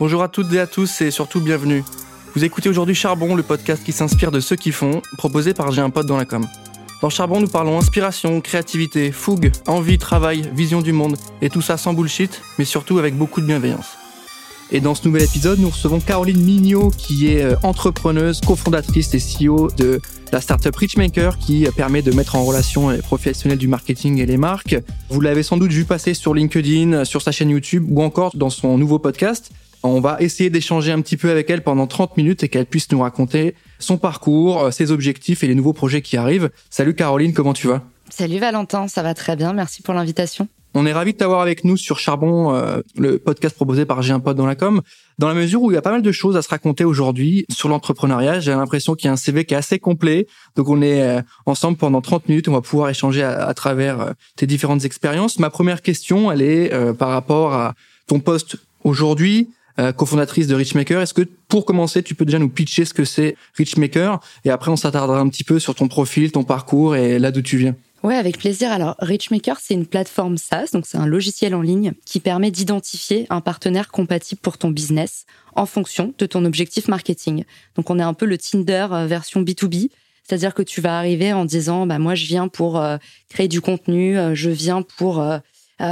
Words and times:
Bonjour 0.00 0.22
à 0.22 0.28
toutes 0.28 0.50
et 0.54 0.58
à 0.58 0.66
tous 0.66 1.02
et 1.02 1.10
surtout 1.10 1.42
bienvenue. 1.42 1.84
Vous 2.34 2.42
écoutez 2.42 2.70
aujourd'hui 2.70 2.94
Charbon, 2.94 3.34
le 3.34 3.42
podcast 3.42 3.84
qui 3.84 3.92
s'inspire 3.92 4.30
de 4.30 4.40
ceux 4.40 4.56
qui 4.56 4.72
font, 4.72 5.02
proposé 5.18 5.52
par 5.52 5.72
J'ai 5.72 5.82
un 5.82 5.90
pote 5.90 6.06
dans 6.06 6.16
la 6.16 6.24
com. 6.24 6.46
Dans 7.02 7.10
Charbon, 7.10 7.38
nous 7.38 7.48
parlons 7.48 7.76
inspiration, 7.76 8.40
créativité, 8.40 9.12
fougue, 9.12 9.52
envie, 9.66 9.98
travail, 9.98 10.50
vision 10.54 10.80
du 10.80 10.94
monde, 10.94 11.18
et 11.42 11.50
tout 11.50 11.60
ça 11.60 11.76
sans 11.76 11.92
bullshit, 11.92 12.40
mais 12.58 12.64
surtout 12.64 12.98
avec 12.98 13.14
beaucoup 13.14 13.42
de 13.42 13.46
bienveillance. 13.46 13.99
Et 14.72 14.80
dans 14.80 14.94
ce 14.94 15.04
nouvel 15.08 15.24
épisode, 15.24 15.58
nous 15.58 15.70
recevons 15.70 15.98
Caroline 15.98 16.40
Mignot, 16.40 16.90
qui 16.90 17.26
est 17.26 17.42
euh, 17.42 17.56
entrepreneuse, 17.64 18.40
cofondatrice 18.40 19.12
et 19.14 19.18
CEO 19.18 19.68
de 19.76 20.00
la 20.30 20.40
startup 20.40 20.76
Richmaker, 20.76 21.38
qui 21.38 21.66
permet 21.76 22.02
de 22.02 22.12
mettre 22.12 22.36
en 22.36 22.44
relation 22.44 22.90
les 22.90 22.98
professionnels 22.98 23.58
du 23.58 23.66
marketing 23.66 24.18
et 24.18 24.26
les 24.26 24.36
marques. 24.36 24.76
Vous 25.08 25.20
l'avez 25.20 25.42
sans 25.42 25.56
doute 25.56 25.72
vu 25.72 25.84
passer 25.84 26.14
sur 26.14 26.34
LinkedIn, 26.34 27.04
sur 27.04 27.20
sa 27.20 27.32
chaîne 27.32 27.50
YouTube 27.50 27.84
ou 27.90 28.00
encore 28.00 28.30
dans 28.36 28.50
son 28.50 28.78
nouveau 28.78 29.00
podcast. 29.00 29.50
On 29.82 30.00
va 30.00 30.18
essayer 30.20 30.50
d'échanger 30.50 30.92
un 30.92 31.00
petit 31.00 31.16
peu 31.16 31.30
avec 31.30 31.50
elle 31.50 31.64
pendant 31.64 31.88
30 31.88 32.16
minutes 32.16 32.44
et 32.44 32.48
qu'elle 32.48 32.66
puisse 32.66 32.92
nous 32.92 33.00
raconter 33.00 33.56
son 33.80 33.98
parcours, 33.98 34.62
euh, 34.62 34.70
ses 34.70 34.92
objectifs 34.92 35.42
et 35.42 35.48
les 35.48 35.56
nouveaux 35.56 35.72
projets 35.72 36.00
qui 36.00 36.16
arrivent. 36.16 36.50
Salut 36.68 36.94
Caroline, 36.94 37.32
comment 37.32 37.54
tu 37.54 37.66
vas? 37.66 37.82
Salut 38.08 38.38
Valentin, 38.38 38.86
ça 38.86 39.02
va 39.02 39.14
très 39.14 39.34
bien, 39.34 39.52
merci 39.52 39.82
pour 39.82 39.94
l'invitation. 39.94 40.48
On 40.72 40.86
est 40.86 40.92
ravi 40.92 41.12
de 41.12 41.18
t'avoir 41.18 41.40
avec 41.40 41.64
nous 41.64 41.76
sur 41.76 41.98
Charbon, 41.98 42.54
euh, 42.54 42.80
le 42.96 43.18
podcast 43.18 43.56
proposé 43.56 43.86
par 43.86 44.02
J'ai 44.02 44.12
un 44.12 44.20
pote 44.20 44.36
dans 44.36 44.46
la 44.46 44.54
com, 44.54 44.82
dans 45.18 45.26
la 45.26 45.34
mesure 45.34 45.62
où 45.62 45.72
il 45.72 45.74
y 45.74 45.76
a 45.76 45.82
pas 45.82 45.90
mal 45.90 46.02
de 46.02 46.12
choses 46.12 46.36
à 46.36 46.42
se 46.42 46.48
raconter 46.48 46.84
aujourd'hui 46.84 47.44
sur 47.50 47.68
l'entrepreneuriat. 47.68 48.38
J'ai 48.38 48.52
l'impression 48.52 48.94
qu'il 48.94 49.06
y 49.06 49.08
a 49.08 49.12
un 49.12 49.16
CV 49.16 49.44
qui 49.44 49.54
est 49.54 49.56
assez 49.56 49.80
complet. 49.80 50.28
Donc 50.54 50.68
on 50.68 50.80
est 50.80 51.02
euh, 51.02 51.22
ensemble 51.44 51.76
pendant 51.76 52.00
30 52.00 52.28
minutes, 52.28 52.46
on 52.46 52.52
va 52.52 52.60
pouvoir 52.60 52.88
échanger 52.88 53.24
à, 53.24 53.52
travers 53.54 54.00
euh, 54.00 54.12
tes 54.36 54.46
différentes 54.46 54.84
expériences. 54.84 55.40
Ma 55.40 55.50
première 55.50 55.82
question, 55.82 56.30
elle 56.30 56.42
est 56.42 56.70
par 56.94 57.08
rapport 57.08 57.52
à 57.52 57.74
ton 58.06 58.20
poste 58.20 58.56
aujourd'hui, 58.84 59.50
cofondatrice 59.96 60.46
de 60.46 60.54
Richmaker. 60.54 61.00
Est-ce 61.00 61.14
que 61.14 61.22
pour 61.48 61.64
commencer, 61.64 62.02
tu 62.02 62.14
peux 62.14 62.24
déjà 62.24 62.38
nous 62.38 62.48
pitcher 62.48 62.84
ce 62.84 62.94
que 62.94 63.04
c'est 63.04 63.36
Richmaker? 63.54 64.20
Et 64.44 64.50
après 64.50 64.70
on 64.70 64.76
s'attardera 64.76 65.18
un 65.18 65.28
petit 65.28 65.44
peu 65.44 65.58
sur 65.58 65.74
ton 65.74 65.88
profil, 65.88 66.30
ton 66.30 66.44
parcours 66.44 66.96
et 66.96 67.18
là 67.18 67.32
d'où 67.32 67.42
tu 67.42 67.56
viens. 67.56 67.74
Ouais, 68.02 68.16
avec 68.16 68.38
plaisir. 68.38 68.72
Alors, 68.72 68.94
Richmaker, 69.00 69.58
c'est 69.60 69.74
une 69.74 69.84
plateforme 69.84 70.38
SaaS, 70.38 70.70
donc 70.72 70.86
c'est 70.86 70.96
un 70.96 71.06
logiciel 71.06 71.54
en 71.54 71.60
ligne 71.60 71.92
qui 72.06 72.18
permet 72.18 72.50
d'identifier 72.50 73.26
un 73.28 73.42
partenaire 73.42 73.88
compatible 73.88 74.40
pour 74.40 74.56
ton 74.56 74.70
business 74.70 75.26
en 75.54 75.66
fonction 75.66 76.14
de 76.16 76.24
ton 76.24 76.46
objectif 76.46 76.88
marketing. 76.88 77.44
Donc, 77.74 77.90
on 77.90 77.98
est 77.98 78.02
un 78.02 78.14
peu 78.14 78.24
le 78.24 78.38
Tinder 78.38 78.86
euh, 78.90 79.06
version 79.06 79.42
B2B. 79.42 79.90
C'est-à-dire 80.22 80.54
que 80.54 80.62
tu 80.62 80.80
vas 80.80 80.96
arriver 80.96 81.34
en 81.34 81.44
disant, 81.44 81.86
bah, 81.86 81.98
moi, 81.98 82.14
je 82.14 82.24
viens 82.24 82.48
pour 82.48 82.78
euh, 82.78 82.96
créer 83.28 83.48
du 83.48 83.60
contenu, 83.60 84.18
euh, 84.18 84.34
je 84.34 84.48
viens 84.48 84.80
pour 84.80 85.22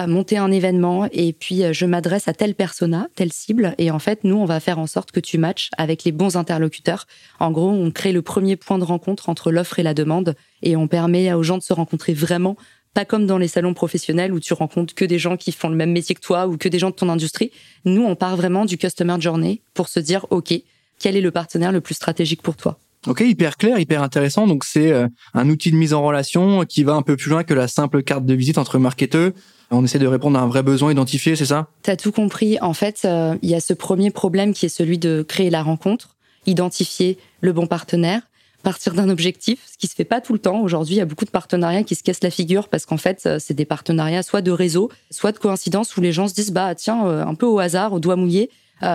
monter 0.06 0.36
un 0.36 0.50
événement 0.50 1.08
et 1.12 1.32
puis 1.32 1.62
je 1.72 1.86
m'adresse 1.86 2.28
à 2.28 2.34
telle 2.34 2.54
persona, 2.54 3.08
telle 3.14 3.32
cible. 3.32 3.74
Et 3.78 3.90
en 3.90 3.98
fait, 3.98 4.24
nous, 4.24 4.36
on 4.36 4.44
va 4.44 4.60
faire 4.60 4.78
en 4.78 4.86
sorte 4.86 5.12
que 5.12 5.20
tu 5.20 5.38
matches 5.38 5.70
avec 5.78 6.04
les 6.04 6.12
bons 6.12 6.36
interlocuteurs. 6.36 7.06
En 7.40 7.50
gros, 7.50 7.70
on 7.70 7.90
crée 7.90 8.12
le 8.12 8.22
premier 8.22 8.56
point 8.56 8.78
de 8.78 8.84
rencontre 8.84 9.28
entre 9.28 9.50
l'offre 9.50 9.78
et 9.78 9.82
la 9.82 9.94
demande 9.94 10.34
et 10.62 10.76
on 10.76 10.88
permet 10.88 11.32
aux 11.32 11.42
gens 11.42 11.58
de 11.58 11.62
se 11.62 11.72
rencontrer 11.72 12.12
vraiment 12.12 12.56
pas 12.94 13.04
comme 13.04 13.26
dans 13.26 13.38
les 13.38 13.48
salons 13.48 13.74
professionnels 13.74 14.32
où 14.32 14.40
tu 14.40 14.54
rencontres 14.54 14.94
que 14.94 15.04
des 15.04 15.18
gens 15.18 15.36
qui 15.36 15.52
font 15.52 15.68
le 15.68 15.76
même 15.76 15.92
métier 15.92 16.14
que 16.14 16.20
toi 16.20 16.46
ou 16.46 16.56
que 16.56 16.68
des 16.68 16.78
gens 16.78 16.90
de 16.90 16.94
ton 16.94 17.08
industrie. 17.08 17.52
Nous, 17.84 18.02
on 18.02 18.16
part 18.16 18.36
vraiment 18.36 18.64
du 18.64 18.76
customer 18.76 19.16
journey 19.20 19.62
pour 19.74 19.88
se 19.88 20.00
dire, 20.00 20.26
OK, 20.30 20.52
quel 20.98 21.16
est 21.16 21.20
le 21.20 21.30
partenaire 21.30 21.72
le 21.72 21.80
plus 21.80 21.94
stratégique 21.94 22.42
pour 22.42 22.56
toi? 22.56 22.78
Ok, 23.06 23.20
hyper 23.20 23.56
clair, 23.56 23.78
hyper 23.78 24.02
intéressant. 24.02 24.46
Donc 24.46 24.64
c'est 24.64 24.90
euh, 24.90 25.06
un 25.32 25.48
outil 25.48 25.70
de 25.70 25.76
mise 25.76 25.94
en 25.94 26.02
relation 26.02 26.64
qui 26.64 26.82
va 26.82 26.94
un 26.94 27.02
peu 27.02 27.16
plus 27.16 27.30
loin 27.30 27.44
que 27.44 27.54
la 27.54 27.68
simple 27.68 28.02
carte 28.02 28.26
de 28.26 28.34
visite 28.34 28.58
entre 28.58 28.78
marketeurs. 28.78 29.30
On 29.70 29.84
essaie 29.84 29.98
de 29.98 30.06
répondre 30.06 30.38
à 30.38 30.42
un 30.42 30.46
vrai 30.46 30.62
besoin 30.62 30.90
identifié, 30.92 31.36
c'est 31.36 31.46
ça? 31.46 31.68
T'as 31.82 31.96
tout 31.96 32.12
compris. 32.12 32.58
En 32.60 32.72
fait, 32.72 33.02
euh, 33.04 33.36
il 33.42 33.50
y 33.50 33.54
a 33.54 33.60
ce 33.60 33.74
premier 33.74 34.10
problème 34.10 34.54
qui 34.54 34.66
est 34.66 34.70
celui 34.70 34.98
de 34.98 35.22
créer 35.22 35.50
la 35.50 35.62
rencontre, 35.62 36.16
identifier 36.46 37.18
le 37.42 37.52
bon 37.52 37.66
partenaire, 37.66 38.22
partir 38.62 38.94
d'un 38.94 39.10
objectif, 39.10 39.60
ce 39.70 39.76
qui 39.76 39.86
se 39.86 39.94
fait 39.94 40.04
pas 40.04 40.22
tout 40.22 40.32
le 40.32 40.38
temps. 40.38 40.62
Aujourd'hui, 40.62 40.94
il 40.94 40.98
y 40.98 41.02
a 41.02 41.04
beaucoup 41.04 41.26
de 41.26 41.30
partenariats 41.30 41.82
qui 41.82 41.94
se 41.94 42.02
cassent 42.02 42.22
la 42.22 42.30
figure 42.30 42.68
parce 42.68 42.86
qu'en 42.86 42.96
fait, 42.96 43.24
euh, 43.26 43.38
c'est 43.38 43.54
des 43.54 43.66
partenariats 43.66 44.22
soit 44.22 44.40
de 44.40 44.50
réseau, 44.50 44.90
soit 45.10 45.32
de 45.32 45.38
coïncidence 45.38 45.96
où 45.96 46.00
les 46.00 46.12
gens 46.12 46.28
se 46.28 46.34
disent 46.34 46.52
bah 46.52 46.74
tiens, 46.74 47.06
euh, 47.06 47.24
un 47.24 47.34
peu 47.34 47.46
au 47.46 47.58
hasard, 47.58 47.92
au 47.92 48.00
doigt 48.00 48.16
mouillé, 48.16 48.50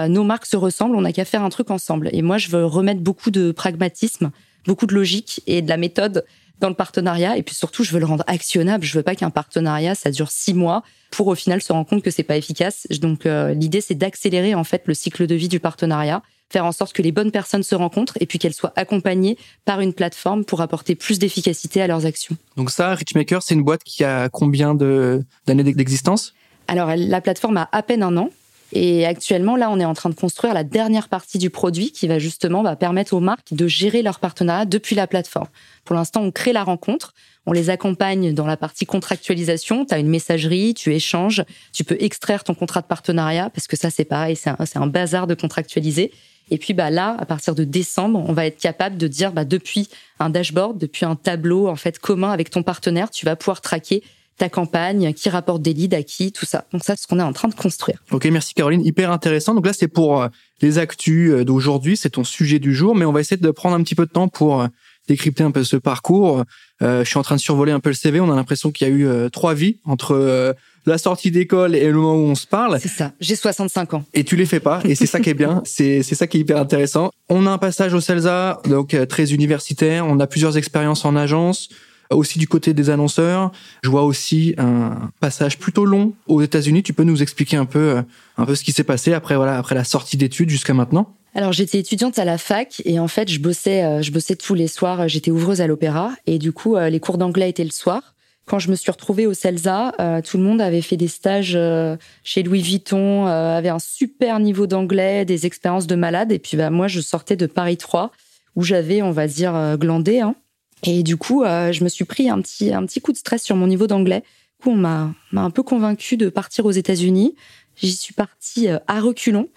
nos 0.08 0.24
marques 0.24 0.46
se 0.46 0.56
ressemblent, 0.56 0.96
on 0.96 1.02
n'a 1.02 1.12
qu'à 1.12 1.25
faire 1.25 1.44
un 1.44 1.50
truc 1.50 1.69
ensemble. 1.69 2.09
Et 2.14 2.22
moi, 2.22 2.38
je 2.38 2.48
veux 2.48 2.66
remettre 2.66 3.02
beaucoup 3.02 3.31
de 3.31 3.52
pragmatisme, 3.52 4.31
beaucoup 4.66 4.86
de 4.86 4.94
logique 4.96 5.42
et 5.46 5.62
de 5.62 5.68
la 5.68 5.75
méthode 5.75 6.24
dans 6.59 6.69
le 6.69 6.75
partenariat. 6.75 7.38
Et 7.38 7.44
puis 7.44 7.56
surtout, 7.56 7.84
je 7.84 7.91
veux 7.91 8.00
le 8.00 8.06
rendre 8.06 8.24
actionnable. 8.28 8.84
Je 8.86 8.97
veux 8.97 9.03
pas 9.03 9.16
qu'un 9.16 9.30
partenariat 9.30 9.96
ça 9.96 10.12
dure 10.12 10.31
six 10.31 10.53
mois 10.53 10.84
pour 11.12 11.28
au 11.28 11.36
final 11.36 11.62
se 11.62 11.72
rendre 11.74 11.88
compte 11.88 12.03
que 12.03 12.12
c'est 12.12 12.24
pas 12.24 12.38
efficace. 12.38 12.88
Donc 13.02 13.25
l'idée, 13.25 13.81
c'est 13.81 13.96
d'accélérer 13.96 14.56
en 14.56 14.63
fait 14.63 14.84
le 14.86 14.94
cycle 14.94 15.28
de 15.28 15.36
vie 15.36 15.50
du 15.50 15.59
partenariat 15.59 16.22
faire 16.52 16.66
en 16.66 16.72
sorte 16.72 16.94
que 16.94 17.02
les 17.02 17.12
bonnes 17.12 17.31
personnes 17.31 17.63
se 17.63 17.74
rencontrent 17.74 18.16
et 18.19 18.28
puis 18.28 18.38
qu'elles 18.38 18.53
soient 18.53 18.74
accompagnées 18.75 19.38
par 19.66 19.80
une 19.81 19.92
plateforme 19.92 20.46
pour 20.46 20.62
apporter 20.62 20.94
plus 20.94 21.18
d'efficacité 21.18 21.81
à 21.81 21.88
leurs 21.88 22.06
actions. 22.06 22.38
Donc 22.58 22.69
ça, 22.69 22.94
Richmaker, 22.94 23.42
c'est 23.42 23.56
une 23.56 23.63
boîte 23.63 23.84
qui 23.84 24.03
a 24.03 24.30
combien 24.30 24.75
d'années 24.75 25.63
d'existence? 25.63 26.36
Alors 26.68 26.92
la 26.96 27.22
plateforme 27.22 27.58
a 27.58 27.69
à 27.72 27.81
peine 27.81 28.03
un 28.03 28.16
an. 28.18 28.30
Et 28.76 29.06
actuellement, 29.06 29.56
là, 29.56 29.70
on 29.70 29.80
est 29.80 29.86
en 29.86 29.94
train 29.94 30.10
de 30.10 30.16
construire 30.16 30.56
la 30.56 30.64
dernière 30.64 31.08
partie 31.08 31.38
du 31.38 31.52
produit 31.52 31.92
qui 31.92 32.08
va 32.08 32.18
justement 32.18 32.64
bah, 32.64 32.76
permettre 32.76 33.14
aux 33.14 33.20
marques 33.20 33.54
de 33.54 33.68
gérer 33.68 34.02
leur 34.02 34.20
partenariat 34.20 34.66
depuis 34.66 34.96
la 34.96 35.06
plateforme. 35.06 35.48
Pour 35.86 35.96
l'instant, 35.96 36.22
on 36.22 36.32
crée 36.32 36.54
la 36.54 36.64
rencontre, 36.64 37.14
on 37.46 37.52
les 37.52 37.70
accompagne 37.70 38.34
dans 38.34 38.48
la 38.48 38.58
partie 38.58 38.88
contractualisation. 38.88 39.86
Tu 39.86 39.94
as 39.94 40.00
une 40.00 40.10
messagerie, 40.10 40.74
tu 40.74 40.92
échanges, 40.92 41.44
tu 41.72 41.84
peux 41.84 41.98
extraire 42.00 42.44
ton 42.44 42.56
contrat 42.56 42.82
de 42.82 42.88
partenariat 42.88 43.52
parce 43.52 43.68
que 43.68 43.78
ça, 43.78 43.92
c'est 43.92 44.06
pareil, 44.06 44.36
c'est 44.36 44.50
un, 44.50 44.58
un 44.74 44.88
bazar 44.88 45.28
de 45.28 45.36
contractualiser. 45.36 46.12
Et 46.50 46.58
puis 46.58 46.74
bah 46.74 46.90
là, 46.90 47.16
à 47.20 47.26
partir 47.28 47.54
de 47.54 47.64
décembre, 47.64 48.26
on 48.28 48.34
va 48.34 48.48
être 48.48 48.60
capable 48.60 48.98
de 48.98 49.08
dire 49.08 49.34
bah, 49.34 49.46
depuis 49.46 49.88
un 50.20 50.32
dashboard, 50.32 50.80
depuis 50.80 51.06
un 51.06 51.16
tableau 51.16 51.68
en 51.68 51.76
fait 51.76 52.00
commun 52.00 52.32
avec 52.32 52.50
ton 52.50 52.64
partenaire, 52.64 53.12
tu 53.12 53.26
vas 53.26 53.36
pouvoir 53.36 53.62
traquer 53.62 54.04
ta 54.38 54.50
campagne, 54.50 55.14
qui 55.14 55.30
rapporte 55.30 55.62
des 55.62 55.74
leads 55.74 55.96
à 55.96 56.04
qui, 56.04 56.32
tout 56.32 56.46
ça. 56.46 56.66
Donc 56.72 56.84
ça, 56.84 56.96
c'est 56.96 57.04
ce 57.04 57.08
qu'on 57.08 57.20
est 57.20 57.24
en 57.24 57.34
train 57.34 57.48
de 57.48 57.54
construire. 57.54 58.00
Ok, 58.12 58.26
merci 58.26 58.54
Caroline, 58.54 58.86
hyper 58.86 59.12
intéressant. 59.12 59.54
Donc 59.54 59.66
là, 59.66 59.74
c'est 59.74 59.88
pour 59.88 60.22
euh, 60.22 60.28
les 60.62 60.80
actus 60.80 61.32
euh, 61.32 61.46
d'aujourd'hui, 61.46 61.98
c'est 61.98 62.12
ton 62.12 62.24
sujet 62.24 62.60
du 62.60 62.74
jour, 62.74 62.96
mais 62.96 63.06
on 63.06 63.12
va 63.12 63.20
essayer 63.20 63.38
de 63.38 63.52
prendre 63.52 63.76
un 63.76 63.84
petit 63.84 63.96
peu 63.96 64.06
de 64.06 64.12
temps 64.12 64.28
pour 64.28 64.62
euh, 64.62 64.68
décrypter 65.08 65.44
un 65.44 65.52
peu 65.52 65.64
ce 65.64 65.76
parcours. 65.76 66.46
je 66.80 67.04
suis 67.04 67.18
en 67.18 67.24
train 67.24 67.36
de 67.36 67.42
survoler 67.42 67.74
un 67.74 67.82
peu 67.82 67.90
le 67.90 67.96
CV. 67.96 68.22
On 68.22 68.32
a 68.32 68.36
l'impression 68.36 68.72
qu'il 68.72 68.88
y 68.88 68.90
a 68.90 68.94
eu 68.94 69.30
trois 69.32 69.54
vies 69.54 69.80
entre 69.84 70.56
la 70.86 70.98
sortie 70.98 71.32
d'école 71.32 71.76
et 71.76 71.88
le 71.88 71.94
moment 71.94 72.16
où 72.16 72.28
on 72.28 72.36
se 72.36 72.48
parle. 72.48 72.80
C'est 72.80 72.90
ça. 72.90 73.14
J'ai 73.20 73.36
65 73.36 73.94
ans. 73.94 74.06
Et 74.14 74.24
tu 74.24 74.36
les 74.36 74.46
fais 74.46 74.60
pas. 74.60 74.82
Et 74.86 74.96
c'est 74.96 75.06
ça 75.06 75.20
qui 75.20 75.30
est 75.30 75.34
bien. 75.34 75.62
C'est, 75.74 76.04
c'est 76.04 76.16
ça 76.16 76.28
qui 76.28 76.38
est 76.38 76.42
hyper 76.42 76.58
intéressant. 76.58 77.12
On 77.30 77.46
a 77.48 77.52
un 77.52 77.58
passage 77.58 77.94
au 77.94 78.02
CELSA, 78.02 78.62
donc 78.66 78.94
euh, 78.94 79.06
très 79.06 79.34
universitaire. 79.34 80.06
On 80.06 80.20
a 80.20 80.28
plusieurs 80.28 80.58
expériences 80.58 81.06
en 81.06 81.16
agence. 81.16 81.70
Aussi 82.16 82.40
du 82.40 82.47
côté 82.47 82.74
des 82.74 82.90
annonceurs, 82.90 83.51
je 83.84 83.90
vois 83.90 84.03
aussi 84.03 84.56
un 84.57 85.12
passage 85.19 85.57
plutôt 85.57 85.85
long 85.85 86.13
aux 86.28 86.41
États-Unis. 86.41 86.84
Tu 86.84 86.94
peux 86.94 87.03
nous 87.03 87.22
expliquer 87.22 87.57
un 87.57 87.66
peu, 87.66 87.97
euh, 87.97 88.01
un 88.38 88.46
peu 88.46 88.56
ce 88.56 88.63
qui 88.63 88.72
s'est 88.72 88.84
passé 88.84 89.13
après 89.13 89.35
voilà, 89.35 89.57
après 89.57 89.75
la 89.75 89.84
sortie 89.84 90.18
d'études 90.18 90.50
jusqu'à 90.50 90.74
maintenant? 90.74 91.16
Alors 91.35 91.51
j'étais 91.51 91.79
étudiante 91.79 92.19
à 92.19 92.25
la 92.25 92.38
fac 92.38 92.81
et 92.85 93.00
en 93.00 93.07
fait 93.07 93.29
je 93.29 93.40
bossais, 93.40 93.84
euh, 93.84 94.01
je 94.01 94.12
bossais 94.12 94.35
tous 94.35 94.53
les 94.53 94.68
soirs. 94.68 95.07
J'étais 95.07 95.31
ouvreuse 95.31 95.62
à 95.62 95.68
l'opéra 95.68 96.12
et 96.28 96.38
du 96.38 96.51
coup 96.51 96.78
les 96.78 97.00
cours 97.00 97.18
d'anglais 97.18 97.50
étaient 97.50 97.63
le 97.63 97.72
soir. 97.72 98.13
Quand 98.45 98.59
je 98.59 98.69
me 98.69 98.75
suis 98.75 98.91
retrouvée 98.91 99.25
au 99.25 99.34
CELSA, 99.34 99.94
euh, 100.00 100.22
tout 100.22 100.38
le 100.38 100.44
monde 100.44 100.59
avait 100.59 100.81
fait 100.81 100.97
des 100.97 101.07
stages 101.07 101.53
euh, 101.56 101.95
chez 102.24 102.44
Louis 102.44 102.62
Vuitton, 102.62 103.25
euh, 103.25 103.57
avait 103.57 103.69
un 103.69 103.80
super 103.80 104.40
niveau 104.40 104.68
d'anglais, 104.68 105.24
des 105.24 105.45
expériences 105.45 105.88
de 105.88 105.95
malade. 105.95 106.31
Et 106.31 106.40
puis 106.40 106.57
bah, 106.57 106.69
moi, 106.69 106.88
je 106.88 107.00
sortais 107.00 107.38
de 107.38 107.45
Paris 107.45 107.78
3, 107.78 108.12
où 108.56 108.63
j'avais, 108.63 109.01
on 109.01 109.12
va 109.12 109.28
dire, 109.28 109.78
glandé. 109.78 110.19
Hein. 110.19 110.35
Et 110.84 111.04
du 111.04 111.18
coup, 111.18 111.44
je 111.46 111.84
me 111.84 111.90
suis 111.90 112.06
pris 112.06 112.30
un 112.30 112.42
petit, 112.42 112.74
un 112.74 112.86
petit 112.86 113.00
coup 113.00 113.12
de 113.12 113.18
stress 113.18 113.42
sur 113.42 113.56
mon 113.56 113.68
niveau 113.68 113.88
d'anglais. 113.88 114.22
Du 114.60 114.64
coup, 114.64 114.72
on 114.72 114.76
m'a 114.76 115.14
un 115.34 115.50
peu 115.50 115.64
convaincu 115.64 116.18
de 116.18 116.30
partir 116.30 116.66
aux 116.66 116.72
États-Unis. 116.72 117.36
J'y 117.76 117.96
suis 117.96 118.14
partie 118.14 118.68
à 118.68 119.00
reculons. 119.00 119.50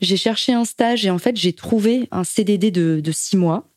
J'ai 0.00 0.16
cherché 0.16 0.52
un 0.52 0.64
stage 0.64 1.04
et 1.04 1.10
en 1.10 1.18
fait, 1.18 1.36
j'ai 1.36 1.52
trouvé 1.52 2.08
un 2.10 2.24
CDD 2.24 2.70
de, 2.70 3.00
de 3.00 3.12
six 3.12 3.36
mois. 3.36 3.70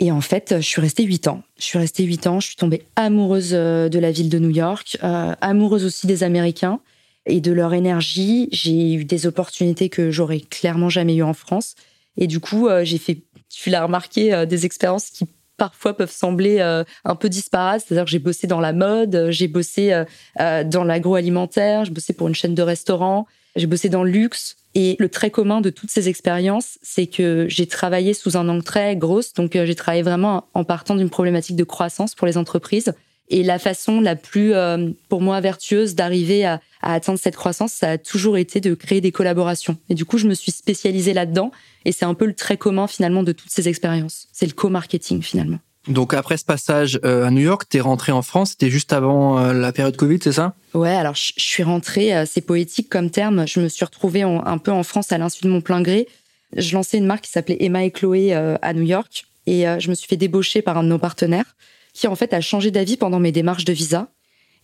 Et 0.00 0.10
en 0.10 0.22
fait, 0.22 0.54
je 0.56 0.66
suis 0.66 0.80
restée 0.80 1.04
huit 1.04 1.28
ans. 1.28 1.42
Je 1.58 1.64
suis 1.64 1.78
restée 1.78 2.04
huit 2.04 2.26
ans. 2.26 2.40
Je 2.40 2.46
suis 2.46 2.56
tombée 2.56 2.82
amoureuse 2.96 3.50
euh, 3.52 3.90
de 3.90 3.98
la 3.98 4.10
ville 4.10 4.30
de 4.30 4.38
New 4.38 4.50
York, 4.50 4.96
euh, 5.04 5.34
amoureuse 5.42 5.84
aussi 5.84 6.06
des 6.06 6.24
Américains 6.24 6.80
et 7.26 7.42
de 7.42 7.52
leur 7.52 7.74
énergie. 7.74 8.48
J'ai 8.50 8.94
eu 8.94 9.04
des 9.04 9.26
opportunités 9.26 9.90
que 9.90 10.10
j'aurais 10.10 10.40
clairement 10.40 10.88
jamais 10.88 11.14
eues 11.14 11.22
en 11.22 11.34
France. 11.34 11.74
Et 12.16 12.26
du 12.26 12.40
coup, 12.40 12.66
euh, 12.66 12.82
j'ai 12.82 12.96
fait, 12.96 13.18
tu 13.50 13.68
l'as 13.68 13.84
remarqué, 13.84 14.46
des 14.46 14.64
expériences 14.64 15.10
qui 15.10 15.26
parfois 15.60 15.94
peuvent 15.94 16.10
sembler 16.10 16.60
un 17.04 17.14
peu 17.14 17.28
disparates. 17.28 17.82
C'est-à-dire 17.86 18.06
que 18.06 18.10
j'ai 18.10 18.18
bossé 18.18 18.46
dans 18.46 18.60
la 18.60 18.72
mode, 18.72 19.28
j'ai 19.28 19.46
bossé 19.46 20.04
dans 20.38 20.84
l'agroalimentaire, 20.84 21.84
j'ai 21.84 21.92
bossé 21.92 22.14
pour 22.14 22.28
une 22.28 22.34
chaîne 22.34 22.54
de 22.54 22.62
restaurants, 22.62 23.26
j'ai 23.56 23.66
bossé 23.66 23.90
dans 23.90 24.02
le 24.02 24.10
luxe. 24.10 24.56
Et 24.74 24.96
le 24.98 25.08
trait 25.08 25.30
commun 25.30 25.60
de 25.60 25.70
toutes 25.70 25.90
ces 25.90 26.08
expériences, 26.08 26.78
c'est 26.82 27.06
que 27.06 27.46
j'ai 27.48 27.66
travaillé 27.66 28.14
sous 28.14 28.36
un 28.36 28.48
angle 28.48 28.62
très 28.62 28.96
grosse. 28.96 29.32
Donc, 29.34 29.56
euh, 29.56 29.66
j'ai 29.66 29.74
travaillé 29.74 30.02
vraiment 30.02 30.44
en 30.54 30.64
partant 30.64 30.94
d'une 30.94 31.10
problématique 31.10 31.56
de 31.56 31.64
croissance 31.64 32.14
pour 32.14 32.26
les 32.26 32.38
entreprises. 32.38 32.92
Et 33.30 33.44
la 33.44 33.60
façon 33.60 34.00
la 34.00 34.16
plus, 34.16 34.54
euh, 34.54 34.90
pour 35.08 35.22
moi, 35.22 35.40
vertueuse 35.40 35.94
d'arriver 35.94 36.44
à, 36.44 36.60
atteindre 36.82 37.18
cette 37.18 37.36
croissance, 37.36 37.72
ça 37.72 37.92
a 37.92 37.98
toujours 37.98 38.36
été 38.36 38.60
de 38.60 38.74
créer 38.74 39.00
des 39.00 39.12
collaborations. 39.12 39.76
Et 39.88 39.94
du 39.94 40.04
coup, 40.04 40.18
je 40.18 40.26
me 40.26 40.34
suis 40.34 40.50
spécialisée 40.50 41.14
là-dedans. 41.14 41.52
Et 41.84 41.92
c'est 41.92 42.04
un 42.04 42.14
peu 42.14 42.26
le 42.26 42.34
trait 42.34 42.56
commun 42.56 42.86
finalement 42.88 43.22
de 43.22 43.32
toutes 43.32 43.50
ces 43.50 43.68
expériences. 43.68 44.26
C'est 44.32 44.46
le 44.46 44.52
co-marketing 44.52 45.22
finalement. 45.22 45.58
Donc 45.88 46.12
après 46.12 46.36
ce 46.36 46.44
passage 46.44 47.00
euh, 47.04 47.26
à 47.26 47.30
New 47.30 47.40
York, 47.40 47.62
t'es 47.68 47.80
rentré 47.80 48.12
en 48.12 48.22
France. 48.22 48.50
C'était 48.50 48.68
juste 48.68 48.92
avant 48.92 49.38
euh, 49.38 49.52
la 49.52 49.72
période 49.72 49.96
Covid, 49.96 50.18
c'est 50.22 50.32
ça? 50.32 50.54
Ouais. 50.74 50.90
Alors 50.90 51.14
je, 51.14 51.32
suis 51.36 51.62
rentrée. 51.62 52.24
c'est 52.26 52.42
poétique 52.42 52.88
comme 52.88 53.10
terme. 53.10 53.46
Je 53.46 53.60
me 53.60 53.68
suis 53.68 53.84
retrouvée 53.84 54.22
un 54.22 54.58
peu 54.58 54.72
en 54.72 54.82
France 54.82 55.12
à 55.12 55.18
l'insu 55.18 55.42
de 55.44 55.48
mon 55.48 55.60
plein 55.60 55.80
gré. 55.80 56.08
Je 56.56 56.74
lançais 56.74 56.98
une 56.98 57.06
marque 57.06 57.24
qui 57.24 57.30
s'appelait 57.30 57.58
Emma 57.60 57.84
et 57.84 57.90
Chloé 57.90 58.34
à 58.34 58.72
New 58.74 58.82
York 58.82 59.24
et 59.46 59.64
je 59.78 59.88
me 59.88 59.94
suis 59.94 60.08
fait 60.08 60.16
débaucher 60.16 60.62
par 60.62 60.76
un 60.76 60.82
de 60.82 60.88
nos 60.88 60.98
partenaires 60.98 61.54
qui 61.92 62.06
en 62.06 62.14
fait 62.14 62.32
a 62.32 62.40
changé 62.40 62.70
d'avis 62.70 62.96
pendant 62.96 63.20
mes 63.20 63.32
démarches 63.32 63.64
de 63.64 63.72
visa. 63.72 64.08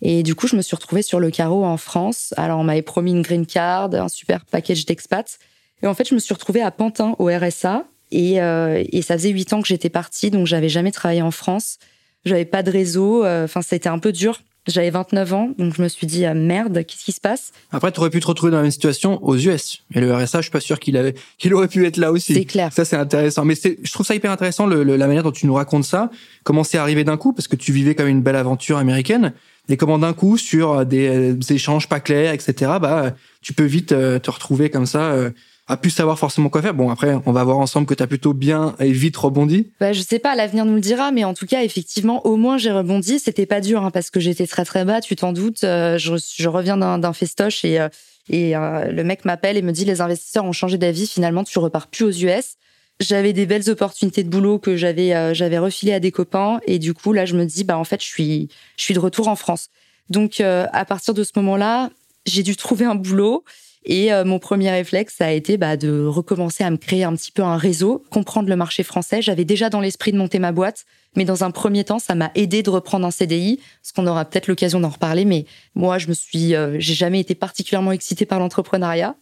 Et 0.03 0.23
du 0.23 0.35
coup, 0.35 0.47
je 0.47 0.57
me 0.57 0.63
suis 0.63 0.77
retrouvée 0.77 1.03
sur 1.03 1.21
le 1.21 1.31
carreau 1.31 1.65
en 1.65 1.77
France. 1.77 2.35
Alors, 2.37 2.59
on 2.59 2.65
m'avait 2.65 2.83
promis 2.83 3.13
une 3.13 3.23
green 3.23 3.47
card, 3.47 3.95
un 3.95 4.09
super 4.09 4.45
package 4.45 4.85
d'expats. 4.85 5.39
Et 5.83 5.87
en 5.87 5.95
fait, 5.95 6.09
je 6.09 6.15
me 6.15 6.21
suis 6.21 6.35
retrouvée 6.35 6.63
à 6.63 6.71
Pantin, 6.71 7.17
au 7.19 7.27
RSA. 7.27 7.85
Et, 8.13 8.41
euh, 8.41 8.85
et 8.93 9.03
ça 9.03 9.17
faisait 9.17 9.31
huit 9.31 9.53
ans 9.53 9.63
que 9.63 9.69
j'étais 9.69 9.89
partie, 9.89 10.31
donc 10.31 10.47
j'avais 10.47 10.69
jamais 10.69 10.93
travaillé 10.93 11.23
en 11.23 11.31
France. 11.31 11.79
J'avais 12.25 12.45
pas 12.45 12.63
de 12.63 12.71
réseau. 12.71 13.25
Euh, 13.25 13.45
enfin, 13.45 13.61
été 13.61 13.89
un 13.89 13.99
peu 13.99 14.13
dur. 14.13 14.41
J'avais 14.67 14.91
29 14.91 15.33
ans, 15.33 15.51
donc 15.59 15.75
je 15.77 15.83
me 15.83 15.89
suis 15.89 16.07
dit, 16.09 16.25
ah, 16.25 16.35
merde, 16.35 16.85
qu'est-ce 16.85 17.05
qui 17.05 17.13
se 17.13 17.21
passe? 17.21 17.53
Après, 17.71 17.93
tu 17.93 18.01
aurais 18.01 18.11
pu 18.11 18.19
te 18.19 18.27
retrouver 18.27 18.51
dans 18.51 18.57
la 18.57 18.65
même 18.65 18.73
situation 18.73 19.23
aux 19.25 19.37
US. 19.37 19.83
Et 19.95 20.01
le 20.01 20.13
RSA, 20.13 20.39
je 20.39 20.43
suis 20.43 20.51
pas 20.51 20.61
sûr 20.61 20.81
qu'il 20.81 20.97
avait, 20.97 21.15
qu'il 21.39 21.55
aurait 21.55 21.69
pu 21.69 21.87
être 21.87 21.99
là 21.99 22.11
aussi. 22.11 22.35
C'est 22.35 22.45
clair. 22.45 22.73
Ça, 22.73 22.85
c'est 22.85 22.97
intéressant. 22.97 23.45
Mais 23.45 23.55
c'est, 23.55 23.79
je 23.83 23.93
trouve 23.93 24.05
ça 24.05 24.17
hyper 24.17 24.33
intéressant, 24.33 24.67
le, 24.67 24.83
la 24.83 25.07
manière 25.07 25.23
dont 25.23 25.31
tu 25.31 25.47
nous 25.47 25.55
racontes 25.55 25.85
ça. 25.85 26.11
Comment 26.43 26.65
c'est 26.65 26.79
arrivé 26.79 27.05
d'un 27.05 27.17
coup, 27.17 27.33
parce 27.33 27.47
que 27.47 27.55
tu 27.55 27.73
vivais 27.73 27.95
comme 27.95 28.09
une 28.09 28.23
belle 28.23 28.37
aventure 28.37 28.79
américaine. 28.79 29.33
Et 29.69 29.77
comment 29.77 29.99
d'un 29.99 30.13
coup, 30.13 30.37
sur 30.37 30.85
des, 30.85 31.33
des, 31.35 31.53
échanges 31.53 31.89
pas 31.89 32.01
clairs, 32.01 32.33
etc., 32.33 32.73
bah, 32.81 33.15
tu 33.43 33.53
peux 33.53 33.65
vite 33.65 33.93
euh, 33.93 34.19
te 34.19 34.31
retrouver 34.31 34.71
comme 34.71 34.87
ça, 34.87 35.13
euh, 35.13 35.31
a 35.69 35.77
pu 35.77 35.91
savoir 35.91 36.19
forcément 36.19 36.49
quoi 36.49 36.63
faire. 36.63 36.75
Bon, 36.75 36.91
après, 36.91 37.17
on 37.27 37.33
va 37.33 37.43
voir 37.43 37.59
ensemble 37.59 37.87
que 37.87 37.95
tu 37.95 38.03
as 38.03 38.07
plutôt 38.07 38.35
bien 38.35 38.77
et 38.79 38.93
vite 38.93 39.17
rebondi. 39.17 39.71
Bah, 39.81 39.93
je 39.93 40.01
sais 40.01 40.21
pas, 40.21 40.37
l'avenir 40.37 40.65
nous 40.65 40.75
le 40.75 40.81
dira, 40.81 41.11
mais 41.11 41.25
en 41.25 41.35
tout 41.35 41.47
cas, 41.47 41.63
effectivement, 41.63 42.25
au 42.25 42.37
moins 42.37 42.57
j'ai 42.57 42.71
rebondi. 42.71 43.19
C'était 43.19 43.47
pas 43.47 43.61
dur, 43.61 43.83
hein, 43.83 43.91
parce 43.91 44.11
que 44.11 44.21
j'étais 44.21 44.47
très 44.47 44.65
très 44.65 44.85
bas, 44.85 45.01
tu 45.01 45.17
t'en 45.17 45.33
doutes. 45.33 45.65
Euh, 45.65 45.99
je, 45.99 46.49
reviens 46.49 46.77
d'un 46.77 47.13
festoche 47.13 47.65
et, 47.65 47.81
euh, 47.81 47.89
et 48.29 48.57
euh, 48.57 48.93
le 48.93 49.03
mec 49.03 49.25
m'appelle 49.25 49.57
et 49.57 49.63
me 49.63 49.73
dit 49.73 49.85
les 49.85 50.01
investisseurs 50.01 50.45
ont 50.45 50.53
changé 50.53 50.79
d'avis, 50.79 51.09
finalement, 51.09 51.43
tu 51.43 51.59
repars 51.59 51.89
plus 51.89 52.05
aux 52.05 52.13
US. 52.13 52.55
J'avais 53.01 53.33
des 53.33 53.45
belles 53.45 53.69
opportunités 53.69 54.23
de 54.23 54.31
boulot 54.31 54.59
que 54.59 54.75
j'avais 54.75 55.35
j'avais 55.35 55.59
refilé 55.59 55.93
à 55.93 56.01
des 56.01 56.11
copains 56.11 56.61
et 56.67 56.79
du 56.79 56.95
coup 56.95 57.13
là 57.13 57.27
je 57.27 57.37
me 57.37 57.45
dis 57.45 57.63
bah 57.63 57.77
en 57.77 57.85
fait 57.85 58.01
je 58.01 58.07
suis 58.07 58.49
je 58.79 58.85
suis 58.85 58.95
de 58.95 58.99
retour 58.99 59.29
en 59.29 59.37
France. 59.37 59.69
Donc 60.09 60.41
à 60.41 60.85
partir 60.87 61.13
de 61.13 61.23
ce 61.23 61.33
moment-là, 61.37 61.91
j'ai 62.25 62.43
dû 62.43 62.57
trouver 62.57 62.87
un 62.87 62.95
boulot. 62.95 63.45
Et 63.89 64.13
euh, 64.13 64.25
mon 64.25 64.41
premier 64.41 64.71
réflexe, 64.71 65.15
ça 65.17 65.27
a 65.27 65.31
été 65.31 65.57
bah, 65.57 65.77
de 65.77 66.05
recommencer 66.05 66.65
à 66.65 66.71
me 66.71 66.77
créer 66.77 67.05
un 67.05 67.15
petit 67.15 67.31
peu 67.31 67.43
un 67.43 67.57
réseau, 67.57 68.05
comprendre 68.11 68.49
le 68.49 68.57
marché 68.57 68.83
français. 68.83 69.23
J'avais 69.23 69.45
déjà 69.45 69.71
dans 69.71 69.81
l'esprit 69.81 70.11
de 70.11 70.19
monter 70.19 70.41
ma 70.41 70.51
boîte, 70.51 70.87
mais 71.15 71.25
dans 71.25 71.45
un 71.45 71.53
premier 71.53 71.85
temps, 71.85 72.01
ça 72.01 72.17
m'a 72.17 72.33
aidé 72.35 72.65
de 72.65 72.71
reprendre 72.71 73.07
un 73.07 73.13
CDI, 73.13 73.61
parce 73.81 73.93
qu'on 73.93 74.09
aura 74.09 74.25
peut-être 74.25 74.49
l'occasion 74.49 74.81
d'en 74.81 74.89
reparler. 74.89 75.25
Mais 75.25 75.47
moi, 75.77 75.99
je 75.99 76.09
me 76.09 76.15
suis, 76.15 76.57
euh, 76.57 76.75
j'ai 76.81 76.95
jamais 76.95 77.21
été 77.21 77.37
particulièrement 77.37 77.93
excitée 77.93 78.27
par 78.27 78.41
l'entrepreneuriat, 78.41 79.15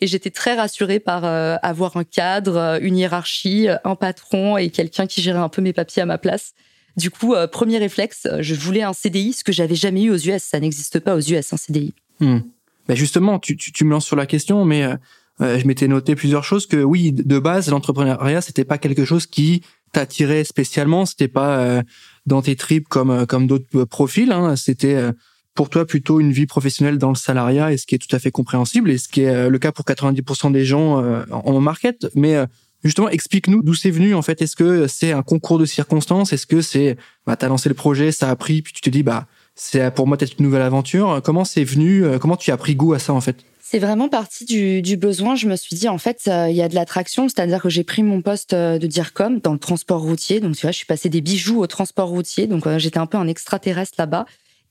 et 0.00 0.06
j'étais 0.06 0.30
très 0.30 0.54
rassurée 0.54 1.00
par 1.00 1.24
euh, 1.24 1.56
avoir 1.60 1.96
un 1.96 2.04
cadre, 2.04 2.78
une 2.80 2.96
hiérarchie, 2.96 3.66
un 3.82 3.96
patron 3.96 4.56
et 4.56 4.70
quelqu'un 4.70 5.08
qui 5.08 5.20
gérait 5.20 5.40
un 5.40 5.48
peu 5.48 5.62
mes 5.62 5.72
papiers 5.72 6.02
à 6.02 6.06
ma 6.06 6.18
place. 6.18 6.52
Du 6.96 7.10
coup, 7.10 7.34
premier 7.50 7.78
réflexe, 7.78 8.28
je 8.38 8.54
voulais 8.54 8.82
un 8.82 8.92
CDI, 8.92 9.32
ce 9.32 9.42
que 9.42 9.52
j'avais 9.52 9.74
jamais 9.74 10.02
eu 10.02 10.10
aux 10.10 10.18
US. 10.18 10.42
Ça 10.42 10.60
n'existe 10.60 11.00
pas 11.00 11.16
aux 11.16 11.20
US 11.20 11.52
un 11.52 11.56
CDI. 11.56 11.94
Hmm. 12.20 12.40
Bah, 12.88 12.94
justement, 12.94 13.38
tu, 13.38 13.56
tu, 13.56 13.72
tu, 13.72 13.84
me 13.84 13.90
lances 13.90 14.06
sur 14.06 14.16
la 14.16 14.26
question, 14.26 14.64
mais 14.64 14.82
euh, 14.82 14.96
euh, 15.40 15.58
je 15.58 15.66
m'étais 15.66 15.88
noté 15.88 16.14
plusieurs 16.14 16.44
choses 16.44 16.66
que 16.66 16.82
oui, 16.82 17.12
de 17.12 17.38
base, 17.38 17.70
l'entrepreneuriat, 17.70 18.40
c'était 18.40 18.64
pas 18.64 18.78
quelque 18.78 19.04
chose 19.04 19.26
qui 19.26 19.62
t'attirait 19.92 20.44
spécialement, 20.44 21.06
c'était 21.06 21.28
pas 21.28 21.58
euh, 21.58 21.82
dans 22.26 22.42
tes 22.42 22.56
tripes 22.56 22.88
comme 22.88 23.26
comme 23.26 23.46
d'autres 23.46 23.84
profils, 23.84 24.32
hein, 24.32 24.56
c'était 24.56 25.10
pour 25.54 25.68
toi 25.68 25.86
plutôt 25.86 26.18
une 26.18 26.32
vie 26.32 26.46
professionnelle 26.46 26.98
dans 26.98 27.10
le 27.10 27.14
salariat, 27.14 27.72
et 27.72 27.76
ce 27.76 27.86
qui 27.86 27.94
est 27.94 27.98
tout 27.98 28.14
à 28.14 28.18
fait 28.18 28.30
compréhensible, 28.30 28.90
et 28.90 28.98
ce 28.98 29.08
qui 29.08 29.22
est 29.22 29.50
le 29.50 29.58
cas 29.58 29.70
pour 29.70 29.84
90% 29.84 30.50
des 30.50 30.64
gens 30.64 31.02
en 31.30 31.60
market. 31.60 32.08
Mais 32.14 32.36
justement, 32.84 33.10
explique-nous 33.10 33.62
d'où 33.62 33.74
c'est 33.74 33.90
venu 33.90 34.14
en 34.14 34.22
fait. 34.22 34.40
Est-ce 34.40 34.56
que 34.56 34.86
c'est 34.86 35.12
un 35.12 35.22
concours 35.22 35.58
de 35.58 35.66
circonstances? 35.66 36.32
Est-ce 36.32 36.46
que 36.46 36.62
c'est 36.62 36.96
bah 37.26 37.36
t'as 37.36 37.48
lancé 37.48 37.68
le 37.68 37.74
projet, 37.74 38.12
ça 38.12 38.30
a 38.30 38.36
pris, 38.36 38.62
puis 38.62 38.72
tu 38.72 38.80
te 38.80 38.88
dis 38.88 39.02
bah 39.02 39.26
c'est 39.54 39.94
pour 39.94 40.06
moi 40.06 40.16
peut-être 40.16 40.38
une 40.38 40.46
nouvelle 40.46 40.62
aventure. 40.62 41.20
Comment 41.22 41.44
c'est 41.44 41.64
venu 41.64 42.04
euh, 42.04 42.18
Comment 42.18 42.36
tu 42.36 42.50
as 42.50 42.56
pris 42.56 42.74
goût 42.74 42.94
à 42.94 42.98
ça 42.98 43.12
en 43.12 43.20
fait? 43.20 43.36
C'est 43.60 43.78
vraiment 43.78 44.08
parti 44.08 44.44
du, 44.44 44.96
besoin. 44.96 45.34
Je 45.34 45.46
me 45.46 45.56
suis 45.56 45.74
dit, 45.74 45.88
en 45.88 45.96
fait, 45.96 46.24
euh, 46.28 46.50
il 46.50 46.56
y 46.56 46.60
a 46.60 46.68
de 46.68 46.74
l'attraction, 46.74 47.28
c'est-à-dire 47.28 47.62
que 47.62 47.70
j'ai 47.70 47.84
pris 47.84 48.02
mon 48.02 48.20
poste 48.20 48.52
euh, 48.52 48.78
de 48.78 48.86
DIRCOM 48.86 49.38
dans 49.38 49.54
le 49.54 49.58
transport 49.58 50.02
routier. 50.02 50.40
Donc, 50.40 50.56
tu 50.56 50.62
vois, 50.62 50.72
je 50.72 50.76
suis 50.76 50.86
passée 50.86 51.08
des 51.08 51.22
bijoux 51.22 51.58
au 51.58 51.66
transport 51.66 52.08
routier. 52.08 52.46
Donc, 52.46 52.68
j'étais 52.76 52.98
un 52.98 53.06
peu 53.06 53.16
un 53.16 53.28
extraterrestre 53.28 53.94
là-bas. 53.98 54.26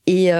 Et 0.06 0.30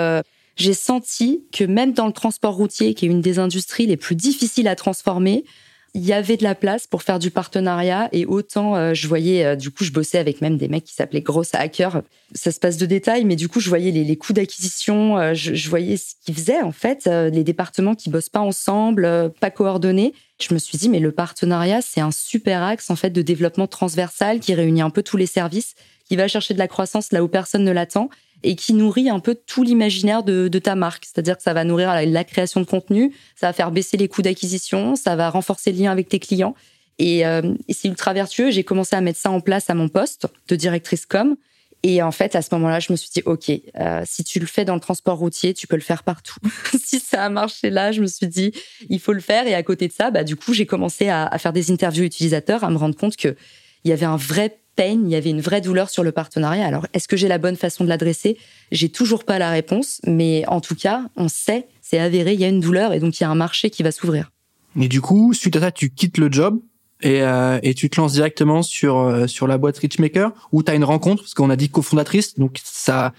j'ai 0.57 0.75
senti 0.75 1.45
que 1.53 1.65
même 1.65 1.93
dans 1.93 2.07
le 2.07 2.13
transport 2.13 2.55
routier, 2.55 2.95
qui 2.95 3.07
est 3.07 3.09
une 3.09 3.21
des 3.21 3.39
industries 3.39 3.87
les 3.87 3.97
plus 3.97 4.15
difficiles 4.15 4.69
à 4.69 4.77
transformer, 4.77 5.45
il 5.95 6.05
y 6.05 6.13
avait 6.13 6.39
de 6.39 6.43
la 6.43 6.55
place 6.55 6.87
pour 6.87 7.03
faire 7.03 7.19
du 7.19 7.31
partenariat 7.31 8.09
et 8.13 8.25
autant 8.25 8.77
euh, 8.77 8.95
je 8.95 9.07
voyais 9.09 9.45
euh, 9.45 9.57
du 9.57 9.71
coup 9.71 9.85
je 9.85 9.93
bossais 9.93 10.19
avec 10.19 10.41
même 10.41 10.57
des 10.57 10.69
mecs 10.69 10.85
qui 10.85 10.95
s'appelaient 10.95 11.21
gros 11.21 11.45
hackers 11.53 12.03
ça 12.35 12.51
se 12.51 12.59
passe 12.59 12.79
de 12.79 12.87
détails 12.87 13.27
mais 13.27 13.37
du 13.37 13.49
coup 13.49 13.61
je 13.61 13.69
voyais 13.69 13.91
les, 13.91 14.03
les 14.03 14.17
coûts 14.17 14.33
d'acquisition 14.33 15.19
euh, 15.19 15.35
je, 15.35 15.55
je, 15.55 15.69
voyais 15.69 15.99
ce 15.99 16.15
qu'ils 16.25 16.35
faisaient 16.35 16.63
en 16.63 16.73
fait 16.73 17.07
les 17.07 17.45
départements 17.45 17.95
qui 17.95 18.09
bossent 18.09 18.31
pas 18.31 18.41
ensemble 18.41 19.33
pas 19.41 19.51
coordonnés. 19.51 20.15
Je 20.41 20.55
me 20.55 20.59
suis 20.59 20.79
dit 20.79 20.89
mais 20.89 20.99
le 20.99 21.13
partenariat 21.13 21.81
c'est 21.83 22.01
un 22.01 22.11
super 22.11 22.63
axe 22.63 22.91
en 22.91 22.97
fait 22.97 23.11
de 23.11 23.23
développement 23.23 23.67
transversal 23.67 24.41
qui 24.41 24.55
réunit 24.55 24.83
un 24.83 24.91
peu 24.91 25.03
tous 25.03 25.17
les 25.17 25.27
services 25.27 25.75
qui 26.09 26.17
va 26.17 26.27
chercher 26.27 26.55
de 26.55 26.59
la 26.59 26.69
croissance 26.69 27.13
là 27.13 27.23
où 27.23 27.29
personne 27.29 27.65
ne 27.65 27.71
l'attend 27.71 28.09
et 28.43 28.57
qui 28.57 28.73
nourrit 28.73 29.09
un 29.09 29.21
peu 29.21 29.35
tout 29.35 29.63
l'imaginaire 29.63 30.23
de, 30.23 30.49
ta 30.59 30.75
marque. 30.75 31.05
C'est-à-dire 31.05 31.37
que 31.37 31.43
ça 31.43 31.53
va 31.53 31.65
nourrir 31.65 31.95
la, 32.07 32.25
création 32.25 32.61
de 32.61 32.67
contenu, 32.67 33.15
ça 33.37 33.49
va 33.49 33.53
faire 33.53 33.71
baisser 33.71 33.97
les 33.97 34.09
coûts 34.09 34.23
d'acquisition, 34.23 34.97
ça 34.97 35.17
va 35.17 35.31
renforcer 35.31 35.73
le 35.73 35.79
lien 35.79 35.91
avec 35.91 36.09
tes 36.09 36.19
clients. 36.19 36.55
Et, 36.99 37.27
euh, 37.27 37.55
et 37.69 37.73
c'est 37.73 37.89
ultra 37.89 38.13
vertueux. 38.13 38.51
J'ai 38.51 38.65
commencé 38.65 38.95
à 38.95 39.01
mettre 39.01 39.19
ça 39.19 39.31
en 39.31 39.41
place 39.41 39.71
à 39.71 39.75
mon 39.75 39.89
poste 39.89 40.27
de 40.49 40.57
directrice 40.57 41.07
com. 41.07 41.37
Et 41.85 42.01
en 42.01 42.13
fait, 42.13 42.37
à 42.37 42.43
ce 42.43 42.49
moment-là, 42.53 42.79
je 42.79 42.93
me 42.93 42.97
suis 42.97 43.11
dit, 43.13 43.23
OK, 43.25 43.51
euh, 43.51 44.03
si 44.05 44.23
tu 44.23 44.39
le 44.39 44.47
fais 44.47 44.65
dans 44.65 44.75
le 44.75 44.81
transport 44.81 45.19
routier, 45.19 45.53
tu 45.53 45.67
peux 45.67 45.75
le 45.75 45.83
faire 45.83 46.05
partout. 46.05 46.37
si 46.85 47.01
ça 47.01 47.25
a 47.25 47.29
marché 47.29 47.71
là, 47.71 47.91
je 47.91 48.01
me 48.01 48.07
suis 48.07 48.29
dit, 48.29 48.53
il 48.89 49.01
faut 49.01 49.13
le 49.13 49.21
faire. 49.21 49.49
Et 49.49 49.55
à 49.55 49.63
côté 49.65 49.89
de 49.89 49.93
ça, 49.93 50.13
bah, 50.13 50.23
du 50.23 50.37
coup, 50.37 50.55
j'ai 50.55 50.67
commencé 50.67 51.09
à, 51.09 51.27
à, 51.27 51.39
faire 51.39 51.53
des 51.53 51.73
interviews 51.73 52.05
utilisateurs, 52.05 52.63
à 52.63 52.71
me 52.71 52.77
rendre 52.77 52.97
compte 52.97 53.17
que 53.17 53.35
il 53.85 53.91
y 53.91 53.93
avait 53.93 54.07
un 54.07 54.17
vrai 54.17 54.61
peine, 54.75 55.03
il 55.07 55.13
y 55.13 55.17
avait 55.17 55.31
une 55.31 55.41
vraie 55.41 55.61
douleur 55.61 55.91
sur 55.91 56.03
le 56.03 56.13
partenariat. 56.13 56.67
Alors, 56.67 56.87
est-ce 56.95 57.09
que 57.09 57.17
j'ai 57.17 57.29
la 57.29 57.39
bonne 57.39 57.57
façon 57.57 57.85
de 57.85 57.89
l'adresser? 57.89 58.39
J'ai 58.71 58.89
toujours 58.89 59.25
pas 59.25 59.39
la 59.39 59.51
réponse, 59.51 60.01
mais 60.07 60.45
en 60.49 60.61
tout 60.61 60.75
cas, 60.75 61.05
on 61.17 61.29
sait, 61.29 61.67
c'est 61.81 61.99
avéré, 61.99 62.35
il 62.35 62.41
y 62.41 62.45
a 62.45 62.49
une 62.49 62.61
douleur 62.61 62.93
et 62.93 63.01
donc 63.01 63.19
il 63.19 63.23
y 63.23 63.27
a 63.27 63.31
un 63.31 63.35
marché 63.35 63.71
qui 63.71 63.83
va 63.83 63.93
s'ouvrir. 63.93 64.31
Et 64.81 64.89
du 64.89 65.01
coup, 65.01 65.35
suite 65.35 65.57
à 65.57 65.61
ça, 65.61 65.71
tu 65.71 65.91
quittes 65.91 66.19
le 66.19 66.33
job 66.33 66.59
et, 67.03 67.23
euh, 67.23 67.59
et 67.63 67.75
tu 67.75 67.91
te 67.91 68.01
lances 68.01 68.15
directement 68.15 68.63
sur 68.63 68.99
euh, 68.99 69.27
sur 69.27 69.47
la 69.47 69.59
boîte 69.59 69.77
Richmaker 69.79 70.33
où 70.53 70.63
tu 70.63 70.71
as 70.71 70.75
une 70.75 70.85
rencontre? 70.85 71.23
Parce 71.23 71.35
qu'on 71.35 71.51
a 71.51 71.57
dit 71.57 71.69
cofondatrice, 71.69 72.39
donc 72.39 72.59
ça 72.65 73.13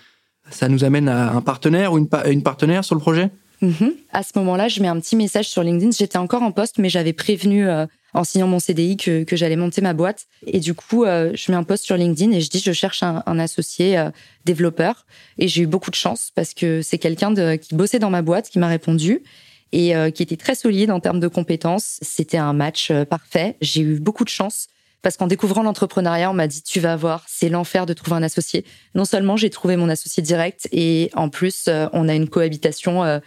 ça 0.49 0.67
nous 0.67 0.83
amène 0.83 1.07
à 1.07 1.31
un 1.31 1.41
partenaire 1.41 1.93
ou 1.93 1.97
une, 1.99 2.09
une 2.29 2.43
partenaire 2.43 2.83
sur 2.83 2.95
le 2.95 3.01
projet? 3.01 3.29
Mm-hmm. 3.61 3.93
À 4.11 4.23
ce 4.23 4.31
moment-là, 4.39 4.67
je 4.67 4.81
mets 4.81 4.87
un 4.87 4.99
petit 4.99 5.15
message 5.15 5.47
sur 5.47 5.63
LinkedIn. 5.63 5.91
J'étais 5.91 6.17
encore 6.17 6.41
en 6.41 6.51
poste, 6.51 6.79
mais 6.79 6.89
j'avais 6.89 7.13
prévenu 7.13 7.67
euh, 7.67 7.85
en 8.13 8.23
signant 8.23 8.47
mon 8.47 8.59
CDI 8.59 8.97
que, 8.97 9.23
que 9.23 9.35
j'allais 9.35 9.55
monter 9.55 9.81
ma 9.81 9.93
boîte. 9.93 10.27
Et 10.45 10.59
du 10.59 10.73
coup, 10.73 11.03
euh, 11.03 11.31
je 11.33 11.51
mets 11.51 11.57
un 11.57 11.63
post 11.63 11.85
sur 11.85 11.97
LinkedIn 11.97 12.31
et 12.31 12.41
je 12.41 12.49
dis 12.49 12.59
je 12.59 12.71
cherche 12.71 13.03
un, 13.03 13.23
un 13.25 13.39
associé 13.39 13.97
euh, 13.97 14.11
développeur. 14.45 15.05
Et 15.37 15.47
j'ai 15.47 15.63
eu 15.63 15.67
beaucoup 15.67 15.89
de 15.89 15.95
chance 15.95 16.31
parce 16.35 16.53
que 16.53 16.81
c'est 16.81 16.99
quelqu'un 16.99 17.57
qui 17.57 17.75
bossait 17.75 17.99
dans 17.99 18.09
ma 18.09 18.21
boîte 18.21 18.49
qui 18.49 18.59
m'a 18.59 18.67
répondu 18.67 19.23
et 19.71 19.95
euh, 19.95 20.11
qui 20.11 20.21
était 20.21 20.37
très 20.37 20.55
solide 20.55 20.91
en 20.91 20.99
termes 20.99 21.19
de 21.19 21.27
compétences. 21.27 21.97
C'était 22.01 22.37
un 22.37 22.53
match 22.53 22.91
parfait. 23.09 23.57
J'ai 23.61 23.81
eu 23.81 23.99
beaucoup 23.99 24.23
de 24.23 24.29
chance 24.29 24.67
parce 25.01 25.17
qu'en 25.17 25.27
découvrant 25.27 25.63
l'entrepreneuriat, 25.63 26.29
on 26.29 26.35
m'a 26.35 26.47
dit 26.47 26.61
tu 26.61 26.79
vas 26.79 26.95
voir, 26.95 27.25
c'est 27.27 27.49
l'enfer 27.49 27.85
de 27.85 27.93
trouver 27.93 28.15
un 28.17 28.23
associé. 28.23 28.63
Non 28.95 29.05
seulement 29.05 29.35
j'ai 29.35 29.49
trouvé 29.49 29.75
mon 29.75 29.89
associé 29.89 30.21
direct 30.23 30.69
et 30.71 31.09
en 31.13 31.29
plus 31.29 31.67
on 31.91 32.07
a 32.07 32.13
une 32.13 32.29
cohabitation 32.29 33.21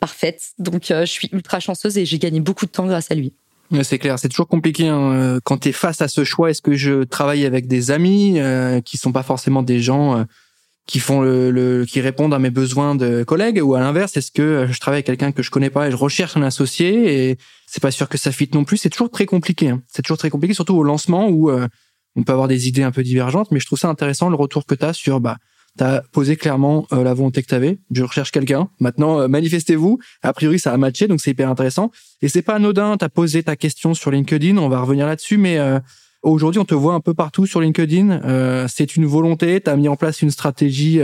parfaite. 0.00 0.52
Donc 0.58 0.84
je 0.88 1.04
suis 1.04 1.28
ultra 1.32 1.60
chanceuse 1.60 1.98
et 1.98 2.06
j'ai 2.06 2.18
gagné 2.18 2.40
beaucoup 2.40 2.64
de 2.64 2.70
temps 2.70 2.86
grâce 2.86 3.10
à 3.10 3.14
lui. 3.14 3.34
C'est 3.82 3.98
clair, 3.98 4.18
c'est 4.18 4.28
toujours 4.28 4.48
compliqué 4.48 4.88
hein. 4.88 5.12
Euh, 5.12 5.40
quand 5.44 5.58
tu 5.58 5.68
es 5.68 5.72
face 5.72 6.00
à 6.00 6.08
ce 6.08 6.24
choix. 6.24 6.50
Est-ce 6.50 6.62
que 6.62 6.74
je 6.74 7.04
travaille 7.04 7.44
avec 7.44 7.66
des 7.66 7.90
amis 7.90 8.40
euh, 8.40 8.80
qui 8.80 8.96
sont 8.96 9.12
pas 9.12 9.22
forcément 9.22 9.62
des 9.62 9.80
gens 9.80 10.16
euh, 10.16 10.24
qui 10.86 11.00
font 11.00 11.20
le, 11.20 11.84
qui 11.86 12.00
répondent 12.00 12.32
à 12.32 12.38
mes 12.38 12.50
besoins 12.50 12.94
de 12.94 13.24
collègues? 13.24 13.60
Ou 13.62 13.74
à 13.74 13.80
l'inverse 13.80 14.16
Est-ce 14.16 14.30
que 14.30 14.66
je 14.70 14.80
travaille 14.80 14.98
avec 14.98 15.06
quelqu'un 15.06 15.32
que 15.32 15.42
je 15.42 15.50
connais 15.50 15.68
pas 15.68 15.88
et 15.88 15.90
je 15.90 15.96
recherche 15.96 16.36
un 16.36 16.42
associé 16.42 17.30
et 17.30 17.38
c'est 17.66 17.82
pas 17.82 17.90
sûr 17.90 18.08
que 18.08 18.16
ça 18.16 18.32
fit 18.32 18.48
non 18.54 18.64
plus? 18.64 18.78
C'est 18.78 18.90
toujours 18.90 19.10
très 19.10 19.26
compliqué. 19.26 19.68
Hein. 19.68 19.82
C'est 19.88 20.02
toujours 20.02 20.18
très 20.18 20.30
compliqué, 20.30 20.54
surtout 20.54 20.76
au 20.76 20.82
lancement 20.82 21.28
où 21.28 21.50
on 21.50 22.22
peut 22.22 22.32
avoir 22.32 22.48
des 22.48 22.68
idées 22.68 22.84
un 22.84 22.90
peu 22.90 23.02
divergentes. 23.02 23.50
Mais 23.50 23.60
je 23.60 23.66
trouve 23.66 23.78
ça 23.78 23.88
intéressant 23.88 24.30
le 24.30 24.36
retour 24.36 24.64
que 24.64 24.74
tu 24.74 24.84
as 24.84 24.94
sur 24.94 25.20
bah 25.20 25.36
tu 25.78 25.84
as 25.84 26.02
posé 26.12 26.36
clairement 26.36 26.86
euh, 26.92 27.02
la 27.02 27.14
volonté 27.14 27.42
que 27.42 27.46
tu 27.46 27.54
avais. 27.54 27.78
Je 27.92 28.02
recherche 28.02 28.32
quelqu'un. 28.32 28.68
Maintenant, 28.80 29.20
euh, 29.20 29.28
manifestez-vous. 29.28 29.98
A 30.22 30.32
priori, 30.32 30.58
ça 30.58 30.72
a 30.72 30.76
matché, 30.76 31.06
donc 31.06 31.20
c'est 31.20 31.30
hyper 31.30 31.48
intéressant. 31.48 31.90
Et 32.20 32.28
c'est 32.28 32.42
pas 32.42 32.56
anodin, 32.56 32.96
tu 32.96 33.04
as 33.04 33.08
posé 33.08 33.42
ta 33.42 33.56
question 33.56 33.94
sur 33.94 34.10
LinkedIn, 34.10 34.56
on 34.58 34.68
va 34.68 34.80
revenir 34.80 35.06
là-dessus, 35.06 35.38
mais 35.38 35.58
euh, 35.58 35.78
aujourd'hui, 36.22 36.60
on 36.60 36.64
te 36.64 36.74
voit 36.74 36.94
un 36.94 37.00
peu 37.00 37.14
partout 37.14 37.46
sur 37.46 37.60
LinkedIn. 37.60 38.66
c'est 38.68 38.96
une 38.96 39.06
volonté, 39.06 39.60
tu 39.60 39.70
as 39.70 39.76
mis 39.76 39.88
en 39.88 39.96
place 39.96 40.20
une 40.20 40.32
stratégie 40.32 41.00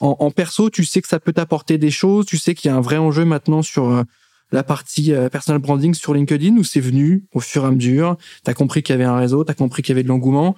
en, 0.00 0.16
en, 0.18 0.30
perso, 0.30 0.70
tu 0.70 0.84
sais 0.84 1.02
que 1.02 1.08
ça 1.08 1.20
peut 1.20 1.34
t'apporter 1.34 1.76
des 1.76 1.90
choses, 1.90 2.24
tu 2.24 2.38
sais 2.38 2.54
qu'il 2.54 2.70
y 2.70 2.74
a 2.74 2.76
un 2.76 2.80
vrai 2.80 2.96
enjeu 2.96 3.26
maintenant 3.26 3.60
sur 3.60 4.04
la 4.52 4.62
partie 4.62 5.12
personal 5.30 5.60
branding 5.60 5.92
sur 5.92 6.14
LinkedIn, 6.14 6.56
où 6.56 6.64
c'est 6.64 6.80
venu 6.80 7.24
au 7.34 7.40
fur 7.40 7.64
et 7.64 7.66
à 7.66 7.70
mesure, 7.70 8.16
tu 8.42 8.50
as 8.50 8.54
compris 8.54 8.82
qu'il 8.82 8.94
y 8.94 8.96
avait 8.96 9.04
un 9.04 9.16
réseau, 9.16 9.44
tu 9.44 9.50
as 9.50 9.54
compris 9.54 9.82
qu'il 9.82 9.92
y 9.92 9.96
avait 9.96 10.02
de 10.02 10.08
l'engouement. 10.08 10.56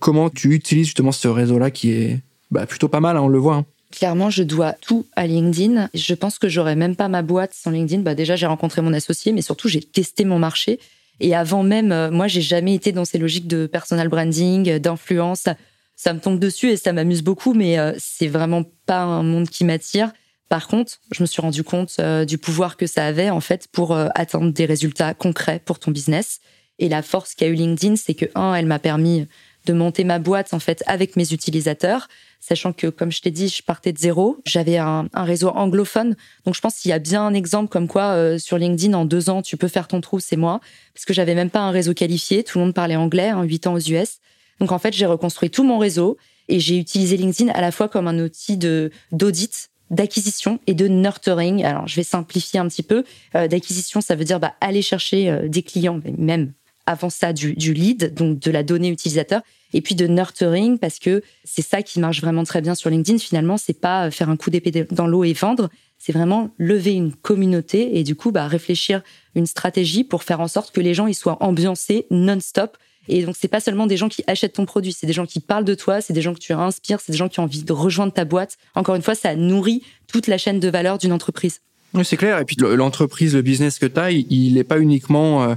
Comment 0.00 0.30
tu 0.30 0.52
utilises 0.52 0.86
justement 0.86 1.12
ce 1.12 1.28
réseau-là 1.28 1.70
qui 1.70 1.92
est 1.92 2.20
bah, 2.54 2.66
plutôt 2.66 2.88
pas 2.88 3.00
mal, 3.00 3.16
hein, 3.16 3.22
on 3.22 3.28
le 3.28 3.38
voit. 3.38 3.56
Hein. 3.56 3.66
Clairement, 3.90 4.30
je 4.30 4.44
dois 4.44 4.74
tout 4.74 5.06
à 5.16 5.26
LinkedIn. 5.26 5.88
Je 5.92 6.14
pense 6.14 6.38
que 6.38 6.48
j'aurais 6.48 6.76
même 6.76 6.94
pas 6.94 7.08
ma 7.08 7.22
boîte 7.22 7.52
sans 7.52 7.72
LinkedIn. 7.72 8.02
Bah, 8.02 8.14
déjà, 8.14 8.36
j'ai 8.36 8.46
rencontré 8.46 8.80
mon 8.80 8.92
associé, 8.92 9.32
mais 9.32 9.42
surtout, 9.42 9.68
j'ai 9.68 9.80
testé 9.80 10.24
mon 10.24 10.38
marché. 10.38 10.78
Et 11.18 11.34
avant 11.34 11.64
même, 11.64 11.90
euh, 11.90 12.12
moi, 12.12 12.28
j'ai 12.28 12.40
jamais 12.40 12.74
été 12.74 12.92
dans 12.92 13.04
ces 13.04 13.18
logiques 13.18 13.48
de 13.48 13.66
personal 13.66 14.08
branding, 14.08 14.78
d'influence. 14.78 15.48
Ça, 15.96 16.14
me 16.14 16.20
tombe 16.20 16.38
dessus 16.38 16.70
et 16.70 16.76
ça 16.76 16.92
m'amuse 16.92 17.22
beaucoup, 17.22 17.54
mais 17.54 17.78
euh, 17.78 17.92
c'est 17.98 18.28
vraiment 18.28 18.62
pas 18.86 19.02
un 19.02 19.24
monde 19.24 19.48
qui 19.48 19.64
m'attire. 19.64 20.12
Par 20.48 20.68
contre, 20.68 21.00
je 21.10 21.20
me 21.22 21.26
suis 21.26 21.42
rendu 21.42 21.64
compte 21.64 21.96
euh, 21.98 22.24
du 22.24 22.38
pouvoir 22.38 22.76
que 22.76 22.86
ça 22.86 23.04
avait 23.04 23.30
en 23.30 23.40
fait 23.40 23.66
pour 23.72 23.96
atteindre 23.96 24.52
des 24.52 24.64
résultats 24.64 25.12
concrets 25.14 25.60
pour 25.64 25.80
ton 25.80 25.90
business. 25.90 26.40
Et 26.78 26.88
la 26.88 27.02
force 27.02 27.34
qu'a 27.34 27.48
eu 27.48 27.54
LinkedIn, 27.54 27.96
c'est 27.96 28.14
que 28.14 28.26
un, 28.36 28.54
elle 28.54 28.66
m'a 28.66 28.78
permis 28.78 29.26
de 29.66 29.72
monter 29.72 30.04
ma 30.04 30.18
boîte 30.18 30.52
en 30.52 30.58
fait 30.58 30.82
avec 30.86 31.16
mes 31.16 31.32
utilisateurs, 31.32 32.08
sachant 32.40 32.72
que 32.72 32.88
comme 32.88 33.10
je 33.10 33.22
t'ai 33.22 33.30
dit, 33.30 33.48
je 33.48 33.62
partais 33.62 33.92
de 33.92 33.98
zéro. 33.98 34.38
J'avais 34.44 34.78
un, 34.78 35.08
réseau 35.14 35.48
anglophone, 35.48 36.16
donc 36.44 36.54
je 36.54 36.60
pense 36.60 36.76
qu'il 36.76 36.90
y 36.90 36.92
a 36.92 36.98
bien 36.98 37.26
un 37.26 37.34
exemple 37.34 37.70
comme 37.70 37.88
quoi 37.88 38.12
euh, 38.12 38.38
sur 38.38 38.58
LinkedIn 38.58 38.94
en 38.94 39.04
deux 39.04 39.30
ans 39.30 39.42
tu 39.42 39.56
peux 39.56 39.68
faire 39.68 39.88
ton 39.88 40.00
trou, 40.00 40.20
c'est 40.20 40.36
moi, 40.36 40.60
parce 40.92 41.04
que 41.04 41.14
j'avais 41.14 41.34
même 41.34 41.50
pas 41.50 41.60
un 41.60 41.70
réseau 41.70 41.94
qualifié, 41.94 42.44
tout 42.44 42.58
le 42.58 42.64
monde 42.64 42.74
parlait 42.74 42.96
anglais, 42.96 43.28
hein, 43.28 43.42
huit 43.42 43.66
ans 43.66 43.74
aux 43.74 43.80
US. 43.80 44.18
Donc 44.60 44.72
en 44.72 44.78
fait 44.78 44.92
j'ai 44.92 45.06
reconstruit 45.06 45.50
tout 45.50 45.64
mon 45.64 45.78
réseau 45.78 46.16
et 46.48 46.60
j'ai 46.60 46.78
utilisé 46.78 47.16
LinkedIn 47.16 47.50
à 47.52 47.60
la 47.60 47.72
fois 47.72 47.88
comme 47.88 48.06
un 48.06 48.18
outil 48.18 48.56
de 48.56 48.90
d'audit 49.12 49.70
d'acquisition 49.90 50.60
et 50.66 50.74
de 50.74 50.88
nurturing. 50.88 51.64
Alors, 51.64 51.86
je 51.86 51.96
vais 51.96 52.02
simplifier 52.02 52.58
un 52.58 52.68
petit 52.68 52.82
peu. 52.82 53.04
Euh, 53.34 53.48
d'acquisition, 53.48 54.00
ça 54.00 54.14
veut 54.14 54.24
dire 54.24 54.40
bah, 54.40 54.54
aller 54.60 54.82
chercher 54.82 55.30
euh, 55.30 55.48
des 55.48 55.62
clients, 55.62 56.00
même 56.18 56.52
avant 56.86 57.10
ça 57.10 57.32
du, 57.32 57.54
lead, 57.54 58.14
donc 58.14 58.38
de 58.38 58.50
la 58.50 58.62
donnée 58.62 58.88
utilisateur, 58.88 59.42
et 59.72 59.80
puis 59.80 59.94
de 59.94 60.06
nurturing 60.06 60.78
parce 60.78 60.98
que 60.98 61.22
c'est 61.44 61.62
ça 61.62 61.82
qui 61.82 61.98
marche 61.98 62.20
vraiment 62.20 62.44
très 62.44 62.60
bien 62.60 62.74
sur 62.74 62.90
LinkedIn. 62.90 63.18
Finalement, 63.18 63.56
c'est 63.56 63.80
pas 63.80 64.10
faire 64.10 64.28
un 64.28 64.36
coup 64.36 64.50
d'épée 64.50 64.86
dans 64.90 65.06
l'eau 65.06 65.24
et 65.24 65.32
vendre, 65.32 65.68
c'est 65.98 66.12
vraiment 66.12 66.50
lever 66.58 66.92
une 66.92 67.14
communauté 67.14 67.98
et 67.98 68.04
du 68.04 68.14
coup 68.14 68.30
bah, 68.30 68.46
réfléchir 68.46 69.02
une 69.34 69.46
stratégie 69.46 70.04
pour 70.04 70.22
faire 70.22 70.40
en 70.40 70.48
sorte 70.48 70.74
que 70.74 70.80
les 70.80 70.94
gens 70.94 71.06
ils 71.06 71.14
soient 71.14 71.42
ambiancés 71.42 72.06
non-stop. 72.10 72.76
Et 73.08 73.24
donc 73.24 73.36
c'est 73.38 73.48
pas 73.48 73.60
seulement 73.60 73.86
des 73.86 73.96
gens 73.96 74.08
qui 74.08 74.22
achètent 74.26 74.54
ton 74.54 74.64
produit, 74.64 74.92
c'est 74.92 75.06
des 75.06 75.12
gens 75.12 75.26
qui 75.26 75.40
parlent 75.40 75.64
de 75.64 75.74
toi, 75.74 76.00
c'est 76.00 76.12
des 76.12 76.22
gens 76.22 76.34
que 76.34 76.38
tu 76.38 76.52
inspires, 76.52 77.00
c'est 77.00 77.12
des 77.12 77.18
gens 77.18 77.28
qui 77.28 77.40
ont 77.40 77.44
envie 77.44 77.64
de 77.64 77.72
rejoindre 77.72 78.12
ta 78.12 78.24
boîte. 78.24 78.56
Encore 78.74 78.94
une 78.94 79.02
fois, 79.02 79.14
ça 79.14 79.34
nourrit 79.34 79.82
toute 80.06 80.26
la 80.26 80.38
chaîne 80.38 80.60
de 80.60 80.68
valeur 80.68 80.98
d'une 80.98 81.12
entreprise. 81.12 81.60
Oui, 81.94 82.04
c'est 82.04 82.16
clair. 82.16 82.38
Et 82.38 82.44
puis 82.44 82.56
l'entreprise, 82.56 83.34
le 83.34 83.42
business 83.42 83.78
que 83.78 83.86
tu 83.86 84.00
as, 84.00 84.10
il 84.10 84.54
n'est 84.54 84.64
pas 84.64 84.78
uniquement 84.78 85.44
euh, 85.44 85.54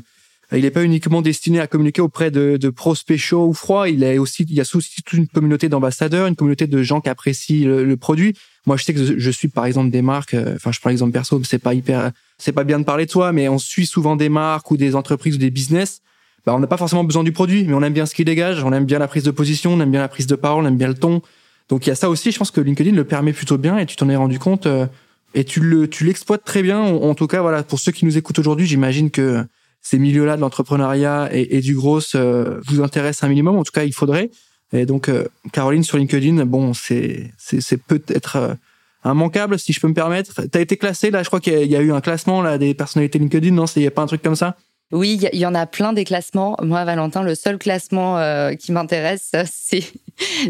il 0.53 0.61
n'est 0.61 0.71
pas 0.71 0.83
uniquement 0.83 1.21
destiné 1.21 1.59
à 1.59 1.67
communiquer 1.67 2.01
auprès 2.01 2.31
de, 2.31 2.55
de 2.55 2.69
prospects 2.69 3.17
chauds 3.17 3.47
ou 3.47 3.53
froids. 3.53 3.89
Il 3.89 4.01
est 4.03 4.17
aussi, 4.17 4.43
il 4.43 4.53
y 4.53 4.61
a 4.61 4.65
aussi 4.73 5.03
toute 5.03 5.17
une 5.17 5.27
communauté 5.27 5.67
d'ambassadeurs, 5.67 6.27
une 6.27 6.37
communauté 6.37 6.67
de 6.67 6.83
gens 6.83 7.01
qui 7.01 7.09
apprécient 7.09 7.67
le, 7.67 7.97
produit. 7.97 8.33
Moi, 8.65 8.77
je 8.77 8.85
sais 8.85 8.93
que 8.93 9.19
je 9.19 9.31
suis 9.31 9.49
par 9.49 9.65
exemple 9.65 9.89
des 9.89 10.01
marques. 10.01 10.35
Euh, 10.35 10.55
enfin, 10.55 10.71
je 10.71 10.79
prends 10.79 10.89
l'exemple 10.89 11.11
perso, 11.11 11.41
c'est 11.43 11.59
pas 11.59 11.73
hyper, 11.73 12.11
c'est 12.37 12.53
pas 12.53 12.63
bien 12.63 12.79
de 12.79 12.85
parler 12.85 13.05
de 13.05 13.11
toi, 13.11 13.33
mais 13.33 13.49
on 13.49 13.57
suit 13.57 13.85
souvent 13.85 14.15
des 14.15 14.29
marques 14.29 14.71
ou 14.71 14.77
des 14.77 14.95
entreprises 14.95 15.35
ou 15.35 15.39
des 15.39 15.51
business. 15.51 16.01
Bah, 16.45 16.55
on 16.55 16.59
n'a 16.59 16.67
pas 16.67 16.77
forcément 16.77 17.03
besoin 17.03 17.25
du 17.25 17.33
produit, 17.33 17.65
mais 17.65 17.73
on 17.73 17.83
aime 17.83 17.91
bien 17.91 18.05
ce 18.05 18.15
qu'il 18.15 18.23
dégage. 18.23 18.63
On 18.63 18.71
aime 18.71 18.85
bien 18.85 18.99
la 18.99 19.09
prise 19.09 19.23
de 19.23 19.31
position, 19.31 19.73
on 19.73 19.81
aime 19.81 19.91
bien 19.91 19.99
la 19.99 20.07
prise 20.07 20.27
de 20.27 20.35
parole, 20.35 20.63
on 20.63 20.67
aime 20.67 20.77
bien 20.77 20.87
le 20.87 20.93
ton. 20.93 21.21
Donc 21.67 21.85
il 21.85 21.89
y 21.89 21.91
a 21.91 21.95
ça 21.95 22.09
aussi. 22.09 22.31
Je 22.31 22.37
pense 22.39 22.51
que 22.51 22.61
LinkedIn 22.61 22.95
le 22.95 23.03
permet 23.03 23.33
plutôt 23.33 23.57
bien 23.57 23.77
et 23.77 23.85
tu 23.85 23.97
t'en 23.97 24.07
es 24.07 24.15
rendu 24.15 24.39
compte. 24.39 24.65
Euh, 24.65 24.85
et 25.33 25.43
tu 25.43 25.59
le, 25.59 25.89
tu 25.89 26.05
l'exploites 26.05 26.45
très 26.45 26.61
bien. 26.61 26.79
En, 26.79 27.01
en, 27.03 27.15
tout 27.15 27.27
cas, 27.27 27.41
voilà, 27.41 27.63
pour 27.63 27.81
ceux 27.81 27.91
qui 27.91 28.05
nous 28.05 28.17
écoutent 28.17 28.39
aujourd'hui, 28.39 28.65
j'imagine 28.65 29.11
que 29.11 29.43
ces 29.89 29.99
milieux-là 29.99 30.35
de 30.35 30.41
l'entrepreneuriat 30.41 31.29
et, 31.31 31.61
du 31.61 31.73
gros 31.73 32.01
euh, 32.13 32.59
vous 32.65 32.83
intéressent 32.83 33.23
un 33.23 33.29
minimum. 33.29 33.55
En 33.55 33.63
tout 33.63 33.71
cas, 33.71 33.85
il 33.85 33.93
faudrait. 33.93 34.29
Et 34.73 34.85
donc, 34.85 35.07
euh, 35.07 35.25
Caroline 35.53 35.83
sur 35.83 35.97
LinkedIn, 35.97 36.45
bon, 36.45 36.73
c'est 36.73 37.31
peut-être 37.87 38.35
euh, 38.35 38.53
immanquable, 39.05 39.57
si 39.57 39.71
je 39.71 39.79
peux 39.79 39.87
me 39.87 39.93
permettre. 39.93 40.41
Tu 40.45 40.57
as 40.57 40.61
été 40.61 40.75
classé 40.75 41.09
là, 41.09 41.23
je 41.23 41.27
crois 41.27 41.39
qu'il 41.39 41.71
y, 41.71 41.75
a 41.77 41.79
eu 41.79 41.93
un 41.93 42.01
classement 42.01 42.41
là 42.41 42.57
des 42.57 42.73
personnalités 42.73 43.17
LinkedIn, 43.17 43.51
non? 43.51 43.63
Il 43.77 43.81
n'y 43.81 43.87
a 43.87 43.91
pas 43.91 44.01
un 44.01 44.07
truc 44.07 44.21
comme 44.21 44.35
ça? 44.35 44.57
Oui, 44.91 45.17
il 45.31 45.39
y, 45.39 45.45
en 45.45 45.55
a 45.55 45.65
plein 45.65 45.93
des 45.93 46.03
classements. 46.03 46.57
Moi, 46.61 46.83
Valentin, 46.83 47.23
le 47.23 47.35
seul 47.35 47.57
classement 47.57 48.19
qui 48.57 48.73
m'intéresse, 48.73 49.31
c'est 49.45 49.83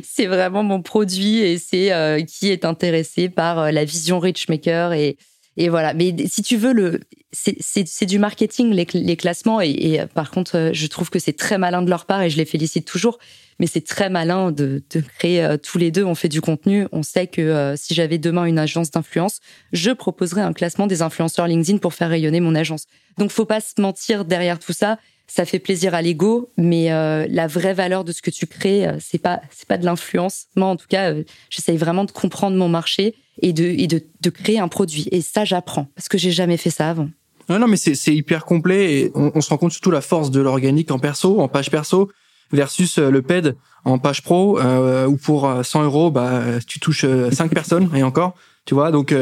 c'est 0.04 0.26
vraiment 0.26 0.64
mon 0.64 0.82
produit 0.82 1.40
et 1.40 1.60
c'est 1.60 2.26
qui 2.28 2.50
est 2.50 2.66
intéressé 2.66 3.30
par 3.30 3.72
la 3.72 3.86
vision 3.86 4.20
Richmaker 4.20 4.94
et 4.94 5.18
et 5.58 5.70
voilà. 5.70 5.94
Mais 5.96 6.16
si 6.28 6.44
tu 6.44 6.56
veux, 6.56 6.72
le, 6.72 7.00
c'est 7.32 8.06
du 8.06 8.20
marketing, 8.20 8.72
les, 8.72 8.88
les 8.94 9.18
classements. 9.18 9.60
Et, 9.60 9.72
et, 9.72 10.06
par 10.14 10.30
contre, 10.30 10.56
euh, 10.56 10.70
je 10.72 10.86
trouve 10.88 11.10
que 11.10 11.18
c'est 11.18 11.34
très 11.34 11.58
malin 11.58 11.82
de 11.82 11.90
leur 11.90 12.06
part 12.06 12.22
et 12.22 12.30
je 12.30 12.38
les 12.38 12.46
félicite 12.46 12.86
toujours. 12.86 13.18
Mais 13.60 13.66
c'est 13.66 13.82
très 13.82 14.12
malin 14.12 14.52
de, 14.52 14.84
de 14.92 15.02
créer 15.02 15.44
euh, 15.44 15.58
tous 15.58 15.80
les 15.80 15.90
deux. 15.90 16.04
On 16.04 16.14
fait 16.14 16.30
du 16.30 16.42
contenu. 16.42 16.88
On 16.92 17.02
sait 17.02 17.26
que 17.26 17.42
euh, 17.42 17.76
si 17.76 17.96
j'avais 17.96 18.20
demain 18.20 18.46
une 18.46 18.60
agence 18.60 18.92
d'influence, 18.92 19.40
je 19.74 19.90
proposerais 19.90 20.42
un 20.42 20.54
classement 20.54 20.86
des 20.86 21.02
influenceurs 21.02 21.48
LinkedIn 21.48 21.80
pour 21.80 21.96
faire 21.96 22.10
rayonner 22.10 22.40
mon 22.40 22.54
agence. 22.54 22.86
Donc, 23.18 23.32
faut 23.32 23.46
pas 23.46 23.60
se 23.60 23.82
mentir 23.82 24.26
derrière 24.26 24.60
tout 24.60 24.74
ça 24.74 25.00
ça 25.28 25.46
fait 25.46 25.60
plaisir 25.60 25.94
à 25.94 26.02
l'ego, 26.02 26.50
mais 26.58 26.92
euh, 26.92 27.28
la 27.30 27.48
vraie 27.48 27.74
valeur 27.74 28.04
de 28.04 28.14
ce 28.14 28.22
que 28.22 28.32
tu 28.32 28.48
crées, 28.48 28.88
euh, 28.88 28.98
c'est 29.00 29.18
pas 29.18 29.42
c'est 29.52 29.68
pas 29.68 29.78
de 29.78 29.86
l'influence. 29.86 30.46
Moi, 30.56 30.68
en 30.68 30.78
tout 30.78 30.88
cas, 30.88 31.12
euh, 31.12 31.24
j'essaye 31.50 31.78
vraiment 31.78 32.06
de 32.06 32.12
comprendre 32.12 32.56
mon 32.56 32.70
marché 32.70 33.14
et 33.42 33.52
de 33.52 33.66
et 33.66 33.88
de, 33.88 34.02
de 34.22 34.30
créer 34.30 34.60
un 34.60 34.70
produit. 34.70 35.10
Et 35.12 35.22
ça, 35.22 35.44
j'apprends 35.44 35.88
parce 35.96 36.08
que 36.08 36.18
j'ai 36.18 36.32
jamais 36.32 36.58
fait 36.58 36.70
ça 36.70 36.90
avant. 36.90 37.10
Non, 37.50 37.60
non, 37.60 37.68
mais 37.68 37.78
c'est 37.78 38.14
hyper 38.14 38.44
complet 38.44 38.94
et 38.94 39.12
on, 39.16 39.40
se 39.40 39.50
rend 39.50 39.58
compte 39.58 39.72
surtout 39.72 39.92
la 39.92 40.02
force 40.02 40.32
de 40.32 40.42
l'organique 40.42 40.92
en 40.92 41.00
perso, 41.00 41.40
en 41.40 41.48
page 41.48 41.72
perso 41.72 42.12
versus 42.52 42.98
le 42.98 43.22
PED 43.22 43.56
en 43.86 44.00
page 44.00 44.22
pro 44.22 44.60
où 44.60 45.16
pour 45.16 45.50
100 45.64 45.84
euros, 45.84 46.12
bah 46.12 46.44
tu 46.68 46.82
touches 46.82 47.06
5 47.32 47.54
personnes 47.54 47.90
et 47.96 48.04
encore, 48.04 48.36
tu 48.66 48.74
vois. 48.74 48.92
Donc 48.92 49.16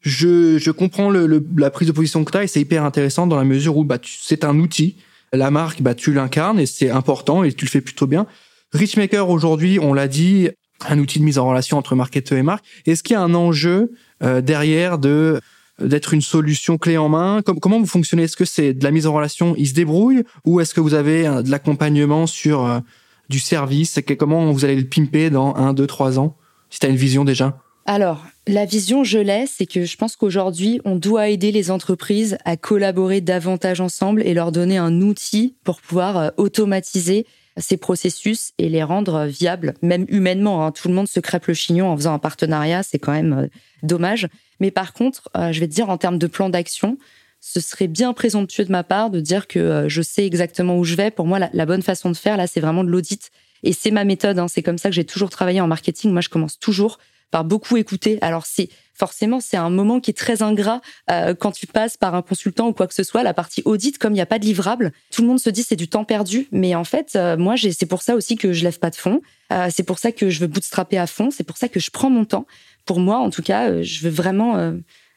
je, 0.00 0.58
je 0.58 0.70
comprends 0.72 1.08
le, 1.08 1.46
la 1.56 1.70
prise 1.70 1.86
de 1.86 1.92
position 1.92 2.24
que 2.24 2.32
tu 2.32 2.38
as 2.38 2.42
et 2.42 2.46
c'est 2.48 2.60
hyper 2.60 2.84
intéressant 2.84 3.28
dans 3.28 3.36
la 3.36 3.44
mesure 3.44 3.76
où 3.76 3.84
bah, 3.84 3.98
c'est 4.02 4.42
un 4.42 4.58
outil 4.58 4.96
la 5.32 5.50
marque, 5.50 5.82
bah, 5.82 5.94
tu 5.94 6.12
l'incarnes 6.12 6.58
et 6.60 6.66
c'est 6.66 6.90
important 6.90 7.44
et 7.44 7.52
tu 7.52 7.64
le 7.64 7.70
fais 7.70 7.80
plutôt 7.80 8.06
bien. 8.06 8.26
Richmaker, 8.72 9.28
aujourd'hui, 9.28 9.78
on 9.80 9.94
l'a 9.94 10.08
dit, 10.08 10.48
un 10.88 10.98
outil 10.98 11.18
de 11.18 11.24
mise 11.24 11.38
en 11.38 11.48
relation 11.48 11.78
entre 11.78 11.94
marketeur 11.94 12.38
et 12.38 12.42
marque. 12.42 12.64
Est-ce 12.86 13.02
qu'il 13.02 13.14
y 13.14 13.16
a 13.16 13.22
un 13.22 13.34
enjeu 13.34 13.92
euh, 14.22 14.40
derrière 14.40 14.98
de 14.98 15.40
d'être 15.80 16.12
une 16.12 16.22
solution 16.22 16.76
clé 16.76 16.98
en 16.98 17.08
main? 17.08 17.40
Comment 17.62 17.78
vous 17.78 17.86
fonctionnez? 17.86 18.24
Est-ce 18.24 18.36
que 18.36 18.44
c'est 18.44 18.74
de 18.74 18.82
la 18.82 18.90
mise 18.90 19.06
en 19.06 19.12
relation, 19.14 19.54
ils 19.56 19.68
se 19.68 19.74
débrouillent 19.74 20.24
Ou 20.44 20.58
est-ce 20.58 20.74
que 20.74 20.80
vous 20.80 20.94
avez 20.94 21.22
de 21.22 21.50
l'accompagnement 21.52 22.26
sur 22.26 22.66
euh, 22.66 22.80
du 23.28 23.38
service? 23.38 24.00
Comment 24.18 24.50
vous 24.50 24.64
allez 24.64 24.74
le 24.74 24.88
pimper 24.88 25.30
dans 25.30 25.54
un, 25.54 25.74
deux, 25.74 25.86
trois 25.86 26.18
ans 26.18 26.36
Si 26.68 26.80
tu 26.80 26.86
as 26.86 26.88
une 26.88 26.96
vision 26.96 27.24
déjà? 27.24 27.60
Alors, 27.86 28.26
la 28.48 28.64
vision, 28.64 29.04
je 29.04 29.18
l'ai, 29.18 29.46
c'est 29.46 29.66
que 29.66 29.84
je 29.84 29.96
pense 29.96 30.16
qu'aujourd'hui, 30.16 30.80
on 30.86 30.96
doit 30.96 31.28
aider 31.28 31.52
les 31.52 31.70
entreprises 31.70 32.38
à 32.46 32.56
collaborer 32.56 33.20
davantage 33.20 33.80
ensemble 33.80 34.22
et 34.22 34.32
leur 34.32 34.52
donner 34.52 34.78
un 34.78 35.02
outil 35.02 35.54
pour 35.64 35.80
pouvoir 35.82 36.16
euh, 36.16 36.30
automatiser 36.38 37.26
ces 37.58 37.76
processus 37.76 38.52
et 38.56 38.68
les 38.68 38.82
rendre 38.82 39.26
viables, 39.26 39.74
même 39.82 40.06
humainement. 40.08 40.64
Hein. 40.64 40.72
Tout 40.72 40.88
le 40.88 40.94
monde 40.94 41.08
se 41.08 41.20
crêpe 41.20 41.46
le 41.46 41.54
chignon 41.54 41.90
en 41.90 41.96
faisant 41.96 42.14
un 42.14 42.18
partenariat, 42.18 42.82
c'est 42.82 42.98
quand 42.98 43.12
même 43.12 43.32
euh, 43.32 43.46
dommage. 43.82 44.28
Mais 44.60 44.70
par 44.70 44.94
contre, 44.94 45.28
euh, 45.36 45.52
je 45.52 45.60
vais 45.60 45.68
te 45.68 45.74
dire 45.74 45.90
en 45.90 45.98
termes 45.98 46.18
de 46.18 46.26
plan 46.26 46.48
d'action, 46.48 46.96
ce 47.40 47.60
serait 47.60 47.86
bien 47.86 48.14
présomptueux 48.14 48.64
de 48.64 48.72
ma 48.72 48.82
part 48.82 49.10
de 49.10 49.20
dire 49.20 49.46
que 49.46 49.84
je 49.88 50.02
sais 50.02 50.26
exactement 50.26 50.78
où 50.78 50.84
je 50.84 50.94
vais. 50.94 51.10
Pour 51.10 51.26
moi, 51.26 51.38
la, 51.38 51.66
bonne 51.66 51.82
façon 51.82 52.10
de 52.10 52.16
faire, 52.16 52.36
là, 52.36 52.46
c'est 52.46 52.60
vraiment 52.60 52.82
de 52.82 52.88
l'audit. 52.88 53.30
Et 53.62 53.72
c'est 53.72 53.92
ma 53.92 54.04
méthode. 54.04 54.38
Hein. 54.38 54.48
C'est 54.48 54.62
comme 54.62 54.78
ça 54.78 54.88
que 54.88 54.94
j'ai 54.94 55.04
toujours 55.04 55.30
travaillé 55.30 55.60
en 55.60 55.68
marketing. 55.68 56.10
Moi, 56.10 56.20
je 56.20 56.30
commence 56.30 56.58
toujours 56.58 56.98
par 57.30 57.44
beaucoup 57.44 57.76
écouter. 57.76 58.18
Alors 58.20 58.46
c'est 58.46 58.68
forcément 58.94 59.40
c'est 59.40 59.56
un 59.56 59.70
moment 59.70 60.00
qui 60.00 60.10
est 60.10 60.14
très 60.14 60.42
ingrat 60.42 60.80
euh, 61.10 61.34
quand 61.34 61.52
tu 61.52 61.66
passes 61.66 61.96
par 61.96 62.14
un 62.14 62.22
consultant 62.22 62.68
ou 62.68 62.72
quoi 62.72 62.86
que 62.86 62.94
ce 62.94 63.04
soit. 63.04 63.22
La 63.22 63.34
partie 63.34 63.62
audit, 63.64 63.98
comme 63.98 64.12
il 64.12 64.16
n'y 64.16 64.20
a 64.20 64.26
pas 64.26 64.38
de 64.38 64.44
livrable, 64.44 64.92
tout 65.10 65.22
le 65.22 65.28
monde 65.28 65.40
se 65.40 65.50
dit 65.50 65.62
c'est 65.62 65.76
du 65.76 65.88
temps 65.88 66.04
perdu. 66.04 66.48
Mais 66.52 66.74
en 66.74 66.84
fait, 66.84 67.12
euh, 67.16 67.36
moi 67.36 67.54
c'est 67.56 67.86
pour 67.86 68.02
ça 68.02 68.14
aussi 68.14 68.36
que 68.36 68.52
je 68.52 68.64
lève 68.64 68.78
pas 68.78 68.90
de 68.90 68.96
fond. 68.96 69.20
Euh, 69.52 69.68
c'est 69.72 69.84
pour 69.84 69.98
ça 69.98 70.12
que 70.12 70.30
je 70.30 70.40
veux 70.40 70.46
bootstrapper 70.46 70.98
à 70.98 71.06
fond. 71.06 71.30
C'est 71.30 71.44
pour 71.44 71.56
ça 71.56 71.68
que 71.68 71.80
je 71.80 71.90
prends 71.90 72.10
mon 72.10 72.24
temps. 72.24 72.46
Pour 72.84 73.00
moi, 73.00 73.18
en 73.18 73.30
tout 73.30 73.42
cas, 73.42 73.82
je 73.82 74.00
veux 74.00 74.10
vraiment 74.10 74.72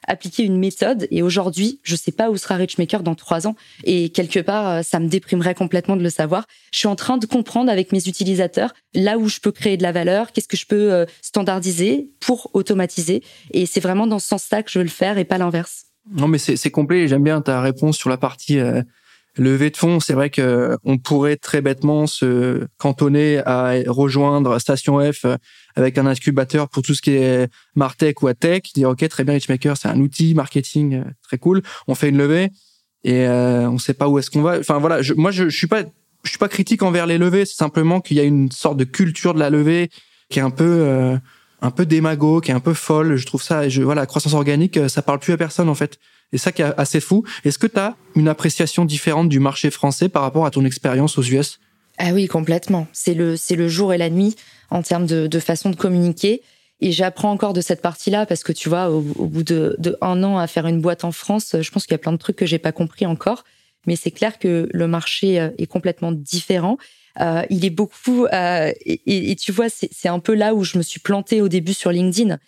appliquer 0.08 0.44
une 0.44 0.58
méthode. 0.58 1.08
Et 1.12 1.22
aujourd'hui, 1.22 1.80
je 1.84 1.96
sais 1.96 2.12
pas 2.12 2.30
où 2.30 2.38
sera 2.38 2.56
Richmaker 2.56 3.04
dans 3.04 3.16
trois 3.16 3.48
ans. 3.48 3.56
Et 3.84 4.10
quelque 4.10 4.40
part, 4.40 4.68
euh, 4.68 4.82
ça 4.82 5.00
me 5.00 5.08
déprimerait 5.08 5.56
complètement 5.56 5.96
de 5.96 6.04
le 6.04 6.10
savoir. 6.10 6.46
Je 6.72 6.80
suis 6.80 6.88
en 6.88 6.96
train 6.96 7.18
de 7.18 7.26
comprendre 7.26 7.72
avec 7.72 7.92
mes 7.92 8.08
utilisateurs 8.08 8.74
là 8.94 9.18
où 9.18 9.30
je 9.30 9.40
peux 9.40 9.52
créer 9.52 9.78
de 9.78 9.84
la 9.84 9.92
valeur, 9.92 10.32
qu'est-ce 10.32 10.48
que 10.48 10.58
je 10.58 10.66
peux 10.66 10.92
euh, 10.92 11.06
standardiser 11.22 12.10
pour 12.20 12.50
automatiser. 12.54 13.24
Et 13.52 13.66
c'est 13.66 13.80
vraiment 13.80 14.08
dans 14.08 14.20
ce 14.20 14.28
sens-là 14.28 14.64
que 14.64 14.72
je 14.72 14.80
veux 14.80 14.84
le 14.84 14.90
faire 14.90 15.18
et 15.18 15.26
pas 15.26 15.38
l'inverse. 15.38 15.86
Non, 16.10 16.28
mais 16.28 16.40
c'est 16.40 16.72
complet. 16.72 17.08
J'aime 17.08 17.24
bien 17.24 17.42
ta 17.42 17.62
réponse 17.62 17.96
sur 17.98 18.10
la 18.10 18.18
partie 18.18 18.60
euh, 18.60 18.82
levée 19.36 19.70
de 19.70 19.78
fonds. 19.78 20.00
C'est 20.00 20.14
vrai 20.14 20.30
que 20.30 20.78
on 20.84 20.98
pourrait 20.98 21.38
très 21.38 21.62
bêtement 21.62 22.08
se 22.08 22.66
cantonner 22.78 23.40
à 23.46 23.76
rejoindre 23.88 24.60
Station 24.60 25.00
F 25.12 25.26
euh, 25.26 25.38
avec 25.76 25.98
un 25.98 26.06
incubateur 26.06 26.70
pour 26.70 26.84
tout 26.84 26.94
ce 26.94 27.02
qui 27.02 27.12
est 27.12 27.50
Martech 27.76 28.22
ou 28.22 28.28
Atech. 28.28 28.74
Dire 28.74 28.90
ok, 28.90 29.08
très 29.08 29.24
bien, 29.24 29.34
Richmaker, 29.34 29.78
c'est 29.78 29.88
un 29.88 30.00
outil 30.00 30.34
marketing 30.34 30.96
euh, 30.96 31.04
très 31.24 31.38
cool. 31.38 31.62
On 31.88 31.96
fait 31.96 32.10
une 32.10 32.18
levée 32.18 32.50
et 33.04 33.26
euh, 33.28 33.70
on 33.70 33.78
sait 33.78 33.94
pas 33.94 34.08
où 34.08 34.20
est-ce 34.20 34.30
qu'on 34.30 34.42
va. 34.42 34.60
Enfin 34.60 34.80
voilà, 34.80 35.02
je, 35.02 35.14
moi 35.14 35.32
je, 35.32 35.50
je 35.50 35.58
suis 35.58 35.68
pas 35.68 35.84
je 36.24 36.30
suis 36.30 36.38
pas 36.38 36.50
critique 36.50 36.84
envers 36.84 37.06
les 37.06 37.18
levées. 37.18 37.46
C'est 37.46 37.56
simplement 37.56 38.02
qu'il 38.02 38.18
y 38.18 38.20
a 38.20 38.24
une 38.24 38.52
sorte 38.52 38.78
de 38.78 38.84
culture 38.84 39.34
de 39.34 39.40
la 39.40 39.50
levée 39.50 39.90
qui 40.30 40.40
est 40.40 40.44
un 40.44 40.50
peu 40.52 40.66
euh, 40.66 41.18
un 41.62 41.72
peu 41.72 41.86
démago, 41.86 42.42
qui 42.42 42.52
est 42.52 42.54
un 42.54 42.60
peu 42.60 42.74
folle. 42.74 43.16
Je 43.16 43.26
trouve 43.26 43.44
ça, 43.44 43.70
je, 43.70 43.82
voilà, 43.82 44.02
la 44.02 44.08
croissance 44.08 44.34
organique, 44.34 44.78
euh, 44.78 44.88
ça 44.88 45.02
parle 45.02 45.20
plus 45.20 45.34
à 45.34 45.38
personne 45.38 45.70
en 45.70 45.76
fait. 45.76 46.00
Et 46.34 46.38
ça 46.38 46.52
qui 46.52 46.62
est 46.62 46.74
assez 46.78 47.00
fou. 47.00 47.24
Est-ce 47.44 47.60
que 47.60 47.68
tu 47.68 47.78
as 47.80 47.96
une 48.16 48.28
appréciation 48.28 48.86
différente 48.86 49.30
du 49.30 49.40
marché 49.40 49.70
français 49.70 50.10
par 50.10 50.22
rapport 50.22 50.46
à 50.46 50.52
ton 50.52 50.66
expérience 50.66 51.18
aux 51.18 51.24
US 51.24 51.60
Ah 51.98 52.12
oui, 52.14 52.28
complètement. 52.28 52.88
C'est 52.94 53.14
le, 53.14 53.36
c'est 53.36 53.56
le 53.56 53.68
jour 53.68 53.94
et 53.94 53.98
la 53.98 54.10
nuit 54.10 54.36
en 54.70 54.82
termes 54.82 55.06
de, 55.06 55.40
façon 55.40 55.70
de 55.70 55.76
communiquer. 55.76 56.42
Et 56.80 56.92
j'apprends 56.92 57.32
encore 57.32 57.54
de 57.54 57.62
cette 57.62 57.82
partie-là 57.82 58.26
parce 58.26 58.44
que 58.44 58.54
tu 58.54 58.70
vois, 58.70 58.90
au, 58.90 59.02
bout 59.02 59.44
de, 59.44 59.76
de, 59.78 59.98
un 60.02 60.24
an 60.24 60.38
à 60.38 60.48
faire 60.48 60.66
une 60.66 60.82
boîte 60.82 61.04
en 61.04 61.12
France, 61.12 61.56
je 61.60 61.70
pense 61.70 61.84
qu'il 61.84 61.94
y 61.94 61.96
a 61.96 62.00
plein 62.00 62.14
de 62.14 62.18
trucs 62.18 62.38
que 62.38 62.46
j'ai 62.46 62.60
pas 62.60 62.72
compris 62.72 63.06
encore. 63.06 63.44
Mais 63.88 63.96
c'est 63.96 64.12
clair 64.12 64.40
que 64.40 64.70
le 64.72 64.88
marché 64.88 65.40
euh, 65.40 65.50
est 65.58 65.68
complètement 65.68 66.12
différent. 66.12 66.78
Euh, 67.20 67.44
il 67.50 67.66
est 67.66 67.72
beaucoup 67.72 68.26
euh, 68.28 68.72
et, 68.86 69.32
et, 69.32 69.36
tu 69.36 69.52
vois, 69.52 69.68
c'est 69.70 70.08
un 70.08 70.20
peu 70.20 70.34
là 70.34 70.54
où 70.54 70.64
je 70.64 70.78
me 70.78 70.84
suis 70.84 71.00
plantée 71.00 71.42
au 71.42 71.50
début 71.50 71.74
sur 71.74 71.92
LinkedIn. 71.92 72.40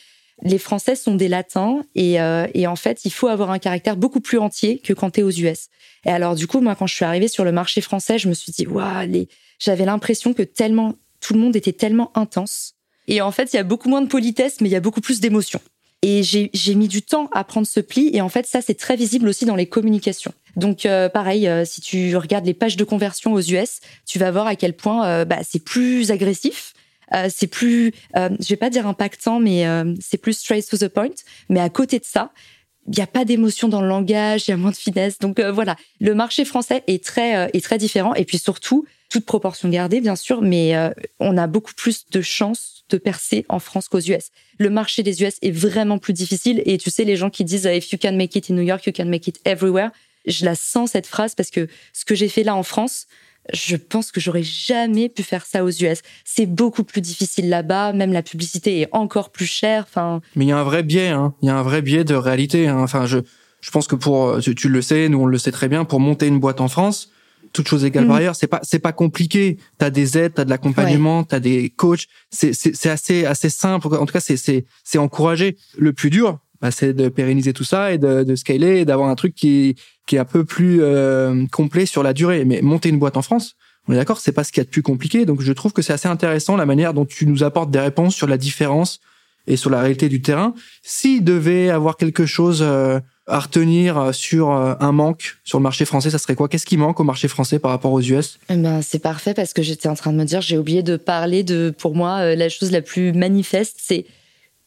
Les 0.44 0.58
Français 0.58 0.96
sont 0.96 1.16
des 1.16 1.30
latins 1.30 1.84
et, 1.96 2.20
euh, 2.22 2.48
et 2.54 2.68
en 2.68 2.76
fait, 2.76 3.06
il 3.06 3.12
faut 3.12 3.28
avoir 3.28 3.50
un 3.50 3.60
caractère 3.60 3.96
beaucoup 3.96 4.20
plus 4.20 4.38
entier 4.38 4.80
que 4.80 4.92
quand 4.92 5.12
tu 5.12 5.22
es 5.22 5.24
aux 5.24 5.32
US. 5.32 5.70
Et 6.06 6.10
alors, 6.10 6.36
du 6.36 6.48
coup, 6.48 6.60
moi, 6.60 6.76
quand 6.76 6.86
je 6.86 6.94
suis 6.94 7.06
arrivée 7.06 7.30
sur 7.30 7.46
le 7.46 7.54
marché 7.54 7.80
français, 7.80 8.20
je 8.20 8.28
me 8.28 8.34
suis 8.34 8.52
dit, 8.52 8.68
waouh, 8.68 9.26
j'avais 9.60 9.86
l'impression 9.86 10.34
que 10.34 10.44
tellement 10.44 10.96
tout 11.22 11.34
le 11.34 11.40
monde 11.40 11.56
était 11.56 11.72
tellement 11.72 12.12
intense. 12.18 12.74
Et 13.08 13.22
en 13.22 13.32
fait, 13.32 13.54
il 13.54 13.56
y 13.56 13.60
a 13.60 13.64
beaucoup 13.64 13.88
moins 13.88 14.02
de 14.02 14.08
politesse, 14.08 14.60
mais 14.60 14.68
il 14.68 14.74
y 14.74 14.76
a 14.76 14.82
beaucoup 14.82 15.02
plus 15.02 15.22
d'émotion. 15.22 15.62
Et 16.02 16.22
j'ai 16.22 16.76
mis 16.76 16.90
du 16.90 17.02
temps 17.02 17.30
à 17.32 17.46
prendre 17.46 17.66
ce 17.66 17.80
pli. 17.80 18.12
Et 18.14 18.20
en 18.20 18.28
fait, 18.28 18.46
ça, 18.46 18.60
c'est 18.62 18.74
très 18.74 18.98
visible 18.98 19.30
aussi 19.30 19.46
dans 19.46 19.56
les 19.56 19.68
communications. 19.68 20.34
Donc, 20.58 20.86
euh, 20.86 21.08
pareil, 21.08 21.48
euh, 21.48 21.64
si 21.64 21.80
tu 21.80 22.18
regardes 22.18 22.46
les 22.46 22.54
pages 22.54 22.76
de 22.76 22.84
conversion 22.84 23.32
aux 23.32 23.42
US, 23.42 23.80
tu 24.06 24.20
vas 24.20 24.30
voir 24.30 24.46
à 24.48 24.58
quel 24.58 24.74
point 24.74 25.24
bah, 25.24 25.40
c'est 25.50 25.64
plus 25.64 26.12
agressif. 26.12 26.74
C'est 27.30 27.48
plus, 27.48 27.94
je 28.16 28.50
vais 28.50 28.56
pas 28.56 28.70
dire 28.70 28.88
impactant, 28.88 29.40
mais 29.40 29.66
c'est 30.02 30.18
plus 30.18 30.38
straight 30.38 30.68
to 30.70 30.78
the 30.78 30.88
point. 30.88 31.10
Mais 31.50 31.60
à 31.60 31.70
côté 31.70 32.00
de 32.00 32.06
ça, 32.06 32.32
il 32.88 32.96
n'y 32.96 33.02
a 33.02 33.08
pas 33.08 33.24
d'émotion 33.24 33.70
dans 33.70 33.82
le 33.82 33.88
langage, 33.88 34.48
il 34.48 34.52
y 34.52 34.54
a 34.54 34.58
moins 34.58 34.72
de 34.72 34.76
finesse. 34.76 35.20
Donc 35.20 35.40
voilà, 35.40 35.76
le 36.00 36.14
marché 36.16 36.44
français 36.46 36.84
est 36.88 37.04
très 37.04 37.50
est 37.54 37.64
très 37.64 37.78
différent. 37.78 38.14
Et 38.16 38.26
puis 38.26 38.38
surtout, 38.38 38.86
toute 39.10 39.26
proportion 39.26 39.70
gardée, 39.70 40.02
bien 40.02 40.16
sûr, 40.16 40.42
mais 40.42 40.74
on 41.20 41.38
a 41.38 41.48
beaucoup 41.48 41.74
plus 41.74 42.10
de 42.10 42.22
chances 42.22 42.84
de 42.90 42.98
percer 42.98 43.46
en 43.48 43.60
France 43.60 43.88
qu'aux 43.88 44.02
US. 44.02 44.30
Le 44.58 44.70
marché 44.70 45.02
des 45.04 45.24
US 45.24 45.36
est 45.42 45.52
vraiment 45.52 45.98
plus 45.98 46.14
difficile 46.14 46.62
et 46.66 46.78
tu 46.78 46.92
sais 46.92 47.06
les 47.06 47.16
gens 47.16 47.30
qui 47.30 47.46
disent 47.46 47.66
if 47.72 47.92
you 47.92 47.98
can 48.00 48.14
make 48.14 48.36
it 48.36 48.50
in 48.50 48.56
New 48.56 48.62
York, 48.62 48.86
you 48.86 48.92
can 48.92 49.06
make 49.06 49.28
it 49.28 49.40
everywhere. 49.46 49.92
Je 50.26 50.44
la 50.46 50.56
sens 50.56 50.92
cette 50.92 51.08
phrase 51.08 51.36
parce 51.36 51.50
que 51.50 51.68
ce 51.94 52.06
que 52.06 52.16
j'ai 52.16 52.28
fait 52.28 52.44
là 52.44 52.56
en 52.56 52.64
France, 52.64 53.08
je 53.52 53.76
pense 53.76 54.12
que 54.12 54.22
j'aurais 54.22 54.44
jamais 54.44 55.10
pu 55.10 55.24
faire 55.24 55.46
ça 55.46 55.64
aux 55.64 55.70
US. 55.70 56.02
C'est 56.24 56.46
beaucoup 56.46 56.84
plus 56.84 57.02
difficile 57.02 57.50
là-bas, 57.50 57.94
même 57.94 58.14
la 58.14 58.24
publicité 58.24 58.82
est 58.82 58.90
encore 58.92 59.32
plus 59.32 59.46
chère. 59.46 59.86
Enfin. 59.88 60.22
Mais 60.36 60.46
il 60.46 60.48
y 60.48 60.52
a 60.52 60.58
un 60.58 60.64
vrai 60.64 60.84
biais, 60.84 61.10
hein. 61.10 61.34
Il 61.42 61.48
y 61.48 61.50
a 61.50 61.58
un 61.58 61.64
vrai 61.64 61.82
biais 61.82 62.04
de 62.04 62.16
réalité. 62.16 62.68
Hein. 62.68 62.80
Enfin, 62.80 63.06
je, 63.06 63.20
je 63.62 63.72
pense 63.72 63.88
que 63.88 63.96
pour, 63.96 64.40
tu 64.40 64.70
le 64.70 64.82
sais, 64.82 65.10
nous 65.10 65.22
on 65.22 65.26
le 65.26 65.38
sait 65.38 65.52
très 65.52 65.68
bien, 65.68 65.86
pour 65.86 66.00
monter 66.00 66.28
une 66.28 66.40
boîte 66.40 66.62
en 66.62 66.68
France, 66.68 67.12
toute 67.54 67.68
chose 67.68 67.86
égale 67.86 68.08
par 68.08 68.16
mm. 68.16 68.20
ailleurs, 68.20 68.36
c'est 68.36 68.48
pas 68.48 68.60
c'est 68.64 68.80
pas 68.80 68.94
compliqué. 68.94 69.58
T'as 69.78 69.90
des 69.90 70.18
aides, 70.18 70.34
t'as 70.36 70.46
de 70.46 70.50
l'accompagnement, 70.50 71.24
tu 71.24 71.30
t'as 71.30 71.40
des 71.40 71.70
coachs. 71.70 72.08
C'est 72.30 72.54
c'est 72.54 72.90
assez 72.90 73.26
assez 73.26 73.50
simple. 73.50 73.88
En 73.88 74.06
tout 74.06 74.14
cas, 74.14 74.20
c'est 74.20 74.38
c'est 74.38 74.66
c'est 74.84 74.98
encouragé. 74.98 75.56
Le 75.78 75.94
plus 75.94 76.10
dur, 76.10 76.40
bah, 76.64 76.72
c'est 76.72 76.94
de 76.94 77.10
pérenniser 77.10 77.52
tout 77.52 77.66
ça 77.66 77.92
et 77.92 77.98
de, 77.98 78.24
de 78.24 78.36
scaler 78.36 78.80
et 78.80 78.86
d'avoir 78.86 79.10
un 79.10 79.16
truc 79.16 79.36
qui 79.36 79.76
qui 80.08 80.16
est 80.16 80.20
un 80.20 80.26
peu 80.26 80.46
plus 80.46 80.80
euh, 80.82 81.46
complet 81.52 81.86
sur 81.86 82.04
la 82.04 82.14
durée. 82.14 82.46
Mais 82.46 82.62
monter 82.62 82.88
une 82.88 83.00
boîte 83.00 83.18
en 83.18 83.22
France, 83.22 83.56
on 83.88 83.94
est 83.94 83.98
d'accord, 83.98 84.20
c'est 84.20 84.32
pas 84.32 84.46
ce 84.46 84.54
qu'il 84.54 84.62
y 84.62 84.62
a 84.62 84.64
de 84.64 84.70
plus 84.70 84.82
compliqué. 84.82 85.26
Donc 85.26 85.42
je 85.42 85.52
trouve 85.52 85.74
que 85.74 85.82
c'est 85.82 85.92
assez 85.92 86.08
intéressant 86.08 86.56
la 86.56 86.66
manière 86.66 86.94
dont 86.94 87.04
tu 87.04 87.28
nous 87.28 87.44
apportes 87.44 87.70
des 87.70 87.82
réponses 87.82 88.16
sur 88.16 88.28
la 88.28 88.38
différence 88.38 89.02
et 89.46 89.58
sur 89.58 89.70
la 89.70 89.82
réalité 89.82 90.08
du 90.08 90.22
terrain. 90.22 90.54
S'il 90.84 91.26
devait 91.26 91.70
avoir 91.70 91.98
quelque 91.98 92.26
chose 92.26 92.62
euh, 92.62 93.02
à 93.28 93.40
retenir 93.42 94.16
sur 94.16 94.52
euh, 94.52 94.76
un 94.80 94.94
manque 94.94 95.36
sur 95.44 95.58
le 95.58 95.64
marché 95.64 95.84
français, 95.84 96.12
ça 96.12 96.18
serait 96.18 96.36
quoi? 96.36 96.48
Qu'est-ce 96.48 96.66
qui 96.66 96.78
manque 96.78 97.02
au 97.02 97.04
marché 97.04 97.28
français 97.28 97.60
par 97.60 97.72
rapport 97.72 97.92
aux 97.92 98.02
US 98.02 98.40
eh 98.50 98.56
ben, 98.56 98.82
C'est 98.82 99.00
parfait 99.00 99.34
parce 99.34 99.52
que 99.52 99.62
j'étais 99.62 99.90
en 99.90 99.96
train 99.96 100.14
de 100.14 100.18
me 100.18 100.24
dire, 100.24 100.40
j'ai 100.40 100.58
oublié 100.58 100.82
de 100.82 100.96
parler 100.96 101.44
de, 101.44 101.74
pour 101.78 101.94
moi, 101.94 102.20
euh, 102.20 102.36
la 102.38 102.48
chose 102.48 102.72
la 102.72 102.82
plus 102.82 103.12
manifeste, 103.12 103.76
c'est 103.82 104.06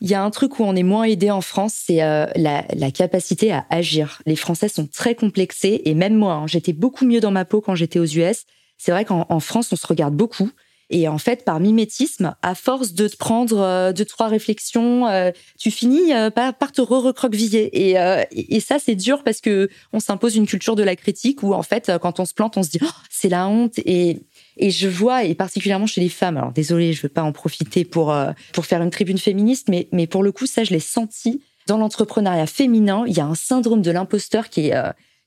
il 0.01 0.11
y 0.11 0.15
a 0.15 0.23
un 0.23 0.31
truc 0.31 0.59
où 0.59 0.65
on 0.65 0.77
est 0.77 0.83
moins 0.83 1.05
aidé 1.05 1.31
en 1.31 1.41
France, 1.41 1.75
c'est 1.87 1.97
la, 1.97 2.29
la, 2.35 2.91
capacité 2.91 3.53
à 3.53 3.65
agir. 3.71 4.21
Les 4.27 4.37
Français 4.37 4.69
sont 4.69 4.87
très 4.87 5.15
complexés 5.15 5.83
et 5.85 5.95
même 5.95 6.15
moi, 6.15 6.35
hein, 6.35 6.47
j'étais 6.47 6.73
beaucoup 6.73 7.07
mieux 7.07 7.21
dans 7.21 7.31
ma 7.31 7.45
peau 7.45 7.61
quand 7.61 7.75
j'étais 7.75 7.99
aux 7.99 8.05
US. 8.05 8.45
C'est 8.79 8.93
vrai 8.93 9.05
qu'en 9.05 9.41
France, 9.41 9.73
on 9.73 9.77
se 9.77 9.87
regarde 9.87 10.15
beaucoup. 10.15 10.51
Et 10.89 11.09
en 11.09 11.19
fait, 11.19 11.45
par 11.45 11.59
mimétisme, 11.59 12.37
à 12.43 12.55
force 12.55 12.93
de 12.93 13.09
te 13.09 13.17
prendre 13.17 13.59
euh, 13.59 13.93
deux 13.93 14.05
trois 14.05 14.29
réflexions, 14.29 15.09
euh, 15.09 15.33
tu 15.59 15.73
finis 15.73 16.15
euh, 16.15 16.31
par, 16.31 16.55
te 16.55 16.81
re-recroqueviller. 16.81 17.71
Et, 17.73 17.97
et, 18.31 18.61
ça, 18.61 18.79
c'est 18.79 18.95
dur 18.95 19.25
parce 19.25 19.41
que 19.41 19.69
on 19.93 19.99
s'impose 19.99 20.37
une 20.37 20.47
culture 20.47 20.77
de 20.77 20.85
la 20.85 20.95
critique 20.95 21.43
où 21.43 21.55
en 21.55 21.63
fait, 21.63 21.91
quand 22.01 22.21
on 22.21 22.25
se 22.25 22.35
plante, 22.35 22.57
on 22.57 22.63
se 22.63 22.71
dit 22.71 22.79
oh, 22.83 23.01
c'est 23.11 23.29
la 23.29 23.49
honte. 23.49 23.79
Et 23.79 24.21
et 24.57 24.71
je 24.71 24.89
vois, 24.89 25.25
et 25.25 25.35
particulièrement 25.35 25.87
chez 25.87 26.01
les 26.01 26.09
femmes, 26.09 26.37
alors 26.37 26.53
désolé, 26.53 26.93
je 26.93 27.03
veux 27.03 27.09
pas 27.09 27.23
en 27.23 27.33
profiter 27.33 27.85
pour 27.85 28.15
pour 28.53 28.67
faire 28.67 28.83
une 28.83 28.91
tribune 28.91 29.19
féministe, 29.19 29.69
mais 29.69 29.89
mais 29.93 30.07
pour 30.07 30.23
le 30.23 30.33
coup, 30.33 30.47
ça, 30.47 30.65
je 30.65 30.71
l'ai 30.71 30.81
senti 30.81 31.43
dans 31.67 31.79
l'entrepreneuriat 31.79 32.47
féminin. 32.47 33.05
Il 33.07 33.17
y 33.17 33.21
a 33.21 33.27
un 33.27 33.35
syndrome 33.35 33.83
de 33.83 33.91
l'imposteur 33.91 34.49
qui 34.49 34.69
est 34.69 34.75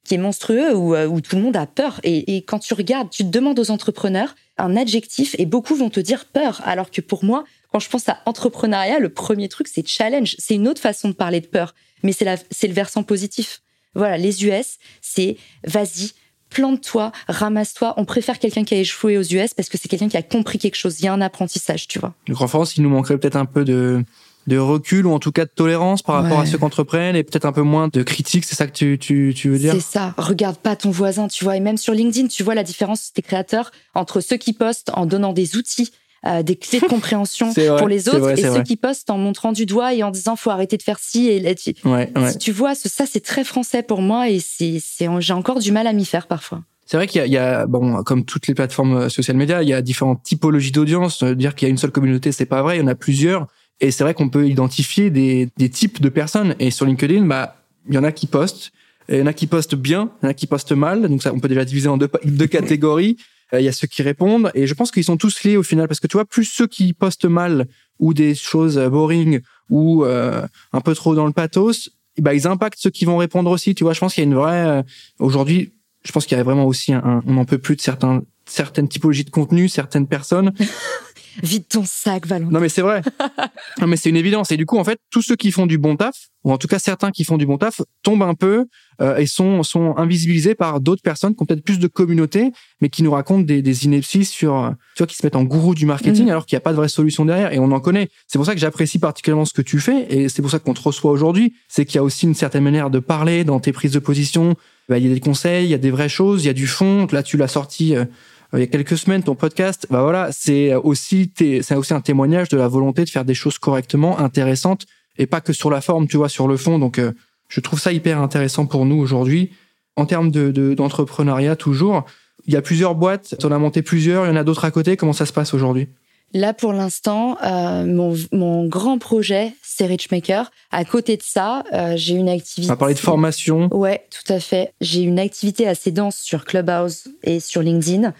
qui 0.04 0.16
est 0.16 0.18
monstrueux 0.18 0.76
où, 0.76 0.96
où 0.96 1.22
tout 1.22 1.36
le 1.36 1.42
monde 1.42 1.58
a 1.58 1.68
peur. 1.68 2.00
Et, 2.04 2.36
et 2.36 2.42
quand 2.42 2.60
tu 2.60 2.74
regardes, 2.74 3.10
tu 3.10 3.24
te 3.24 3.30
demandes 3.30 3.60
aux 3.60 3.70
entrepreneurs 3.70 4.36
un 4.58 4.76
adjectif 4.76 5.36
et 5.38 5.46
beaucoup 5.46 5.76
vont 5.76 5.90
te 5.90 6.00
dire 6.00 6.26
peur. 6.26 6.62
Alors 6.66 6.92
que 6.92 7.02
pour 7.02 7.24
moi, 7.24 7.44
quand 7.72 7.80
je 7.80 7.90
pense 7.90 8.10
à 8.10 8.20
entrepreneuriat, 8.26 9.00
le 9.00 9.10
premier 9.10 9.48
truc, 9.48 9.68
c'est 9.68 9.88
challenge. 9.88 10.36
C'est 10.40 10.56
une 10.56 10.68
autre 10.68 10.82
façon 10.82 11.10
de 11.10 11.14
parler 11.14 11.40
de 11.42 11.48
peur, 11.48 11.76
mais 12.04 12.14
c'est 12.14 12.68
le 12.68 12.74
versant 12.74 13.04
positif. 13.04 13.62
Voilà, 13.96 14.18
les 14.18 14.46
US, 14.46 14.78
c'est 15.02 15.38
vas-y, 15.64 16.12
plante-toi, 16.50 17.12
ramasse-toi. 17.28 17.94
On 17.98 18.06
préfère 18.06 18.40
quelqu'un 18.40 18.64
qui 18.64 18.74
a 18.76 18.78
échoué 18.78 19.18
aux 19.18 19.24
US 19.24 19.54
parce 19.54 19.70
que 19.70 19.78
c'est 19.78 19.88
quelqu'un 19.88 20.10
qui 20.10 20.18
a 20.18 20.24
compris 20.24 20.58
quelque 20.58 20.76
chose. 20.76 21.00
Il 21.00 21.06
y 21.06 21.08
a 21.08 21.14
un 21.14 21.22
apprentissage, 21.22 21.88
tu 21.88 22.00
vois. 22.00 22.14
Donc 22.28 22.42
en 22.42 22.48
France, 22.48 22.78
il 22.78 22.84
nous 22.84 22.90
manquerait 22.90 23.18
peut-être 23.18 23.36
un 23.36 23.46
peu 23.46 23.66
de 23.66 24.04
de 24.48 24.58
recul 24.58 25.06
ou 25.06 25.12
en 25.12 25.20
tout 25.20 25.32
cas 25.32 25.46
de 25.46 25.52
tolérance 25.54 26.02
par 26.02 26.22
rapport 26.22 26.40
à 26.40 26.46
ceux 26.46 26.58
qu'entreprennent 26.58 27.16
et 27.16 27.24
peut-être 27.24 27.46
un 27.46 27.52
peu 27.52 27.62
moins 27.62 27.88
de 27.88 28.04
critique, 28.04 28.44
c'est 28.46 28.56
ça 28.56 28.68
que 28.68 28.72
tu, 28.72 28.98
tu, 28.98 29.34
tu 29.36 29.50
veux 29.50 29.60
dire? 29.60 29.74
C'est 29.74 29.80
ça. 29.80 30.14
Regarde 30.18 30.58
pas 30.58 30.76
ton 30.76 30.90
voisin, 30.90 31.28
tu 31.28 31.44
vois. 31.44 31.56
Et 31.56 31.60
même 31.60 31.78
sur 31.78 31.94
LinkedIn, 31.94 32.28
tu 32.28 32.44
vois 32.44 32.56
la 32.56 32.64
différence 32.64 33.12
des 33.14 33.22
créateurs 33.22 33.72
entre 33.94 34.22
ceux 34.22 34.38
qui 34.38 34.54
postent 34.54 34.92
en 34.96 35.06
donnant 35.06 35.34
des 35.34 35.56
outils, 35.56 35.92
euh, 36.26 36.44
des 36.44 36.56
clés 36.56 36.80
de 36.80 36.86
compréhension 36.90 37.54
pour 37.78 37.88
les 37.88 38.10
autres 38.10 38.38
et 38.38 38.42
ceux 38.42 38.64
qui 38.64 38.76
postent 38.76 39.10
en 39.10 39.18
montrant 39.18 39.52
du 39.52 39.66
doigt 39.66 39.94
et 39.94 40.04
en 40.04 40.12
disant 40.12 40.36
faut 40.36 40.50
arrêter 40.50 40.78
de 40.78 40.84
faire 40.84 41.00
ci 41.00 41.28
et 41.28 41.40
là, 41.40 41.56
tu, 41.56 41.74
ouais, 41.86 42.12
tu 42.40 42.52
vois 42.52 42.76
ça 42.76 43.06
c'est 43.06 43.24
très 43.24 43.44
français 43.44 43.84
pour 43.84 44.02
moi 44.02 44.30
et 44.30 44.40
c'est 44.40 44.80
j'ai 45.20 45.34
encore 45.34 45.60
du 45.60 45.72
mal 45.72 45.88
à 45.88 45.94
m'y 45.94 46.06
faire 46.06 46.28
parfois. 46.28 46.62
C'est 46.86 46.98
vrai 46.98 47.06
qu'il 47.06 47.24
y, 47.24 47.30
y, 47.30 47.38
a, 47.38 47.68
bon, 47.68 48.02
comme 48.02 48.26
toutes 48.26 48.48
les 48.48 48.56
plateformes 48.56 48.98
euh, 48.98 49.10
social 49.10 49.38
médias, 49.38 49.62
il 49.62 49.70
y 49.70 49.74
a 49.74 49.82
différentes 49.84 50.24
typologies 50.24 50.72
d'audience. 50.72 51.24
Dire 51.24 51.54
qu'il 51.54 51.68
y 51.68 51.70
a 51.70 51.72
une 51.72 51.78
seule 51.78 51.92
communauté, 51.92 52.32
c'est 52.32 52.48
pas 52.48 52.64
vrai. 52.64 52.78
Il 52.78 52.80
y 52.80 52.84
en 52.84 52.88
a 52.88 52.96
plusieurs. 52.96 53.46
Et 53.80 53.92
c'est 53.92 54.04
vrai 54.04 54.16
qu'on 54.16 54.30
peut 54.30 54.48
identifier 54.48 55.12
des, 55.12 55.50
des 55.56 55.70
types 55.70 56.02
de 56.02 56.10
personnes. 56.10 56.56
Et 56.58 56.72
sur 56.72 56.88
LinkedIn, 56.88 57.26
bah, 57.26 57.58
il 57.88 57.94
y 57.94 57.98
en 58.00 58.04
a 58.04 58.12
qui 58.12 58.26
postent, 58.26 58.72
il 59.08 59.20
y 59.20 59.22
en 59.22 59.28
a 59.28 59.34
qui 59.34 59.46
postent 59.46 59.76
bien, 59.76 60.10
il 60.22 60.26
y 60.26 60.28
en 60.28 60.32
a 60.32 60.34
qui 60.34 60.48
postent 60.48 60.72
mal. 60.72 61.08
Donc 61.08 61.22
ça, 61.22 61.32
on 61.32 61.40
peut 61.40 61.48
déjà 61.48 61.64
diviser 61.64 61.90
en 61.90 61.98
deux, 61.98 62.10
deux 62.26 62.48
catégories. 62.48 63.18
Euh, 63.54 63.62
il 63.62 63.66
y 63.66 63.68
a 63.68 63.72
ceux 63.72 63.88
qui 63.88 64.02
répondent. 64.02 64.52
Et 64.54 64.68
je 64.68 64.74
pense 64.74 64.92
qu'ils 64.92 65.04
sont 65.04 65.18
tous 65.18 65.44
liés 65.44 65.58
au 65.58 65.64
final. 65.64 65.88
Parce 65.88 66.00
que 66.00 66.08
tu 66.08 66.18
vois, 66.18 66.26
plus 66.26 66.46
ceux 66.46 66.68
qui 66.68 66.94
postent 66.94 67.26
mal 67.26 67.68
ou 68.00 68.14
des 68.14 68.36
choses 68.36 68.78
boring 68.78 69.42
ou 69.70 70.06
euh, 70.06 70.46
un 70.74 70.82
peu 70.82 70.96
trop 70.96 71.16
dans 71.16 71.26
le 71.26 71.34
pathos, 71.34 71.90
bah, 72.20 72.34
ils 72.34 72.48
impactent 72.48 72.80
ceux 72.80 72.90
qui 72.90 73.06
vont 73.06 73.18
répondre 73.18 73.52
aussi. 73.52 73.76
Tu 73.76 73.84
vois, 73.84 73.94
je 73.94 74.00
pense 74.00 74.14
qu'il 74.14 74.24
y 74.24 74.28
a 74.28 74.30
une 74.30 74.36
vraie... 74.36 74.68
Euh, 74.68 74.84
aujourd'hui, 75.20 75.74
je 76.04 76.12
pense 76.12 76.26
qu'il 76.26 76.38
y 76.38 76.42
a 76.42 76.44
vraiment 76.44 76.66
aussi 76.66 76.94
un, 76.94 77.22
on 77.26 77.34
n'en 77.34 77.46
peut 77.46 77.58
plus 77.58 77.76
de 77.76 77.82
certains 77.82 78.22
certaines 78.46 78.88
typologies 78.88 79.26
de 79.26 79.30
contenu, 79.30 79.70
certaines 79.70 80.08
personnes 80.08 80.54
vide 81.44 81.68
ton 81.68 81.84
sac, 81.86 82.26
Valentin. 82.26 82.52
Non 82.52 82.60
mais 82.60 82.70
c'est 82.70 82.82
vrai. 82.82 83.02
non 83.82 83.88
mais 83.88 83.98
c'est 83.98 84.10
une 84.10 84.16
évidence. 84.16 84.52
Et 84.52 84.58
du 84.58 84.66
coup, 84.66 84.78
en 84.78 84.84
fait, 84.84 85.00
tous 85.10 85.22
ceux 85.22 85.36
qui 85.36 85.52
font 85.52 85.66
du 85.66 85.78
bon 85.78 85.96
taf, 85.96 86.16
ou 86.44 86.52
en 86.52 86.58
tout 86.58 86.68
cas 86.68 86.80
certains 86.80 87.12
qui 87.12 87.24
font 87.24 87.38
du 87.38 87.46
bon 87.46 87.58
taf, 87.58 87.82
tombent 88.04 88.24
un 88.24 88.34
peu 88.34 88.66
euh, 89.02 89.18
et 89.18 89.26
sont 89.26 89.64
sont 89.64 89.96
invisibilisés 89.98 90.56
par 90.56 90.80
d'autres 90.80 91.02
personnes 91.02 91.36
qui 91.36 91.44
ont 91.44 91.46
peut-être 91.46 91.64
plus 91.64 91.80
de 91.80 91.88
communauté, 91.88 92.52
mais 92.82 92.90
qui 92.90 93.04
nous 93.04 93.12
racontent 93.12 93.44
des, 93.44 93.62
des 93.62 93.86
inepties 93.86 94.26
sur, 94.26 94.58
euh, 94.58 94.70
tu 94.96 95.00
vois, 95.00 95.08
qui 95.08 95.16
se 95.16 95.26
mettent 95.26 95.36
en 95.36 95.44
gourou 95.44 95.76
du 95.76 95.86
marketing 95.86 96.26
mm. 96.26 96.30
alors 96.30 96.46
qu'il 96.46 96.56
n'y 96.56 96.60
a 96.60 96.62
pas 96.62 96.72
de 96.72 96.78
vraie 96.78 96.90
solution 96.90 97.26
derrière. 97.26 97.54
Et 97.54 97.60
on 97.60 97.72
en 97.72 97.80
connaît. 97.80 98.10
C'est 98.28 98.38
pour 98.38 98.46
ça 98.46 98.54
que 98.54 98.60
j'apprécie 98.60 99.00
particulièrement 99.00 99.46
ce 99.46 99.54
que 99.54 99.62
tu 99.62 99.80
fais, 99.80 100.08
et 100.10 100.30
c'est 100.30 100.42
pour 100.42 100.52
ça 100.52 100.60
qu'on 100.60 100.74
te 100.74 100.82
reçoit 100.82 101.12
aujourd'hui. 101.12 101.54
C'est 101.68 101.86
qu'il 101.86 101.96
y 101.96 102.00
a 102.00 102.04
aussi 102.04 102.26
une 102.26 102.36
certaine 102.36 102.64
manière 102.64 102.90
de 102.90 103.00
parler 103.00 103.44
dans 103.44 103.60
tes 103.60 103.72
prises 103.72 103.92
de 103.92 104.00
position. 104.00 104.56
Bah, 104.88 104.98
il 104.98 105.08
y 105.08 105.12
a 105.12 105.14
des 105.14 105.20
conseils, 105.20 105.66
il 105.66 105.70
y 105.70 105.76
a 105.76 105.78
des 105.78 105.92
vraies 105.92 106.10
choses, 106.10 106.44
il 106.44 106.48
y 106.48 106.50
a 106.50 106.54
du 106.54 106.66
fond. 106.66 107.08
Là, 107.12 107.22
tu 107.22 107.38
l'as 107.38 107.48
sorti. 107.48 107.96
Euh, 107.96 108.06
il 108.54 108.60
y 108.60 108.64
a 108.64 108.68
quelques 108.68 108.98
semaines, 108.98 109.22
ton 109.22 109.36
podcast, 109.36 109.86
bah 109.90 110.02
voilà, 110.02 110.30
c'est 110.32 110.74
aussi, 110.74 111.32
c'est 111.38 111.76
aussi 111.76 111.94
un 111.94 112.02
témoignage 112.02 112.50
de 112.50 112.58
la 112.58 112.68
volonté 112.68 113.04
de 113.04 113.10
faire 113.10 113.26
des 113.26 113.36
choses 113.36 113.60
correctement, 113.60 114.18
intéressantes, 114.20 114.88
et 115.18 115.28
pas 115.28 115.42
que 115.42 115.54
sur 115.54 115.70
la 115.70 115.82
forme, 115.82 116.08
tu 116.08 116.18
vois, 116.18 116.30
sur 116.30 116.48
le 116.48 116.58
fond. 116.58 116.80
Donc, 116.80 116.98
euh, 116.98 117.12
je 117.48 117.60
trouve 117.60 117.80
ça 117.80 117.92
hyper 117.92 118.20
intéressant 118.20 118.66
pour 118.66 118.86
nous 118.86 118.96
aujourd'hui. 118.96 119.52
En 119.96 120.06
termes 120.06 120.32
de, 120.32 120.74
d'entrepreneuriat, 120.74 121.56
toujours, 121.56 122.06
il 122.46 122.54
y 122.54 122.58
a 122.58 122.62
plusieurs 122.62 122.96
boîtes, 122.96 123.36
tu 123.38 123.46
en 123.46 123.52
as 123.52 123.60
monté 123.60 123.82
plusieurs, 123.82 124.26
il 124.26 124.30
y 124.30 124.32
en 124.32 124.36
a 124.36 124.44
d'autres 124.44 124.66
à 124.66 124.72
côté. 124.72 124.98
Comment 124.98 125.14
ça 125.14 125.26
se 125.26 125.34
passe 125.34 125.54
aujourd'hui? 125.54 125.90
Là, 126.34 126.54
pour 126.54 126.74
l'instant, 126.74 127.38
euh, 127.44 127.86
mon, 127.86 128.16
mon, 128.32 128.68
grand 128.68 129.00
projet, 129.00 129.54
c'est 129.64 129.88
Richmaker. 129.88 130.52
À 130.72 130.86
côté 130.86 131.18
de 131.18 131.24
ça, 131.24 131.64
euh, 131.74 131.94
j'ai 131.96 132.14
une 132.14 132.30
activité. 132.30 132.70
On 132.72 132.74
va 132.74 132.78
parler 132.78 132.94
de 132.94 133.00
formation. 133.00 133.68
Ouais, 133.76 134.06
tout 134.12 134.32
à 134.32 134.40
fait. 134.40 134.74
J'ai 134.80 135.02
une 135.02 135.20
activité 135.20 135.68
assez 135.68 135.92
dense 135.92 136.18
sur 136.18 136.46
Clubhouse 136.46 137.08
et 137.24 137.40
sur 137.40 137.64
LinkedIn. 137.64 138.14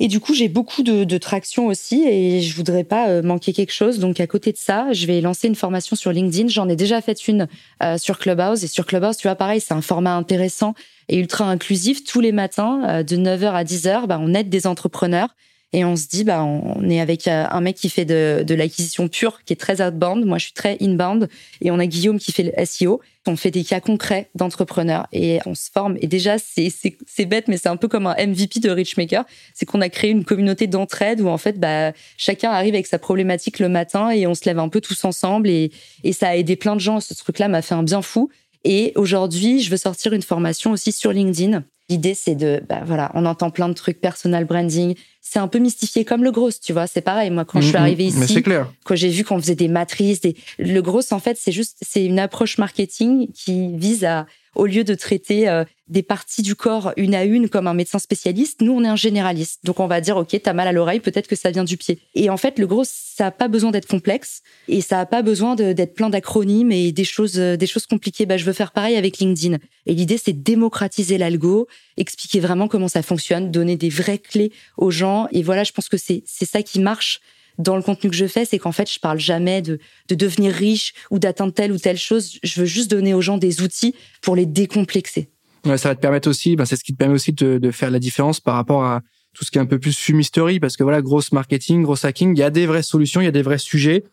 Et 0.00 0.08
du 0.08 0.20
coup, 0.20 0.32
j'ai 0.34 0.48
beaucoup 0.48 0.82
de, 0.82 1.04
de, 1.04 1.18
traction 1.18 1.66
aussi 1.66 2.02
et 2.08 2.40
je 2.40 2.56
voudrais 2.56 2.82
pas 2.82 3.08
euh, 3.08 3.22
manquer 3.22 3.52
quelque 3.52 3.72
chose. 3.72 3.98
Donc, 3.98 4.20
à 4.20 4.26
côté 4.26 4.50
de 4.50 4.56
ça, 4.56 4.92
je 4.92 5.06
vais 5.06 5.20
lancer 5.20 5.48
une 5.48 5.54
formation 5.54 5.96
sur 5.96 6.12
LinkedIn. 6.12 6.48
J'en 6.48 6.68
ai 6.68 6.76
déjà 6.76 7.00
fait 7.02 7.28
une 7.28 7.46
euh, 7.82 7.98
sur 7.98 8.18
Clubhouse. 8.18 8.64
Et 8.64 8.68
sur 8.68 8.86
Clubhouse, 8.86 9.18
tu 9.18 9.28
vois, 9.28 9.36
pareil, 9.36 9.60
c'est 9.60 9.74
un 9.74 9.82
format 9.82 10.14
intéressant 10.14 10.74
et 11.08 11.18
ultra 11.18 11.44
inclusif. 11.44 12.04
Tous 12.04 12.20
les 12.20 12.32
matins, 12.32 12.82
euh, 12.88 13.02
de 13.02 13.16
9h 13.16 13.52
à 13.52 13.64
10h, 13.64 14.06
bah, 14.06 14.18
on 14.20 14.32
aide 14.32 14.48
des 14.48 14.66
entrepreneurs. 14.66 15.28
Et 15.72 15.84
on 15.84 15.96
se 15.96 16.06
dit, 16.06 16.24
bah, 16.24 16.44
on 16.44 16.88
est 16.90 17.00
avec 17.00 17.26
un 17.26 17.60
mec 17.62 17.76
qui 17.76 17.88
fait 17.88 18.04
de, 18.04 18.44
de 18.46 18.54
l'acquisition 18.54 19.08
pure, 19.08 19.40
qui 19.44 19.54
est 19.54 19.56
très 19.56 19.80
outbound. 19.80 20.26
Moi, 20.26 20.36
je 20.36 20.44
suis 20.44 20.52
très 20.52 20.76
inbound. 20.82 21.28
Et 21.62 21.70
on 21.70 21.78
a 21.78 21.86
Guillaume 21.86 22.18
qui 22.18 22.30
fait 22.30 22.42
le 22.42 22.64
SEO. 22.66 23.00
On 23.26 23.36
fait 23.36 23.50
des 23.52 23.62
cas 23.62 23.80
concrets 23.80 24.28
d'entrepreneurs 24.34 25.06
et 25.12 25.38
on 25.46 25.54
se 25.54 25.70
forme. 25.70 25.96
Et 26.00 26.08
déjà, 26.08 26.36
c'est 26.38 27.24
bête, 27.24 27.46
mais 27.48 27.56
c'est 27.56 27.68
un 27.68 27.76
peu 27.76 27.88
comme 27.88 28.06
un 28.06 28.16
MVP 28.18 28.60
de 28.60 28.68
Richmaker. 28.68 29.24
C'est 29.54 29.64
qu'on 29.64 29.80
a 29.80 29.88
créé 29.88 30.10
une 30.10 30.24
communauté 30.24 30.66
d'entraide 30.66 31.20
où 31.20 31.28
en 31.28 31.38
fait, 31.38 31.58
bah, 31.58 31.92
chacun 32.16 32.50
arrive 32.50 32.74
avec 32.74 32.86
sa 32.86 32.98
problématique 32.98 33.58
le 33.60 33.68
matin 33.68 34.10
et 34.10 34.26
on 34.26 34.34
se 34.34 34.44
lève 34.44 34.58
un 34.58 34.68
peu 34.68 34.80
tous 34.80 35.04
ensemble. 35.04 35.48
Et, 35.48 35.70
et 36.04 36.12
ça 36.12 36.28
a 36.28 36.36
aidé 36.36 36.56
plein 36.56 36.74
de 36.74 36.80
gens. 36.80 37.00
Ce 37.00 37.14
truc-là 37.14 37.48
m'a 37.48 37.62
fait 37.62 37.74
un 37.74 37.84
bien 37.84 38.02
fou. 38.02 38.28
Et 38.64 38.92
aujourd'hui, 38.96 39.60
je 39.60 39.70
veux 39.70 39.76
sortir 39.76 40.12
une 40.12 40.22
formation 40.22 40.72
aussi 40.72 40.92
sur 40.92 41.12
LinkedIn. 41.12 41.64
L'idée, 41.88 42.14
c'est 42.14 42.34
de, 42.34 42.62
bah 42.68 42.82
voilà, 42.84 43.10
on 43.14 43.26
entend 43.26 43.50
plein 43.50 43.68
de 43.68 43.74
trucs, 43.74 44.00
personal 44.00 44.44
branding. 44.44 44.94
C'est 45.24 45.38
un 45.38 45.48
peu 45.48 45.58
mystifié 45.58 46.04
comme 46.04 46.24
le 46.24 46.32
gros, 46.32 46.50
tu 46.50 46.72
vois. 46.72 46.86
C'est 46.86 47.00
pareil. 47.00 47.30
Moi, 47.30 47.44
quand 47.44 47.60
je 47.60 47.68
suis 47.68 47.74
mm, 47.74 47.78
mm. 47.78 47.82
arrivée 47.82 48.04
ici, 48.06 48.42
quand 48.84 48.96
j'ai 48.96 49.08
vu 49.08 49.24
qu'on 49.24 49.40
faisait 49.40 49.54
des 49.54 49.68
matrices, 49.68 50.20
des... 50.20 50.36
le 50.58 50.80
gros, 50.80 51.00
en 51.12 51.20
fait, 51.20 51.38
c'est 51.40 51.52
juste, 51.52 51.78
c'est 51.80 52.04
une 52.04 52.18
approche 52.18 52.58
marketing 52.58 53.30
qui 53.32 53.76
vise 53.76 54.04
à 54.04 54.26
au 54.54 54.66
lieu 54.66 54.84
de 54.84 54.94
traiter 54.94 55.48
euh, 55.48 55.64
des 55.88 56.02
parties 56.02 56.42
du 56.42 56.54
corps 56.54 56.92
une 56.96 57.14
à 57.14 57.24
une 57.24 57.48
comme 57.48 57.66
un 57.66 57.74
médecin 57.74 57.98
spécialiste, 57.98 58.60
nous 58.60 58.72
on 58.72 58.84
est 58.84 58.88
un 58.88 58.96
généraliste. 58.96 59.60
Donc 59.64 59.80
on 59.80 59.86
va 59.86 60.00
dire 60.00 60.16
ok, 60.16 60.38
t'as 60.42 60.52
mal 60.52 60.68
à 60.68 60.72
l'oreille, 60.72 61.00
peut-être 61.00 61.26
que 61.26 61.36
ça 61.36 61.50
vient 61.50 61.64
du 61.64 61.76
pied. 61.76 61.98
Et 62.14 62.30
en 62.30 62.36
fait, 62.36 62.58
le 62.58 62.66
gros, 62.66 62.84
ça 62.84 63.26
a 63.26 63.30
pas 63.30 63.48
besoin 63.48 63.70
d'être 63.70 63.86
complexe 63.86 64.42
et 64.68 64.80
ça 64.80 65.00
a 65.00 65.06
pas 65.06 65.22
besoin 65.22 65.54
d'être 65.54 65.94
plein 65.94 66.10
d'acronymes 66.10 66.72
et 66.72 66.92
des 66.92 67.04
choses, 67.04 67.38
euh, 67.38 67.56
des 67.56 67.66
choses 67.66 67.86
compliquées. 67.86 68.26
Bah, 68.26 68.36
je 68.36 68.44
veux 68.44 68.52
faire 68.52 68.72
pareil 68.72 68.96
avec 68.96 69.18
LinkedIn. 69.18 69.58
Et 69.86 69.94
l'idée, 69.94 70.18
c'est 70.18 70.32
démocratiser 70.32 71.18
l'algo, 71.18 71.66
expliquer 71.96 72.40
vraiment 72.40 72.68
comment 72.68 72.88
ça 72.88 73.02
fonctionne, 73.02 73.50
donner 73.50 73.76
des 73.76 73.88
vraies 73.88 74.18
clés 74.18 74.52
aux 74.76 74.90
gens. 74.90 75.28
Et 75.32 75.42
voilà, 75.42 75.64
je 75.64 75.72
pense 75.72 75.88
que 75.88 75.96
c'est 75.96 76.24
ça 76.26 76.62
qui 76.62 76.80
marche 76.80 77.20
dans 77.58 77.76
le 77.76 77.82
contenu 77.82 78.10
que 78.10 78.16
je 78.16 78.26
fais, 78.26 78.44
c'est 78.44 78.58
qu'en 78.58 78.72
fait, 78.72 78.90
je 78.90 78.98
parle 78.98 79.20
jamais 79.20 79.60
de, 79.60 79.78
de 80.08 80.14
devenir 80.14 80.52
riche 80.52 80.94
ou 81.10 81.18
d'atteindre 81.18 81.52
telle 81.52 81.70
ou 81.72 81.78
telle 81.78 81.98
chose. 81.98 82.38
Je 82.42 82.60
veux 82.60 82.66
juste 82.66 82.90
donner 82.90 83.12
aux 83.12 83.20
gens 83.20 83.36
des 83.36 83.60
outils 83.60 83.94
pour 84.22 84.36
les 84.36 84.46
décomplexer. 84.46 85.28
Ouais, 85.64 85.78
ça 85.78 85.90
va 85.90 85.94
te 85.94 86.00
permettre 86.00 86.28
aussi, 86.28 86.56
ben 86.56 86.64
c'est 86.64 86.76
ce 86.76 86.82
qui 86.82 86.92
te 86.92 86.96
permet 86.98 87.14
aussi 87.14 87.32
de, 87.32 87.58
de 87.58 87.70
faire 87.70 87.90
la 87.90 87.98
différence 87.98 88.40
par 88.40 88.54
rapport 88.54 88.84
à 88.84 89.02
tout 89.34 89.44
ce 89.44 89.50
qui 89.50 89.58
est 89.58 89.60
un 89.60 89.66
peu 89.66 89.78
plus 89.78 89.96
fumisterie, 89.96 90.60
parce 90.60 90.76
que 90.76 90.82
voilà, 90.82 91.00
grosse 91.02 91.30
marketing, 91.32 91.82
gros 91.82 92.04
hacking, 92.04 92.36
il 92.36 92.38
y 92.38 92.42
a 92.42 92.50
des 92.50 92.66
vraies 92.66 92.82
solutions, 92.82 93.20
il 93.20 93.24
y 93.24 93.28
a 93.28 93.32
des 93.32 93.42
vrais 93.42 93.58
sujets, 93.58 94.04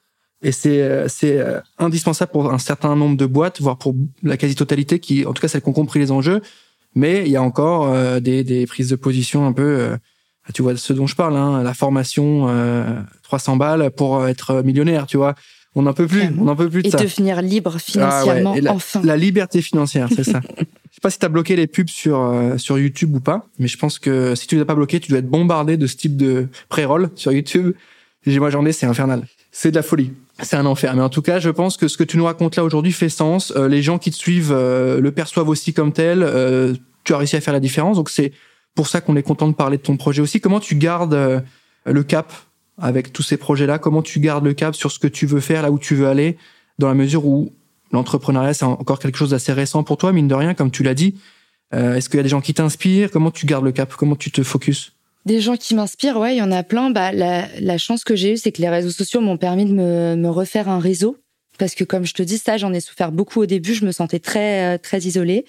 et 0.41 0.51
c'est 0.51 0.81
euh, 0.81 1.07
c'est 1.07 1.39
euh, 1.39 1.59
indispensable 1.77 2.31
pour 2.31 2.53
un 2.53 2.59
certain 2.59 2.95
nombre 2.95 3.17
de 3.17 3.25
boîtes, 3.25 3.59
voire 3.61 3.77
pour 3.77 3.95
la 4.21 4.37
quasi-totalité, 4.37 4.99
qui, 4.99 5.25
en 5.25 5.33
tout 5.33 5.41
cas, 5.41 5.47
celles 5.47 5.61
qui 5.61 5.69
ont 5.69 5.73
compris 5.73 5.99
les 5.99 6.11
enjeux. 6.11 6.41
Mais 6.95 7.23
il 7.25 7.31
y 7.31 7.35
a 7.35 7.43
encore 7.43 7.93
euh, 7.93 8.19
des, 8.19 8.43
des 8.43 8.65
prises 8.65 8.89
de 8.89 8.95
position 8.95 9.45
un 9.45 9.53
peu 9.53 9.97
tu 10.53 10.61
vois 10.61 10.75
ce 10.75 10.93
dont 10.93 11.07
je 11.07 11.15
parle, 11.15 11.35
hein, 11.35 11.63
la 11.63 11.73
formation, 11.73 12.47
euh, 12.49 12.85
300 13.23 13.57
balles 13.57 13.91
pour 13.91 14.27
être 14.27 14.61
millionnaire, 14.63 15.05
tu 15.07 15.17
vois. 15.17 15.35
On 15.75 15.83
n'en 15.83 15.93
peut 15.93 16.07
plus, 16.07 16.23
on 16.39 16.45
n'en 16.45 16.55
peut 16.55 16.67
plus 16.67 16.81
de 16.81 16.87
et 16.87 16.91
ça. 16.91 16.99
Et 16.99 17.03
devenir 17.03 17.41
libre 17.41 17.73
ah 17.75 17.79
financièrement, 17.79 18.55
la, 18.59 18.73
enfin. 18.73 19.01
La 19.03 19.15
liberté 19.15 19.61
financière, 19.61 20.09
c'est 20.13 20.23
ça. 20.23 20.41
Je 20.57 20.95
sais 20.95 21.01
pas 21.01 21.11
si 21.11 21.19
tu 21.19 21.25
as 21.25 21.29
bloqué 21.29 21.55
les 21.55 21.67
pubs 21.67 21.87
sur 21.87 22.19
euh, 22.19 22.57
sur 22.57 22.79
YouTube 22.79 23.15
ou 23.15 23.19
pas, 23.19 23.45
mais 23.59 23.67
je 23.67 23.77
pense 23.77 23.99
que 23.99 24.33
si 24.33 24.47
tu 24.47 24.55
les 24.55 24.61
as 24.61 24.65
pas 24.65 24.73
bloqués, 24.73 24.99
tu 24.99 25.09
dois 25.09 25.19
être 25.19 25.29
bombardé 25.29 25.77
de 25.77 25.85
ce 25.85 25.95
type 25.95 26.17
de 26.17 26.47
pré-roll 26.67 27.11
sur 27.15 27.31
YouTube. 27.31 27.73
Moi, 28.25 28.49
j'en 28.49 28.65
ai, 28.65 28.73
c'est 28.73 28.87
infernal. 28.87 29.25
C'est 29.51 29.69
de 29.69 29.75
la 29.75 29.83
folie. 29.83 30.11
C'est 30.41 30.55
un 30.55 30.65
enfer. 30.65 30.95
Mais 30.95 31.01
en 31.01 31.09
tout 31.09 31.21
cas, 31.21 31.39
je 31.39 31.49
pense 31.49 31.77
que 31.77 31.87
ce 31.87 31.97
que 31.97 32.03
tu 32.03 32.17
nous 32.17 32.25
racontes 32.25 32.55
là 32.55 32.63
aujourd'hui 32.63 32.91
fait 32.91 33.09
sens. 33.09 33.51
Euh, 33.55 33.67
les 33.67 33.81
gens 33.81 33.97
qui 33.97 34.11
te 34.11 34.15
suivent 34.15 34.53
euh, 34.53 35.01
le 35.01 35.11
perçoivent 35.11 35.49
aussi 35.49 35.73
comme 35.73 35.91
tel. 35.93 36.19
tu 37.03 37.13
as 37.13 37.17
réussi 37.17 37.35
à 37.35 37.41
faire 37.41 37.53
la 37.53 37.59
différence. 37.59 37.97
Donc, 37.97 38.09
c'est 38.09 38.31
pour 38.79 38.87
ça 38.87 39.01
qu'on 39.01 39.17
est 39.17 39.23
content 39.23 39.49
de 39.49 39.53
parler 39.53 39.75
de 39.77 39.81
ton 39.81 39.97
projet 39.97 40.21
aussi. 40.21 40.39
Comment 40.39 40.61
tu 40.61 40.75
gardes 40.75 41.13
euh, 41.13 41.41
le 41.85 42.01
cap 42.03 42.31
avec 42.77 43.11
tous 43.11 43.23
ces 43.23 43.37
projets-là? 43.37 43.77
Comment 43.77 44.01
tu 44.01 44.21
gardes 44.21 44.45
le 44.45 44.53
cap 44.53 44.75
sur 44.75 44.89
ce 44.91 44.99
que 44.99 45.07
tu 45.07 45.25
veux 45.25 45.41
faire, 45.41 45.63
là 45.63 45.71
où 45.71 45.77
tu 45.77 45.95
veux 45.95 46.07
aller, 46.07 46.37
dans 46.77 46.87
la 46.87 46.93
mesure 46.93 47.25
où 47.25 47.51
l'entrepreneuriat, 47.91 48.53
c'est 48.53 48.63
encore 48.63 48.99
quelque 48.99 49.17
chose 49.17 49.31
d'assez 49.31 49.51
récent 49.51 49.83
pour 49.83 49.97
toi, 49.97 50.13
mine 50.13 50.27
de 50.27 50.35
rien, 50.35 50.53
comme 50.53 50.71
tu 50.71 50.83
l'as 50.83 50.93
dit. 50.93 51.15
Euh, 51.73 51.95
est-ce 51.95 52.07
qu'il 52.07 52.17
y 52.17 52.21
a 52.21 52.23
des 52.23 52.29
gens 52.29 52.39
qui 52.39 52.53
t'inspirent? 52.53 53.11
Comment 53.11 53.31
tu 53.31 53.45
gardes 53.45 53.65
le 53.65 53.71
cap? 53.71 53.93
Comment 53.95 54.15
tu 54.15 54.31
te 54.31 54.43
focuses? 54.43 54.93
Des 55.25 55.41
gens 55.41 55.57
qui 55.57 55.75
m'inspirent, 55.75 56.17
ouais, 56.17 56.35
il 56.35 56.39
y 56.39 56.41
en 56.41 56.51
a 56.51 56.63
plein. 56.63 56.89
Bah, 56.89 57.11
la, 57.11 57.77
chance 57.77 58.03
que 58.03 58.15
j'ai 58.15 58.33
eue, 58.33 58.37
c'est 58.37 58.51
que 58.51 58.61
les 58.61 58.69
réseaux 58.69 58.91
sociaux 58.91 59.21
m'ont 59.21 59.37
permis 59.37 59.65
de 59.65 59.73
me, 59.73 60.15
me, 60.15 60.29
refaire 60.29 60.69
un 60.69 60.79
réseau. 60.79 61.17
Parce 61.57 61.75
que, 61.75 61.83
comme 61.83 62.05
je 62.05 62.13
te 62.13 62.23
dis, 62.23 62.37
ça, 62.37 62.57
j'en 62.57 62.73
ai 62.73 62.79
souffert 62.79 63.11
beaucoup 63.11 63.41
au 63.41 63.45
début. 63.45 63.73
Je 63.73 63.85
me 63.85 63.91
sentais 63.91 64.19
très, 64.19 64.75
euh, 64.75 64.77
très 64.77 64.99
isolée. 64.99 65.45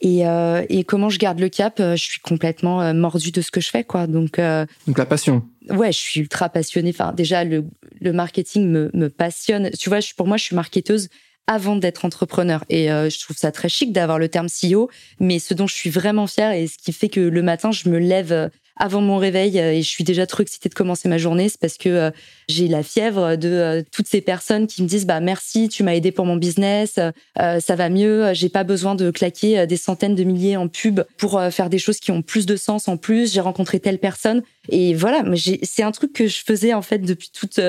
Et, 0.00 0.26
euh, 0.26 0.64
et, 0.68 0.84
comment 0.84 1.10
je 1.10 1.18
garde 1.18 1.38
le 1.38 1.48
cap 1.48 1.78
euh, 1.78 1.94
Je 1.94 2.02
suis 2.02 2.20
complètement 2.20 2.80
euh, 2.80 2.94
mordue 2.94 3.32
de 3.32 3.42
ce 3.42 3.50
que 3.50 3.60
je 3.60 3.68
fais, 3.68 3.84
quoi. 3.84 4.06
Donc, 4.06 4.38
euh, 4.38 4.64
donc 4.86 4.96
la 4.96 5.04
passion. 5.04 5.42
Ouais, 5.68 5.92
je 5.92 5.98
suis 5.98 6.20
ultra 6.20 6.48
passionnée. 6.48 6.90
Enfin, 6.90 7.12
déjà 7.12 7.44
le, 7.44 7.66
le 8.00 8.12
marketing 8.12 8.66
me, 8.66 8.90
me 8.94 9.10
passionne. 9.10 9.70
Tu 9.78 9.90
vois, 9.90 10.00
je, 10.00 10.14
pour 10.14 10.26
moi, 10.26 10.38
je 10.38 10.44
suis 10.44 10.56
marketeuse 10.56 11.08
avant 11.46 11.76
d'être 11.76 12.04
entrepreneur. 12.04 12.64
Et 12.70 12.86
je 12.86 13.20
trouve 13.20 13.36
ça 13.36 13.50
très 13.50 13.68
chic 13.68 13.92
d'avoir 13.92 14.20
le 14.20 14.28
terme 14.28 14.46
CEO. 14.46 14.88
Mais 15.18 15.40
ce 15.40 15.52
dont 15.52 15.66
je 15.66 15.74
suis 15.74 15.90
vraiment 15.90 16.28
fière 16.28 16.52
et 16.52 16.68
ce 16.68 16.78
qui 16.78 16.92
fait 16.92 17.08
que 17.08 17.20
le 17.20 17.42
matin, 17.42 17.72
je 17.72 17.88
me 17.88 17.98
lève 17.98 18.50
avant 18.80 19.02
mon 19.02 19.18
réveil 19.18 19.60
euh, 19.60 19.74
et 19.74 19.82
je 19.82 19.88
suis 19.88 20.04
déjà 20.04 20.26
trop 20.26 20.42
excitée 20.42 20.68
de 20.68 20.74
commencer 20.74 21.08
ma 21.08 21.18
journée, 21.18 21.48
c'est 21.48 21.60
parce 21.60 21.76
que 21.76 21.88
euh, 21.88 22.10
j'ai 22.48 22.66
la 22.66 22.82
fièvre 22.82 23.36
de 23.36 23.48
euh, 23.48 23.82
toutes 23.92 24.08
ces 24.08 24.22
personnes 24.22 24.66
qui 24.66 24.82
me 24.82 24.88
disent 24.88 25.06
bah 25.06 25.20
merci, 25.20 25.68
tu 25.68 25.84
m'as 25.84 25.94
aidé 25.94 26.10
pour 26.10 26.24
mon 26.24 26.36
business, 26.36 26.98
ça 27.36 27.76
va 27.76 27.88
mieux, 27.90 28.32
j'ai 28.32 28.48
pas 28.48 28.64
besoin 28.64 28.94
de 28.94 29.10
claquer 29.10 29.66
des 29.66 29.76
centaines 29.76 30.14
de 30.14 30.24
milliers 30.24 30.56
en 30.56 30.66
pub 30.66 31.02
pour 31.18 31.40
faire 31.50 31.68
des 31.68 31.78
choses 31.78 31.98
qui 32.00 32.10
ont 32.10 32.22
plus 32.22 32.46
de 32.46 32.56
sens 32.56 32.88
en 32.88 32.96
plus, 32.96 33.34
j'ai 33.34 33.40
rencontré 33.40 33.78
telle 33.78 33.98
personne 33.98 34.42
et 34.70 34.94
voilà, 34.94 35.22
c'est 35.62 35.82
un 35.82 35.92
truc 35.92 36.14
que 36.14 36.26
je 36.26 36.42
faisais 36.44 36.72
en 36.72 36.82
fait 36.82 36.98
depuis 36.98 37.30
toute 37.30 37.60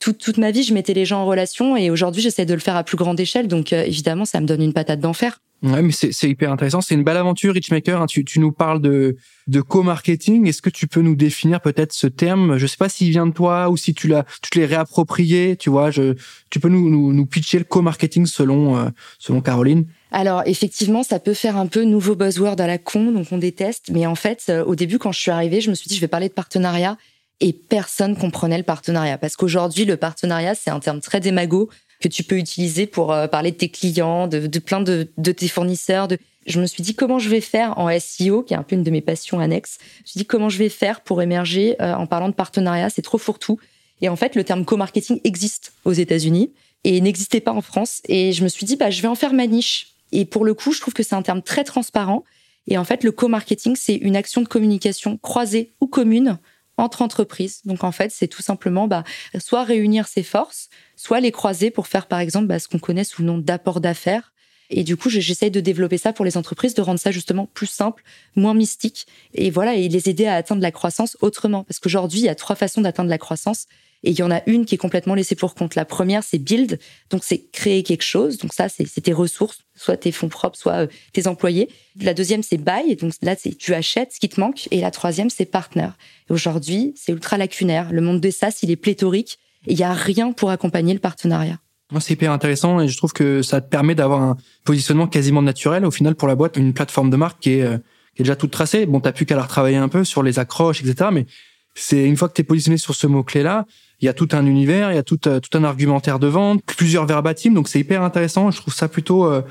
toute, 0.00 0.18
toute 0.18 0.38
ma 0.38 0.50
vie, 0.50 0.62
je 0.62 0.74
mettais 0.74 0.92
les 0.92 1.04
gens 1.04 1.20
en 1.20 1.26
relation 1.26 1.76
et 1.76 1.90
aujourd'hui, 1.90 2.20
j'essaie 2.20 2.44
de 2.44 2.54
le 2.54 2.60
faire 2.60 2.76
à 2.76 2.84
plus 2.84 2.96
grande 2.96 3.18
échelle. 3.18 3.48
Donc, 3.48 3.72
évidemment, 3.72 4.26
ça 4.26 4.40
me 4.40 4.46
donne 4.46 4.60
une 4.60 4.74
patate 4.74 5.00
d'enfer. 5.00 5.40
Ouais, 5.64 5.80
mais 5.80 5.92
c'est 5.92 6.28
hyper 6.28 6.52
intéressant. 6.52 6.82
C'est 6.82 6.94
une 6.94 7.04
belle 7.04 7.16
aventure, 7.16 7.54
Richmaker. 7.54 8.02
Hein. 8.02 8.06
Tu, 8.06 8.22
tu 8.22 8.38
nous 8.38 8.52
parles 8.52 8.82
de, 8.82 9.16
de 9.46 9.60
co-marketing. 9.62 10.46
Est-ce 10.46 10.60
que 10.60 10.68
tu 10.68 10.86
peux 10.86 11.00
nous 11.00 11.16
définir 11.16 11.62
peut-être 11.62 11.94
ce 11.94 12.06
terme? 12.06 12.58
Je 12.58 12.66
sais 12.66 12.76
pas 12.76 12.90
s'il 12.90 13.08
vient 13.08 13.26
de 13.26 13.32
toi 13.32 13.70
ou 13.70 13.78
si 13.78 13.94
tu 13.94 14.06
l'as, 14.06 14.26
tu 14.42 14.58
l'es 14.58 14.66
réapproprié. 14.66 15.56
Tu 15.56 15.70
vois, 15.70 15.90
je, 15.90 16.16
tu 16.50 16.60
peux 16.60 16.68
nous, 16.68 16.90
nous, 16.90 17.14
nous 17.14 17.24
pitcher 17.24 17.56
le 17.56 17.64
co-marketing 17.64 18.26
selon, 18.26 18.76
euh, 18.76 18.88
selon 19.18 19.40
Caroline 19.40 19.86
alors 20.16 20.44
effectivement, 20.46 21.02
ça 21.02 21.18
peut 21.18 21.34
faire 21.34 21.56
un 21.56 21.66
peu 21.66 21.82
nouveau 21.82 22.14
buzzword 22.14 22.60
à 22.60 22.68
la 22.68 22.78
con, 22.78 23.10
donc 23.10 23.26
on 23.32 23.38
déteste. 23.38 23.90
Mais 23.90 24.06
en 24.06 24.14
fait, 24.14 24.44
euh, 24.48 24.64
au 24.64 24.76
début, 24.76 25.00
quand 25.00 25.10
je 25.10 25.18
suis 25.18 25.32
arrivée, 25.32 25.60
je 25.60 25.70
me 25.70 25.74
suis 25.74 25.88
dit, 25.88 25.96
je 25.96 26.00
vais 26.00 26.06
parler 26.06 26.28
de 26.28 26.32
partenariat 26.32 26.96
et 27.40 27.52
personne 27.52 28.16
comprenait 28.16 28.58
le 28.58 28.62
partenariat 28.62 29.18
parce 29.18 29.34
qu'aujourd'hui, 29.34 29.84
le 29.84 29.96
partenariat, 29.96 30.54
c'est 30.54 30.70
un 30.70 30.78
terme 30.78 31.00
très 31.00 31.18
démago 31.18 31.68
que 32.04 32.08
tu 32.08 32.22
peux 32.22 32.36
utiliser 32.36 32.86
pour 32.86 33.12
euh, 33.12 33.26
parler 33.28 33.50
de 33.50 33.56
tes 33.56 33.70
clients, 33.70 34.28
de, 34.28 34.46
plein 34.58 34.82
de, 34.82 35.04
tes 35.04 35.48
fournisseurs. 35.48 36.06
Je 36.46 36.60
me 36.60 36.66
suis 36.66 36.82
dit 36.82 36.94
comment 36.94 37.18
je 37.18 37.30
vais 37.30 37.40
faire 37.40 37.78
en 37.78 37.88
SEO, 37.98 38.42
qui 38.42 38.52
est 38.52 38.58
un 38.58 38.62
peu 38.62 38.76
une 38.76 38.82
de 38.82 38.90
mes 38.90 39.00
passions 39.00 39.40
annexes. 39.40 39.78
Je 39.80 40.02
me 40.02 40.06
suis 40.08 40.18
dit 40.18 40.26
comment 40.26 40.50
je 40.50 40.58
vais 40.58 40.68
faire 40.68 41.00
pour 41.00 41.22
émerger 41.22 41.76
euh, 41.80 41.94
en 41.94 42.06
parlant 42.06 42.28
de 42.28 42.34
partenariat? 42.34 42.90
C'est 42.90 43.00
trop 43.00 43.16
fourre-tout. 43.16 43.58
Et 44.02 44.10
en 44.10 44.16
fait, 44.16 44.34
le 44.34 44.44
terme 44.44 44.66
co-marketing 44.66 45.20
existe 45.24 45.72
aux 45.86 45.94
États-Unis 45.94 46.52
et 46.84 47.00
n'existait 47.00 47.40
pas 47.40 47.52
en 47.52 47.62
France. 47.62 48.02
Et 48.06 48.32
je 48.32 48.44
me 48.44 48.48
suis 48.48 48.66
dit, 48.66 48.76
bah, 48.76 48.90
je 48.90 49.00
vais 49.00 49.08
en 49.08 49.14
faire 49.14 49.32
ma 49.32 49.46
niche. 49.46 49.94
Et 50.12 50.26
pour 50.26 50.44
le 50.44 50.52
coup, 50.52 50.72
je 50.72 50.82
trouve 50.82 50.92
que 50.92 51.02
c'est 51.02 51.14
un 51.14 51.22
terme 51.22 51.40
très 51.40 51.64
transparent. 51.64 52.22
Et 52.66 52.76
en 52.76 52.84
fait, 52.84 53.02
le 53.02 53.12
co-marketing, 53.12 53.76
c'est 53.76 53.94
une 53.94 54.16
action 54.16 54.42
de 54.42 54.48
communication 54.48 55.16
croisée 55.16 55.72
ou 55.80 55.86
commune 55.86 56.38
entre 56.76 57.02
entreprises. 57.02 57.62
Donc 57.64 57.84
en 57.84 57.92
fait, 57.92 58.10
c'est 58.10 58.28
tout 58.28 58.42
simplement 58.42 58.88
bah, 58.88 59.04
soit 59.38 59.64
réunir 59.64 60.06
ses 60.06 60.22
forces, 60.22 60.68
soit 60.96 61.20
les 61.20 61.32
croiser 61.32 61.70
pour 61.70 61.86
faire 61.86 62.06
par 62.06 62.20
exemple 62.20 62.46
bah, 62.46 62.58
ce 62.58 62.68
qu'on 62.68 62.78
connaît 62.78 63.04
sous 63.04 63.22
le 63.22 63.26
nom 63.26 63.38
d'apport 63.38 63.80
d'affaires. 63.80 64.32
Et 64.70 64.84
du 64.84 64.96
coup, 64.96 65.10
j'essaye 65.10 65.50
de 65.50 65.60
développer 65.60 65.98
ça 65.98 66.12
pour 66.12 66.24
les 66.24 66.36
entreprises, 66.36 66.74
de 66.74 66.82
rendre 66.82 67.00
ça 67.00 67.10
justement 67.10 67.46
plus 67.46 67.66
simple, 67.66 68.02
moins 68.34 68.54
mystique, 68.54 69.06
et 69.34 69.50
voilà, 69.50 69.74
et 69.74 69.88
les 69.88 70.08
aider 70.08 70.26
à 70.26 70.36
atteindre 70.36 70.62
la 70.62 70.72
croissance 70.72 71.16
autrement. 71.20 71.64
Parce 71.64 71.78
qu'aujourd'hui, 71.78 72.20
il 72.20 72.24
y 72.24 72.28
a 72.28 72.34
trois 72.34 72.56
façons 72.56 72.80
d'atteindre 72.80 73.10
la 73.10 73.18
croissance. 73.18 73.66
Et 74.06 74.10
il 74.10 74.18
y 74.18 74.22
en 74.22 74.30
a 74.30 74.42
une 74.46 74.66
qui 74.66 74.74
est 74.74 74.78
complètement 74.78 75.14
laissée 75.14 75.34
pour 75.34 75.54
compte. 75.54 75.74
La 75.74 75.86
première, 75.86 76.22
c'est 76.22 76.38
build. 76.38 76.78
Donc, 77.08 77.24
c'est 77.24 77.50
créer 77.52 77.82
quelque 77.82 78.02
chose. 78.02 78.36
Donc, 78.36 78.52
ça, 78.52 78.68
c'est 78.68 79.00
tes 79.00 79.14
ressources, 79.14 79.60
soit 79.74 79.96
tes 79.96 80.12
fonds 80.12 80.28
propres, 80.28 80.58
soit 80.58 80.74
euh, 80.74 80.86
tes 81.14 81.26
employés. 81.26 81.70
La 81.98 82.12
deuxième, 82.12 82.42
c'est 82.42 82.58
buy. 82.58 82.96
Donc, 82.96 83.14
là, 83.22 83.34
c'est 83.34 83.56
tu 83.56 83.72
achètes 83.72 84.12
ce 84.12 84.20
qui 84.20 84.28
te 84.28 84.38
manque. 84.38 84.68
Et 84.70 84.82
la 84.82 84.90
troisième, 84.90 85.30
c'est 85.30 85.46
partner. 85.46 85.88
Aujourd'hui, 86.28 86.92
c'est 86.96 87.12
ultra 87.12 87.38
lacunaire. 87.38 87.92
Le 87.92 88.02
monde 88.02 88.20
des 88.20 88.30
SaaS, 88.30 88.58
il 88.62 88.70
est 88.70 88.76
pléthorique. 88.76 89.38
Il 89.66 89.76
n'y 89.76 89.84
a 89.84 89.94
rien 89.94 90.32
pour 90.32 90.50
accompagner 90.50 90.92
le 90.92 91.00
partenariat. 91.00 91.58
C'est 92.00 92.14
hyper 92.14 92.32
intéressant 92.32 92.80
et 92.80 92.88
je 92.88 92.96
trouve 92.96 93.12
que 93.12 93.42
ça 93.42 93.60
te 93.60 93.68
permet 93.68 93.94
d'avoir 93.94 94.22
un 94.22 94.36
positionnement 94.64 95.06
quasiment 95.06 95.42
naturel 95.42 95.84
au 95.84 95.90
final 95.90 96.14
pour 96.14 96.28
la 96.28 96.34
boîte, 96.34 96.56
une 96.56 96.72
plateforme 96.72 97.10
de 97.10 97.16
marque 97.16 97.40
qui 97.40 97.58
est, 97.58 97.62
euh, 97.62 97.76
qui 98.16 98.22
est 98.22 98.24
déjà 98.24 98.36
toute 98.36 98.50
tracée. 98.50 98.86
Bon, 98.86 99.00
t'as 99.00 99.12
plus 99.12 99.26
qu'à 99.26 99.36
la 99.36 99.42
retravailler 99.42 99.76
un 99.76 99.88
peu 99.88 100.02
sur 100.02 100.22
les 100.22 100.38
accroches, 100.38 100.82
etc. 100.82 101.10
Mais 101.12 101.26
c'est 101.74 102.04
une 102.04 102.16
fois 102.16 102.28
que 102.28 102.34
tu 102.34 102.40
es 102.40 102.44
positionné 102.44 102.78
sur 102.78 102.94
ce 102.94 103.06
mot-clé-là, 103.06 103.66
il 104.00 104.06
y 104.06 104.08
a 104.08 104.14
tout 104.14 104.28
un 104.32 104.46
univers, 104.46 104.92
il 104.92 104.94
y 104.94 104.98
a 104.98 105.02
tout, 105.02 105.28
euh, 105.28 105.40
tout 105.40 105.56
un 105.56 105.64
argumentaire 105.64 106.18
de 106.18 106.26
vente, 106.26 106.62
plusieurs 106.64 107.06
verbatims, 107.06 107.54
donc 107.54 107.68
c'est 107.68 107.80
hyper 107.80 108.02
intéressant. 108.02 108.50
Je 108.50 108.60
trouve 108.60 108.74
ça 108.74 108.88
plutôt 108.88 109.26
euh, 109.26 109.42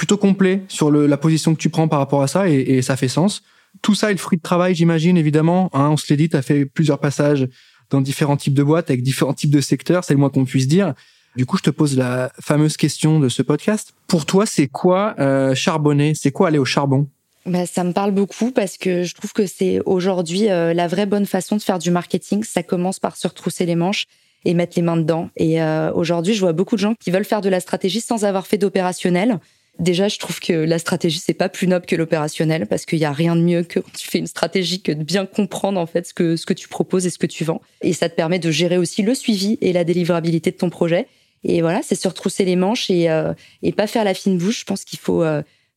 plutôt 0.00 0.16
complet 0.16 0.62
sur 0.68 0.90
le, 0.90 1.06
la 1.06 1.18
position 1.18 1.54
que 1.54 1.60
tu 1.60 1.68
prends 1.68 1.86
par 1.86 1.98
rapport 1.98 2.22
à 2.22 2.26
ça 2.26 2.48
et, 2.48 2.80
ça 2.80 2.96
fait 2.96 3.08
sens. 3.08 3.42
Tout 3.82 3.94
ça 3.94 4.08
est 4.08 4.14
le 4.14 4.18
fruit 4.18 4.38
de 4.38 4.42
travail, 4.42 4.74
j'imagine, 4.74 5.18
évidemment. 5.18 5.68
Hein, 5.74 5.90
on 5.90 5.98
se 5.98 6.06
l'est 6.08 6.16
dit, 6.16 6.30
tu 6.30 6.40
fait 6.40 6.64
plusieurs 6.64 6.98
passages 6.98 7.46
dans 7.90 8.00
différents 8.00 8.38
types 8.38 8.54
de 8.54 8.62
boîtes, 8.62 8.88
avec 8.88 9.02
différents 9.02 9.34
types 9.34 9.50
de 9.50 9.60
secteurs, 9.60 10.04
c'est 10.04 10.14
le 10.14 10.20
moins 10.20 10.30
qu'on 10.30 10.46
puisse 10.46 10.68
dire. 10.68 10.94
Du 11.40 11.46
coup, 11.46 11.56
je 11.56 11.62
te 11.62 11.70
pose 11.70 11.96
la 11.96 12.30
fameuse 12.38 12.76
question 12.76 13.18
de 13.18 13.30
ce 13.30 13.40
podcast. 13.40 13.94
Pour 14.08 14.26
toi, 14.26 14.44
c'est 14.44 14.66
quoi 14.66 15.14
euh, 15.18 15.54
charbonner? 15.54 16.12
C'est 16.14 16.32
quoi 16.32 16.48
aller 16.48 16.58
au 16.58 16.66
charbon? 16.66 17.06
Bah, 17.46 17.64
ça 17.64 17.82
me 17.82 17.94
parle 17.94 18.10
beaucoup 18.10 18.50
parce 18.50 18.76
que 18.76 19.04
je 19.04 19.14
trouve 19.14 19.32
que 19.32 19.46
c'est 19.46 19.80
aujourd'hui 19.86 20.50
euh, 20.50 20.74
la 20.74 20.86
vraie 20.86 21.06
bonne 21.06 21.24
façon 21.24 21.56
de 21.56 21.62
faire 21.62 21.78
du 21.78 21.90
marketing. 21.90 22.44
Ça 22.44 22.62
commence 22.62 22.98
par 22.98 23.16
se 23.16 23.26
retrousser 23.26 23.64
les 23.64 23.74
manches 23.74 24.04
et 24.44 24.52
mettre 24.52 24.74
les 24.76 24.82
mains 24.82 24.98
dedans. 24.98 25.30
Et 25.38 25.62
euh, 25.62 25.90
aujourd'hui, 25.94 26.34
je 26.34 26.40
vois 26.40 26.52
beaucoup 26.52 26.76
de 26.76 26.82
gens 26.82 26.94
qui 27.00 27.10
veulent 27.10 27.24
faire 27.24 27.40
de 27.40 27.48
la 27.48 27.60
stratégie 27.60 28.02
sans 28.02 28.26
avoir 28.26 28.46
fait 28.46 28.58
d'opérationnel. 28.58 29.38
Déjà, 29.78 30.08
je 30.08 30.18
trouve 30.18 30.40
que 30.40 30.52
la 30.52 30.78
stratégie 30.78 31.20
c'est 31.24 31.32
pas 31.32 31.48
plus 31.48 31.66
noble 31.66 31.86
que 31.86 31.96
l'opérationnel 31.96 32.66
parce 32.66 32.84
qu'il 32.84 32.98
y 32.98 33.06
a 33.06 33.12
rien 33.12 33.34
de 33.34 33.40
mieux 33.40 33.62
que 33.62 33.80
quand 33.80 33.96
tu 33.96 34.10
fais 34.10 34.18
une 34.18 34.26
stratégie 34.26 34.82
que 34.82 34.92
de 34.92 35.04
bien 35.04 35.24
comprendre 35.24 35.80
en 35.80 35.86
fait 35.86 36.06
ce 36.06 36.12
que 36.12 36.36
ce 36.36 36.44
que 36.44 36.52
tu 36.52 36.68
proposes 36.68 37.06
et 37.06 37.10
ce 37.10 37.16
que 37.16 37.26
tu 37.26 37.44
vends. 37.44 37.62
Et 37.80 37.94
ça 37.94 38.10
te 38.10 38.14
permet 38.14 38.38
de 38.38 38.50
gérer 38.50 38.76
aussi 38.76 39.00
le 39.00 39.14
suivi 39.14 39.56
et 39.62 39.72
la 39.72 39.84
délivrabilité 39.84 40.50
de 40.50 40.56
ton 40.58 40.68
projet. 40.68 41.06
Et 41.42 41.62
voilà, 41.62 41.80
c'est 41.82 41.94
se 41.94 42.06
retrousser 42.06 42.44
les 42.44 42.56
manches 42.56 42.90
et 42.90 43.10
euh, 43.10 43.32
et 43.62 43.72
pas 43.72 43.86
faire 43.86 44.04
la 44.04 44.14
fine 44.14 44.38
bouche. 44.38 44.60
Je 44.60 44.64
pense 44.64 44.84
qu'il 44.84 44.98
faut 44.98 45.24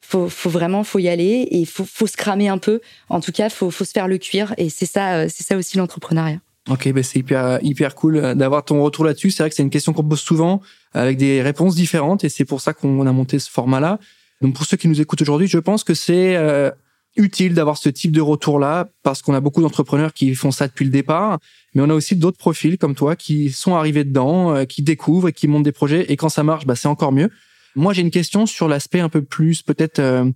faut, 0.03 0.29
faut 0.29 0.49
vraiment 0.49 0.83
faut 0.83 0.99
y 0.99 1.07
aller 1.07 1.47
et 1.49 1.65
faut, 1.65 1.85
faut 1.85 2.07
se 2.07 2.17
cramer 2.17 2.49
un 2.49 2.57
peu. 2.57 2.81
En 3.09 3.21
tout 3.21 3.31
cas, 3.31 3.49
faut, 3.49 3.71
faut 3.71 3.85
se 3.85 3.91
faire 3.91 4.07
le 4.07 4.17
cuir 4.17 4.53
et 4.57 4.69
c'est 4.69 4.85
ça, 4.85 5.15
euh, 5.15 5.27
c'est 5.29 5.43
ça 5.43 5.57
aussi 5.57 5.77
l'entrepreneuriat. 5.77 6.39
Ok, 6.69 6.91
ben 6.93 7.03
c'est 7.03 7.19
hyper 7.19 7.59
hyper 7.61 7.95
cool 7.95 8.17
euh, 8.17 8.35
d'avoir 8.35 8.63
ton 8.63 8.81
retour 8.83 9.05
là-dessus. 9.05 9.31
C'est 9.31 9.43
vrai 9.43 9.49
que 9.49 9.55
c'est 9.55 9.63
une 9.63 9.69
question 9.69 9.93
qu'on 9.93 10.03
pose 10.03 10.19
souvent 10.19 10.61
avec 10.93 11.17
des 11.17 11.41
réponses 11.41 11.75
différentes 11.75 12.23
et 12.23 12.29
c'est 12.29 12.45
pour 12.45 12.61
ça 12.61 12.73
qu'on 12.73 13.05
a 13.05 13.11
monté 13.11 13.39
ce 13.39 13.49
format-là. 13.49 13.99
Donc 14.41 14.55
pour 14.55 14.65
ceux 14.65 14.77
qui 14.77 14.87
nous 14.87 15.01
écoutent 15.01 15.21
aujourd'hui, 15.21 15.47
je 15.47 15.57
pense 15.57 15.83
que 15.83 15.93
c'est 15.93 16.35
euh, 16.35 16.69
utile 17.15 17.53
d'avoir 17.53 17.77
ce 17.77 17.89
type 17.89 18.11
de 18.11 18.21
retour-là 18.21 18.89
parce 19.03 19.21
qu'on 19.21 19.33
a 19.33 19.39
beaucoup 19.39 19.61
d'entrepreneurs 19.61 20.13
qui 20.13 20.33
font 20.33 20.51
ça 20.51 20.67
depuis 20.67 20.85
le 20.85 20.91
départ, 20.91 21.39
mais 21.75 21.81
on 21.81 21.89
a 21.89 21.93
aussi 21.93 22.15
d'autres 22.15 22.37
profils 22.37 22.77
comme 22.77 22.95
toi 22.95 23.15
qui 23.15 23.51
sont 23.51 23.75
arrivés 23.75 24.03
dedans, 24.03 24.65
qui 24.65 24.81
découvrent 24.81 25.29
et 25.29 25.33
qui 25.33 25.47
montent 25.47 25.63
des 25.63 25.71
projets 25.71 26.11
et 26.11 26.17
quand 26.17 26.29
ça 26.29 26.43
marche, 26.43 26.65
bah, 26.65 26.75
c'est 26.75 26.87
encore 26.87 27.11
mieux. 27.11 27.29
Moi, 27.75 27.93
j'ai 27.93 28.01
une 28.01 28.11
question 28.11 28.45
sur 28.45 28.67
l'aspect 28.67 28.99
un 28.99 29.09
peu 29.09 29.23
plus 29.23 29.61
peut-être 29.63 29.99
euh, 29.99 30.29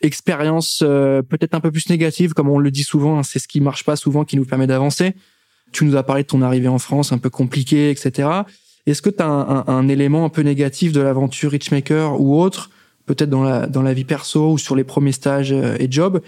expérience, 0.00 0.82
euh, 0.82 1.22
peut-être 1.22 1.54
un 1.54 1.60
peu 1.60 1.70
plus 1.70 1.88
négative, 1.88 2.34
comme 2.34 2.50
on 2.50 2.58
le 2.58 2.70
dit 2.70 2.84
souvent. 2.84 3.18
Hein, 3.18 3.22
c'est 3.22 3.38
ce 3.38 3.48
qui 3.48 3.60
marche 3.60 3.84
pas 3.84 3.96
souvent 3.96 4.24
qui 4.24 4.36
nous 4.36 4.44
permet 4.44 4.66
d'avancer. 4.66 5.14
Tu 5.72 5.84
nous 5.84 5.96
as 5.96 6.02
parlé 6.02 6.22
de 6.22 6.28
ton 6.28 6.42
arrivée 6.42 6.68
en 6.68 6.78
France, 6.78 7.12
un 7.12 7.18
peu 7.18 7.30
compliqué, 7.30 7.90
etc. 7.90 8.28
Est-ce 8.86 9.00
que 9.00 9.10
tu 9.10 9.22
as 9.22 9.26
un, 9.26 9.64
un, 9.66 9.88
élément 9.88 10.26
un 10.26 10.28
peu 10.28 10.42
négatif 10.42 10.92
de 10.92 11.00
l'aventure 11.00 11.50
Richmaker 11.50 12.20
ou 12.20 12.40
autre, 12.40 12.70
peut-être 13.06 13.30
dans 13.30 13.42
la 13.42 13.66
dans 13.66 13.82
la 13.82 13.94
vie 13.94 14.04
perso 14.04 14.52
ou 14.52 14.58
sur 14.58 14.76
les 14.76 14.84
premiers 14.84 15.12
stages 15.12 15.52
euh, 15.52 15.76
et 15.78 15.90
jobs, 15.90 16.20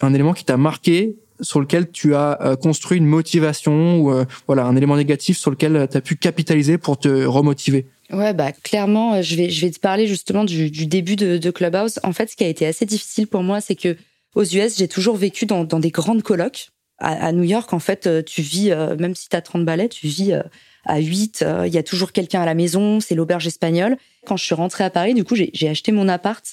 un 0.00 0.14
élément 0.14 0.32
qui 0.32 0.44
t'a 0.44 0.56
marqué 0.56 1.16
sur 1.40 1.60
lequel 1.60 1.90
tu 1.90 2.14
as 2.14 2.56
construit 2.60 2.98
une 2.98 3.06
motivation 3.06 3.98
ou 4.00 4.12
voilà 4.46 4.66
un 4.66 4.76
élément 4.76 4.96
négatif 4.96 5.38
sur 5.38 5.50
lequel 5.50 5.88
tu 5.90 5.96
as 5.96 6.00
pu 6.02 6.16
capitaliser 6.16 6.76
pour 6.76 6.98
te 6.98 7.24
remotiver? 7.24 7.86
Ouais, 8.12 8.34
bah 8.34 8.52
clairement, 8.52 9.14
euh, 9.14 9.22
je 9.22 9.36
vais 9.36 9.50
je 9.50 9.60
vais 9.60 9.70
te 9.70 9.78
parler 9.78 10.06
justement 10.06 10.44
du, 10.44 10.70
début 10.70 11.16
de, 11.16 11.50
Clubhouse. 11.50 12.00
En 12.02 12.12
fait, 12.12 12.28
ce 12.28 12.36
qui 12.36 12.44
a 12.44 12.48
été 12.48 12.66
assez 12.66 12.84
difficile 12.84 13.26
pour 13.26 13.42
moi, 13.42 13.60
c'est 13.60 13.76
que 13.76 13.96
aux 14.34 14.44
US, 14.44 14.76
j'ai 14.78 14.88
toujours 14.88 15.16
vécu 15.16 15.46
dans, 15.46 15.64
dans 15.64 15.78
des 15.78 15.90
grandes 15.90 16.22
colocs. 16.22 16.70
À, 17.02 17.32
New 17.32 17.44
York, 17.44 17.72
en 17.72 17.78
fait, 17.78 18.06
euh, 18.06 18.22
tu 18.22 18.42
vis, 18.42 18.72
euh, 18.72 18.94
même 18.94 19.14
si 19.14 19.30
tu 19.30 19.34
as 19.34 19.40
30 19.40 19.64
balais, 19.64 19.88
tu 19.88 20.06
vis 20.06 20.34
à 20.84 20.98
8. 20.98 21.44
Il 21.66 21.72
y 21.72 21.78
a 21.78 21.82
toujours 21.82 22.12
quelqu'un 22.12 22.42
à 22.42 22.46
la 22.46 22.54
maison, 22.54 23.00
c'est 23.00 23.14
l'auberge 23.14 23.46
espagnole. 23.46 23.96
Quand 24.26 24.36
je 24.36 24.44
suis 24.44 24.54
rentrée 24.54 24.84
à 24.84 24.90
Paris, 24.90 25.14
du 25.14 25.24
coup, 25.24 25.34
j'ai 25.34 25.68
acheté 25.68 25.92
mon 25.92 26.08
appart. 26.08 26.44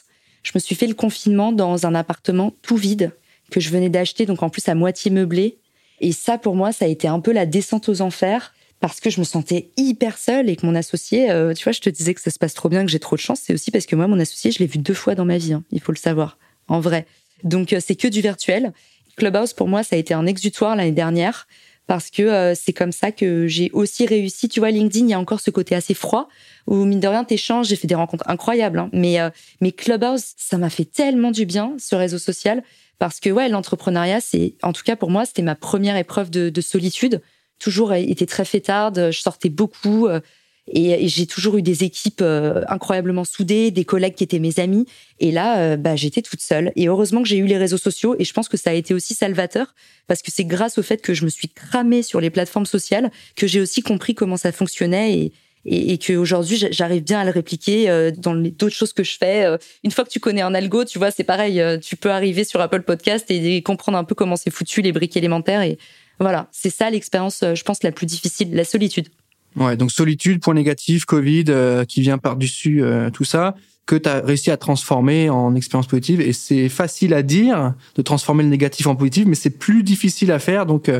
Je 0.43 0.51
me 0.55 0.59
suis 0.59 0.75
fait 0.75 0.87
le 0.87 0.93
confinement 0.93 1.51
dans 1.51 1.85
un 1.85 1.95
appartement 1.95 2.53
tout 2.61 2.77
vide 2.77 3.11
que 3.51 3.59
je 3.59 3.69
venais 3.69 3.89
d'acheter, 3.89 4.25
donc 4.25 4.43
en 4.43 4.49
plus 4.49 4.67
à 4.69 4.75
moitié 4.75 5.11
meublé. 5.11 5.57
Et 5.99 6.11
ça, 6.11 6.37
pour 6.37 6.55
moi, 6.55 6.71
ça 6.71 6.85
a 6.85 6.87
été 6.87 7.07
un 7.07 7.19
peu 7.19 7.31
la 7.31 7.45
descente 7.45 7.89
aux 7.89 8.01
enfers 8.01 8.53
parce 8.79 8.99
que 8.99 9.09
je 9.09 9.19
me 9.19 9.25
sentais 9.25 9.71
hyper 9.75 10.17
seule 10.17 10.49
et 10.49 10.55
que 10.55 10.65
mon 10.65 10.75
associé, 10.75 11.31
euh, 11.31 11.53
tu 11.53 11.63
vois, 11.63 11.73
je 11.73 11.81
te 11.81 11.89
disais 11.89 12.13
que 12.13 12.21
ça 12.21 12.29
se 12.29 12.37
passe 12.37 12.53
trop 12.53 12.69
bien, 12.69 12.85
que 12.85 12.91
j'ai 12.91 12.99
trop 12.99 13.15
de 13.15 13.21
chance, 13.21 13.39
c'est 13.43 13.53
aussi 13.53 13.71
parce 13.71 13.87
que 13.87 13.95
moi, 13.95 14.07
mon 14.07 14.19
associé, 14.19 14.51
je 14.51 14.59
l'ai 14.59 14.67
vu 14.67 14.77
deux 14.77 14.93
fois 14.93 15.15
dans 15.15 15.25
ma 15.25 15.37
vie, 15.37 15.53
hein, 15.53 15.63
il 15.71 15.81
faut 15.81 15.91
le 15.91 15.97
savoir, 15.97 16.37
en 16.67 16.79
vrai. 16.79 17.07
Donc 17.43 17.73
euh, 17.73 17.79
c'est 17.83 17.95
que 17.95 18.07
du 18.07 18.21
virtuel. 18.21 18.73
Clubhouse, 19.15 19.53
pour 19.53 19.67
moi, 19.67 19.81
ça 19.81 19.95
a 19.95 19.99
été 19.99 20.13
un 20.13 20.27
exutoire 20.27 20.75
l'année 20.75 20.91
dernière 20.91 21.47
parce 21.87 22.09
que 22.11 22.21
euh, 22.21 22.53
c'est 22.55 22.73
comme 22.73 22.91
ça 22.91 23.11
que 23.11 23.47
j'ai 23.47 23.71
aussi 23.73 24.05
réussi. 24.05 24.49
Tu 24.49 24.59
vois, 24.59 24.71
LinkedIn, 24.71 25.05
il 25.05 25.11
y 25.11 25.13
a 25.13 25.19
encore 25.19 25.39
ce 25.39 25.51
côté 25.51 25.75
assez 25.75 25.93
froid 25.93 26.27
où 26.67 26.85
mine 26.85 26.99
de 26.99 27.07
rien 27.07 27.23
t'échanges. 27.23 27.67
J'ai 27.67 27.75
fait 27.75 27.87
des 27.87 27.95
rencontres 27.95 28.25
incroyables, 28.27 28.79
hein, 28.79 28.89
mais 28.93 29.17
mais 29.61 29.71
Clubhouse, 29.71 30.33
ça 30.37 30.57
m'a 30.57 30.69
fait 30.69 30.85
tellement 30.85 31.31
du 31.31 31.45
bien 31.45 31.75
ce 31.79 31.95
réseau 31.95 32.17
social 32.17 32.63
parce 32.99 33.19
que 33.19 33.29
ouais, 33.29 33.49
l'entrepreneuriat, 33.49 34.21
c'est 34.21 34.55
en 34.63 34.73
tout 34.73 34.83
cas 34.83 34.95
pour 34.95 35.09
moi, 35.09 35.25
c'était 35.25 35.41
ma 35.41 35.55
première 35.55 35.97
épreuve 35.97 36.29
de, 36.29 36.49
de 36.49 36.61
solitude 36.61 37.21
toujours 37.59 37.93
été 37.93 38.25
très 38.25 38.45
fêtarde. 38.45 39.09
Je 39.11 39.19
sortais 39.19 39.49
beaucoup. 39.49 40.07
Euh, 40.07 40.19
et, 40.67 41.07
j'ai 41.07 41.25
toujours 41.25 41.57
eu 41.57 41.61
des 41.61 41.83
équipes 41.83 42.21
euh, 42.21 42.63
incroyablement 42.67 43.23
soudées, 43.23 43.71
des 43.71 43.85
collègues 43.85 44.15
qui 44.15 44.23
étaient 44.23 44.39
mes 44.39 44.59
amis. 44.59 44.85
Et 45.19 45.31
là, 45.31 45.59
euh, 45.59 45.77
bah, 45.77 45.95
j'étais 45.95 46.21
toute 46.21 46.41
seule. 46.41 46.71
Et 46.75 46.87
heureusement 46.87 47.21
que 47.21 47.27
j'ai 47.27 47.37
eu 47.37 47.45
les 47.45 47.57
réseaux 47.57 47.77
sociaux. 47.77 48.15
Et 48.19 48.25
je 48.25 48.33
pense 48.33 48.49
que 48.49 48.57
ça 48.57 48.71
a 48.71 48.73
été 48.73 48.93
aussi 48.93 49.13
salvateur 49.13 49.73
parce 50.07 50.21
que 50.21 50.31
c'est 50.31 50.45
grâce 50.45 50.77
au 50.77 50.83
fait 50.83 51.01
que 51.01 51.13
je 51.13 51.25
me 51.25 51.29
suis 51.29 51.49
cramée 51.49 52.01
sur 52.03 52.19
les 52.19 52.29
plateformes 52.29 52.65
sociales 52.65 53.11
que 53.35 53.47
j'ai 53.47 53.61
aussi 53.61 53.81
compris 53.81 54.15
comment 54.15 54.37
ça 54.37 54.51
fonctionnait 54.51 55.17
et, 55.17 55.33
et, 55.65 55.93
et 55.93 55.97
qu'aujourd'hui 55.97 56.57
j'arrive 56.71 57.03
bien 57.03 57.19
à 57.19 57.25
le 57.25 57.31
répliquer 57.31 58.11
dans 58.17 58.35
d'autres 58.35 58.75
choses 58.75 58.93
que 58.93 59.03
je 59.03 59.17
fais. 59.17 59.45
Une 59.83 59.91
fois 59.91 60.05
que 60.05 60.09
tu 60.09 60.21
connais 60.21 60.41
un 60.41 60.53
algo, 60.53 60.85
tu 60.85 60.97
vois, 60.97 61.11
c'est 61.11 61.25
pareil. 61.25 61.61
Tu 61.81 61.97
peux 61.97 62.11
arriver 62.11 62.45
sur 62.45 62.61
Apple 62.61 62.83
Podcast 62.83 63.25
et 63.29 63.61
comprendre 63.63 63.97
un 63.97 64.05
peu 64.05 64.15
comment 64.15 64.37
c'est 64.37 64.51
foutu 64.51 64.81
les 64.81 64.93
briques 64.93 65.17
élémentaires. 65.17 65.61
Et 65.61 65.77
voilà, 66.19 66.47
c'est 66.51 66.69
ça 66.69 66.89
l'expérience, 66.89 67.43
euh, 67.43 67.55
je 67.55 67.63
pense, 67.63 67.83
la 67.83 67.91
plus 67.91 68.05
difficile, 68.05 68.53
la 68.53 68.63
solitude. 68.63 69.07
Ouais, 69.57 69.75
donc 69.75 69.91
solitude, 69.91 70.41
point 70.41 70.53
négatif, 70.53 71.05
Covid, 71.05 71.45
euh, 71.49 71.83
qui 71.83 72.01
vient 72.01 72.17
par-dessus 72.17 72.83
euh, 72.83 73.09
tout 73.09 73.23
ça, 73.23 73.55
que 73.85 73.95
tu 73.95 74.07
as 74.07 74.21
réussi 74.21 74.51
à 74.51 74.57
transformer 74.57 75.29
en 75.29 75.55
expérience 75.55 75.87
positive. 75.87 76.21
Et 76.21 76.33
c'est 76.33 76.69
facile 76.69 77.13
à 77.13 77.23
dire 77.23 77.73
de 77.95 78.01
transformer 78.01 78.43
le 78.43 78.49
négatif 78.49 78.87
en 78.87 78.95
positif, 78.95 79.25
mais 79.27 79.35
c'est 79.35 79.49
plus 79.49 79.83
difficile 79.83 80.31
à 80.31 80.39
faire. 80.39 80.65
Donc, 80.65 80.91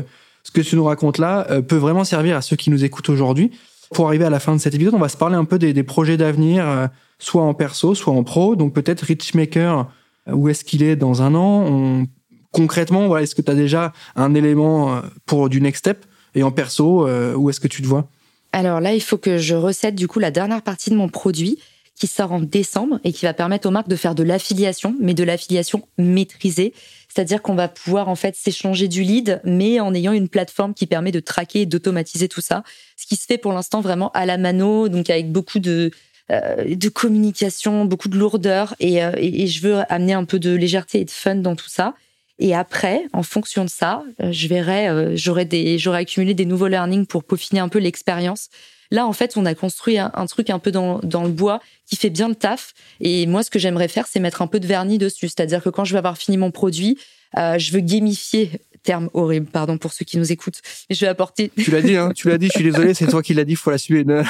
ce 0.42 0.50
que 0.50 0.60
tu 0.60 0.76
nous 0.76 0.84
racontes 0.84 1.18
là 1.18 1.46
peut 1.60 1.76
vraiment 1.76 2.04
servir 2.04 2.36
à 2.36 2.42
ceux 2.42 2.56
qui 2.56 2.70
nous 2.70 2.84
écoutent 2.84 3.10
aujourd'hui. 3.10 3.50
Pour 3.92 4.06
arriver 4.06 4.24
à 4.24 4.30
la 4.30 4.40
fin 4.40 4.54
de 4.54 4.60
cet 4.60 4.74
épisode, 4.74 4.94
on 4.94 4.98
va 4.98 5.10
se 5.10 5.18
parler 5.18 5.36
un 5.36 5.44
peu 5.44 5.58
des, 5.58 5.74
des 5.74 5.82
projets 5.82 6.16
d'avenir, 6.16 6.88
soit 7.18 7.42
en 7.42 7.52
perso, 7.52 7.94
soit 7.94 8.14
en 8.14 8.24
pro. 8.24 8.56
Donc 8.56 8.72
peut-être 8.72 9.02
Richmaker, 9.02 9.90
où 10.32 10.48
est-ce 10.48 10.64
qu'il 10.64 10.82
est 10.82 10.96
dans 10.96 11.20
un 11.20 11.34
an? 11.34 11.66
On 11.66 12.06
concrètement, 12.52 13.06
voilà, 13.06 13.22
est-ce 13.22 13.34
que 13.34 13.42
tu 13.42 13.50
as 13.50 13.54
déjà 13.54 13.92
un 14.16 14.34
élément 14.34 14.96
euh, 14.96 15.00
pour 15.26 15.48
du 15.48 15.60
next 15.60 15.80
step? 15.80 16.04
Et 16.34 16.42
en 16.42 16.50
perso, 16.50 17.06
euh, 17.06 17.34
où 17.34 17.50
est-ce 17.50 17.60
que 17.60 17.68
tu 17.68 17.82
te 17.82 17.86
vois? 17.86 18.08
Alors 18.52 18.80
là, 18.80 18.94
il 18.94 19.02
faut 19.02 19.18
que 19.18 19.38
je 19.38 19.54
recette 19.54 19.94
du 19.94 20.08
coup 20.08 20.18
la 20.18 20.30
dernière 20.30 20.62
partie 20.62 20.90
de 20.90 20.96
mon 20.96 21.08
produit 21.08 21.58
qui 21.94 22.06
sort 22.06 22.32
en 22.32 22.40
décembre 22.40 23.00
et 23.04 23.12
qui 23.12 23.24
va 23.24 23.34
permettre 23.34 23.66
aux 23.68 23.72
marques 23.72 23.88
de 23.88 23.96
faire 23.96 24.14
de 24.14 24.22
l'affiliation, 24.22 24.94
mais 25.00 25.14
de 25.14 25.24
l'affiliation 25.24 25.86
maîtrisée. 25.98 26.72
C'est-à-dire 27.08 27.42
qu'on 27.42 27.56
va 27.56 27.66
pouvoir 27.66 28.08
en 28.08 28.14
fait 28.14 28.36
s'échanger 28.36 28.86
du 28.86 29.02
lead, 29.02 29.40
mais 29.44 29.80
en 29.80 29.92
ayant 29.94 30.12
une 30.12 30.28
plateforme 30.28 30.74
qui 30.74 30.86
permet 30.86 31.10
de 31.10 31.20
traquer 31.20 31.62
et 31.62 31.66
d'automatiser 31.66 32.28
tout 32.28 32.40
ça. 32.40 32.62
Ce 32.96 33.06
qui 33.06 33.16
se 33.16 33.26
fait 33.26 33.38
pour 33.38 33.52
l'instant 33.52 33.80
vraiment 33.80 34.12
à 34.12 34.26
la 34.26 34.38
mano, 34.38 34.88
donc 34.88 35.10
avec 35.10 35.32
beaucoup 35.32 35.58
de 35.58 35.90
euh, 36.30 36.76
de 36.76 36.88
communication, 36.90 37.86
beaucoup 37.86 38.08
de 38.08 38.18
lourdeur, 38.18 38.74
et, 38.80 39.02
euh, 39.02 39.12
et, 39.16 39.46
je 39.46 39.62
veux 39.62 39.78
amener 39.88 40.12
un 40.12 40.24
peu 40.24 40.38
de 40.38 40.50
légèreté 40.50 41.00
et 41.00 41.04
de 41.06 41.10
fun 41.10 41.36
dans 41.36 41.56
tout 41.56 41.70
ça. 41.70 41.94
Et 42.38 42.54
après, 42.54 43.04
en 43.12 43.22
fonction 43.22 43.64
de 43.64 43.70
ça, 43.70 44.04
euh, 44.22 44.30
je 44.32 44.48
verrai, 44.48 45.16
j'aurai 45.16 45.44
des, 45.44 45.78
j'aurai 45.78 46.00
accumulé 46.00 46.34
des 46.34 46.44
nouveaux 46.44 46.68
learnings 46.68 47.06
pour 47.06 47.24
peaufiner 47.24 47.60
un 47.60 47.68
peu 47.68 47.78
l'expérience. 47.78 48.48
Là, 48.90 49.06
en 49.06 49.12
fait, 49.12 49.36
on 49.36 49.44
a 49.44 49.54
construit 49.54 49.98
un, 49.98 50.26
truc 50.26 50.48
un 50.50 50.58
peu 50.58 50.70
dans, 50.70 50.98
dans, 51.00 51.24
le 51.24 51.30
bois 51.30 51.60
qui 51.86 51.96
fait 51.96 52.10
bien 52.10 52.28
le 52.28 52.34
taf. 52.34 52.72
Et 53.00 53.26
moi, 53.26 53.42
ce 53.42 53.50
que 53.50 53.58
j'aimerais 53.58 53.88
faire, 53.88 54.06
c'est 54.06 54.20
mettre 54.20 54.40
un 54.40 54.46
peu 54.46 54.60
de 54.60 54.66
vernis 54.66 54.96
dessus. 54.98 55.28
C'est-à-dire 55.28 55.62
que 55.62 55.68
quand 55.68 55.84
je 55.84 55.92
vais 55.92 55.98
avoir 55.98 56.16
fini 56.16 56.38
mon 56.38 56.50
produit, 56.50 56.96
euh, 57.36 57.58
je 57.58 57.72
veux 57.72 57.80
gamifier 57.80 58.50
terme 58.82 59.10
horrible, 59.14 59.46
pardon 59.46 59.78
pour 59.78 59.92
ceux 59.92 60.04
qui 60.04 60.18
nous 60.18 60.32
écoutent. 60.32 60.60
Mais 60.88 60.96
je 60.96 61.00
vais 61.00 61.08
apporter. 61.08 61.50
Tu 61.56 61.70
l'as 61.70 61.82
dit, 61.82 61.96
hein, 61.96 62.12
tu 62.14 62.28
l'as 62.28 62.38
dit. 62.38 62.46
Je 62.46 62.52
suis 62.52 62.64
désolé, 62.64 62.94
c'est 62.94 63.06
toi 63.06 63.22
qui 63.22 63.34
l'as 63.34 63.44
dit. 63.44 63.54
Faut 63.54 63.70
l'assumer. 63.70 64.04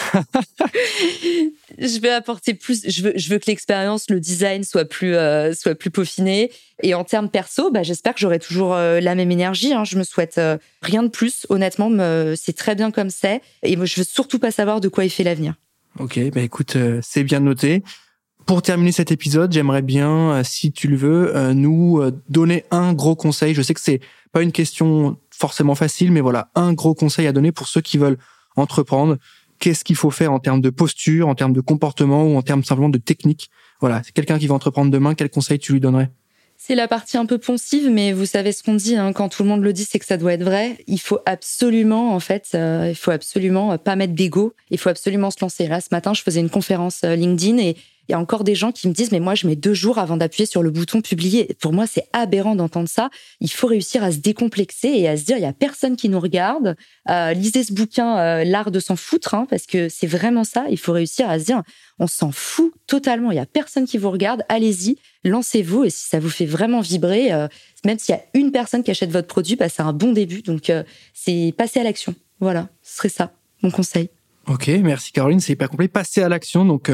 je 1.79 2.01
vais 2.01 2.11
apporter 2.11 2.55
plus. 2.55 2.89
Je 2.89 3.03
veux, 3.03 3.13
je 3.15 3.29
veux 3.31 3.39
que 3.39 3.47
l'expérience, 3.47 4.11
le 4.11 4.21
design 4.21 4.65
soit 4.65 4.85
plus, 4.85 5.15
euh, 5.15 5.53
soit 5.55 5.75
plus 5.75 5.91
peaufiné. 5.91 6.51
Et 6.83 6.95
en 6.95 7.05
termes 7.05 7.29
perso, 7.29 7.71
bah, 7.71 7.83
j'espère 7.83 8.15
que 8.15 8.21
j'aurai 8.21 8.39
toujours 8.39 8.75
euh, 8.75 9.01
la 9.01 9.15
même 9.15 9.31
énergie. 9.31 9.73
Hein. 9.73 9.85
Je 9.85 9.99
me 9.99 10.05
souhaite 10.05 10.39
euh, 10.39 10.59
rien 10.83 11.03
de 11.03 11.09
plus. 11.09 11.47
Honnêtement, 11.49 11.91
c'est 12.37 12.57
très 12.57 12.75
bien 12.75 12.91
comme 12.91 13.11
c'est. 13.11 13.41
Et 13.63 13.77
moi, 13.77 13.87
je 13.87 13.97
veux 13.97 14.05
surtout 14.05 14.39
pas 14.39 14.51
savoir 14.51 14.81
de 14.81 14.89
quoi 14.89 15.05
il 15.05 15.11
fait 15.11 15.25
l'avenir. 15.25 15.55
Ok, 15.99 16.21
bah 16.33 16.43
écoute, 16.43 16.77
c'est 17.03 17.25
bien 17.25 17.41
noté. 17.41 17.83
Pour 18.49 18.63
terminer 18.63 18.93
cet 18.93 19.13
épisode, 19.13 19.53
j'aimerais 19.53 19.83
bien, 19.83 20.43
si 20.43 20.73
tu 20.73 20.89
le 20.89 20.97
veux, 20.97 21.53
nous 21.53 22.01
donner 22.31 22.65
un 22.71 22.95
gros 22.95 23.15
conseil. 23.15 23.53
Je 23.53 23.61
sais 23.61 23.75
que 23.75 23.81
c'est 23.81 24.01
pas 24.33 24.41
une 24.41 24.53
question 24.53 25.19
forcément 25.31 25.75
facile, 25.75 26.13
mais 26.13 26.23
voilà, 26.23 26.49
un 26.55 26.73
gros 26.73 26.95
conseil 26.95 27.27
à 27.27 27.33
donner 27.33 27.53
pour 27.53 27.69
ceux 27.69 27.83
qui 27.83 27.99
veulent 27.99 28.17
entreprendre. 28.57 29.19
Qu'est-ce 29.59 29.85
qu'il 29.85 29.97
faut 29.97 30.11
faire 30.11 30.33
en 30.33 30.39
termes 30.39 30.63
de 30.63 30.71
posture, 30.71 31.29
en 31.29 31.35
termes 31.35 31.53
de 31.53 31.61
comportement 31.61 32.25
ou 32.25 32.39
en 32.39 32.43
termes 32.43 32.65
simplement 32.65 32.89
de 32.89 32.97
technique? 32.97 33.51
Voilà, 33.83 34.01
c'est 34.03 34.13
quelqu'un 34.13 34.39
qui 34.39 34.47
va 34.47 34.55
entreprendre 34.55 34.91
demain, 34.91 35.15
quel 35.15 35.29
conseil 35.29 35.59
tu 35.59 35.75
lui 35.75 35.81
donnerais? 35.81 36.11
C'est 36.57 36.75
la 36.75 36.89
partie 36.89 37.19
un 37.19 37.27
peu 37.27 37.37
ponsive, 37.37 37.91
mais 37.91 38.15
vous 38.15 38.25
savez 38.25 38.53
ce 38.53 38.63
qu'on 38.63 38.77
dit 38.77 38.97
hein, 38.97 39.13
quand 39.13 39.29
tout 39.29 39.43
le 39.43 39.51
monde 39.51 39.63
le 39.63 39.75
dit, 39.75 39.85
c'est 39.85 39.99
que 39.99 40.07
ça 40.07 40.17
doit 40.17 40.33
être 40.33 40.43
vrai. 40.43 40.79
Il 40.87 41.01
faut 41.01 41.19
absolument, 41.27 42.15
en 42.15 42.21
fait, 42.21 42.47
euh, 42.55 42.87
il 42.89 42.97
faut 42.97 43.11
absolument 43.11 43.77
pas 43.77 43.95
mettre 43.95 44.15
d'ego. 44.15 44.55
Il 44.71 44.79
faut 44.79 44.89
absolument 44.89 45.31
se 45.31 45.37
lancer. 45.43 45.69
Là, 45.69 45.83
ce 45.83 45.89
matin, 45.93 46.15
je 46.15 46.23
faisais 46.23 46.41
une 46.41 46.49
conférence 46.49 47.03
euh, 47.05 47.15
LinkedIn 47.15 47.59
et 47.59 47.77
il 48.09 48.13
y 48.13 48.15
a 48.15 48.19
encore 48.19 48.43
des 48.43 48.55
gens 48.55 48.73
qui 48.73 48.89
me 48.89 48.95
disent, 48.95 49.13
mais 49.13 49.21
moi, 49.21 49.35
je 49.35 49.47
mets 49.47 49.57
deux 49.57 49.75
jours 49.75 49.99
avant 49.99 50.17
d'appuyer 50.17 50.47
sur 50.47 50.63
le 50.63 50.71
bouton 50.71 51.03
publier. 51.03 51.55
Pour 51.61 51.75
moi, 51.75 51.87
c'est 51.87 52.09
aberrant 52.15 52.55
d'entendre 52.55 52.89
ça. 52.89 53.11
Il 53.41 53.51
faut 53.51 53.67
réussir 53.67 54.03
à 54.03 54.13
se 54.13 54.17
décomplexer 54.17 54.89
et 54.89 55.09
à 55.09 55.17
se 55.19 55.25
dire, 55.25 55.37
il 55.37 55.43
y 55.43 55.47
a 55.47 55.53
personne 55.53 55.95
qui 55.95 56.09
nous 56.09 56.19
regarde. 56.19 56.75
Euh, 57.11 57.35
lisez 57.35 57.65
ce 57.65 57.73
bouquin, 57.73 58.19
euh, 58.19 58.45
L'art 58.45 58.71
de 58.71 58.81
s'en 58.81 58.97
foutre, 58.97 59.35
hein, 59.35 59.47
parce 59.51 59.67
que 59.67 59.91
c'est 59.91 60.07
vraiment 60.07 60.45
ça. 60.45 60.65
Il 60.71 60.79
faut 60.79 60.93
réussir 60.93 61.29
à 61.29 61.39
se 61.39 61.45
dire, 61.45 61.63
on 61.99 62.07
s'en 62.07 62.33
fout 62.33 62.73
totalement. 62.87 63.31
Il 63.31 63.37
y 63.37 63.41
a 63.41 63.47
personne 63.47 63.85
qui 63.85 63.99
vous 63.99 64.11
regarde. 64.11 64.43
Allez-y, 64.49 64.97
lancez-vous. 65.25 65.85
Et 65.85 65.91
si 65.91 66.09
ça 66.09 66.19
vous 66.19 66.31
fait 66.31 66.47
vraiment 66.47 66.81
vibrer, 66.81 67.31
euh, 67.33 67.47
même 67.85 67.99
s'il 67.99 68.15
y 68.15 68.19
a 68.19 68.23
une 68.33 68.53
personne 68.53 68.83
qui 68.83 68.91
achète 68.91 69.11
votre 69.11 69.29
produit, 69.29 69.57
bah, 69.57 69.69
c'est 69.69 69.83
un 69.83 69.93
bon 69.93 70.13
début. 70.13 70.41
Donc, 70.41 70.73
c'est 71.13 71.55
passer 71.59 71.81
à 71.81 71.83
l'action. 71.83 72.15
Voilà, 72.41 72.69
ce 72.83 72.97
serait 72.97 73.09
ça, 73.11 73.33
mon 73.63 73.71
conseil. 73.71 74.09
Ok, 74.47 74.69
merci 74.83 75.13
Caroline. 75.13 75.41
C'est 75.41 75.53
hyper 75.53 75.69
complet. 75.69 75.89
Passer 75.89 76.23
à 76.23 76.31
l'action. 76.31 76.65
Donc, 76.65 76.91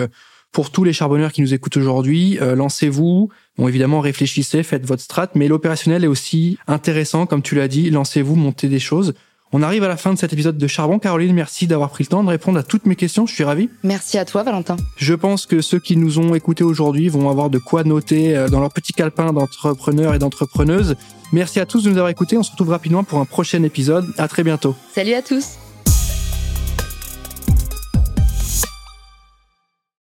pour 0.55 0.71
tous 0.71 0.85
les 0.85 0.93
charbonneurs 0.93 1.33
qui 1.33 1.43
nous 1.43 1.53
écoutent 1.53 1.77
aujourd'hui, 1.77 2.39
euh, 2.41 2.55
lancez-vous. 2.55 3.29
Bon, 3.59 3.69
évidemment, 3.69 4.01
réfléchissez, 4.01 4.63
faites 4.63 4.87
votre 4.87 5.03
strat, 5.03 5.29
mais 5.35 5.49
l'opérationnel 5.49 6.05
est 6.05 6.07
aussi 6.07 6.59
intéressant, 6.69 7.27
comme 7.27 7.43
tu 7.43 7.57
l'as 7.57 7.69
dit. 7.69 7.91
Lancez-vous, 7.91 8.37
montez 8.37 8.69
des 8.69 8.79
choses. 8.79 9.15
On 9.53 9.63
arrive 9.63 9.83
à 9.83 9.89
la 9.89 9.97
fin 9.97 10.15
de 10.15 10.19
cet 10.19 10.33
épisode 10.33 10.57
de 10.57 10.67
Charbon. 10.69 11.01
Caroline, 11.01 11.35
merci 11.35 11.67
d'avoir 11.67 11.91
pris 11.91 12.05
le 12.05 12.09
temps 12.09 12.23
de 12.23 12.29
répondre 12.29 12.59
à 12.59 12.63
toutes 12.63 12.87
mes 12.87 12.95
questions. 12.95 13.27
Je 13.27 13.35
suis 13.35 13.45
ravi. 13.45 13.69
Merci 13.83 14.17
à 14.17 14.25
toi, 14.25 14.45
Valentin. 14.45 14.77
Je 14.97 15.15
pense 15.15 15.47
que 15.47 15.61
ceux 15.61 15.81
qui 15.81 15.97
nous 15.97 16.21
ont 16.21 16.37
écoutés 16.37 16.65
aujourd'hui 16.65 17.09
vont 17.09 17.29
avoir 17.29 17.51
de 17.51 17.59
quoi 17.59 17.83
noter 17.83 18.37
euh, 18.37 18.49
dans 18.49 18.61
leur 18.61 18.73
petit 18.73 18.93
calepin 18.93 19.33
d'entrepreneurs 19.33 20.15
et 20.15 20.21
d'entrepreneuses. 20.21 20.95
Merci 21.33 21.59
à 21.59 21.67
tous 21.67 21.83
de 21.83 21.91
nous 21.91 21.97
avoir 21.97 22.11
écoutés. 22.11 22.39
On 22.39 22.45
se 22.45 22.53
retrouve 22.53 22.71
rapidement 22.71 23.03
pour 23.03 23.19
un 23.19 23.25
prochain 23.25 23.65
épisode. 23.65 24.07
À 24.19 24.29
très 24.29 24.45
bientôt. 24.45 24.77
Salut 24.95 25.15
à 25.15 25.23
tous. 25.23 25.64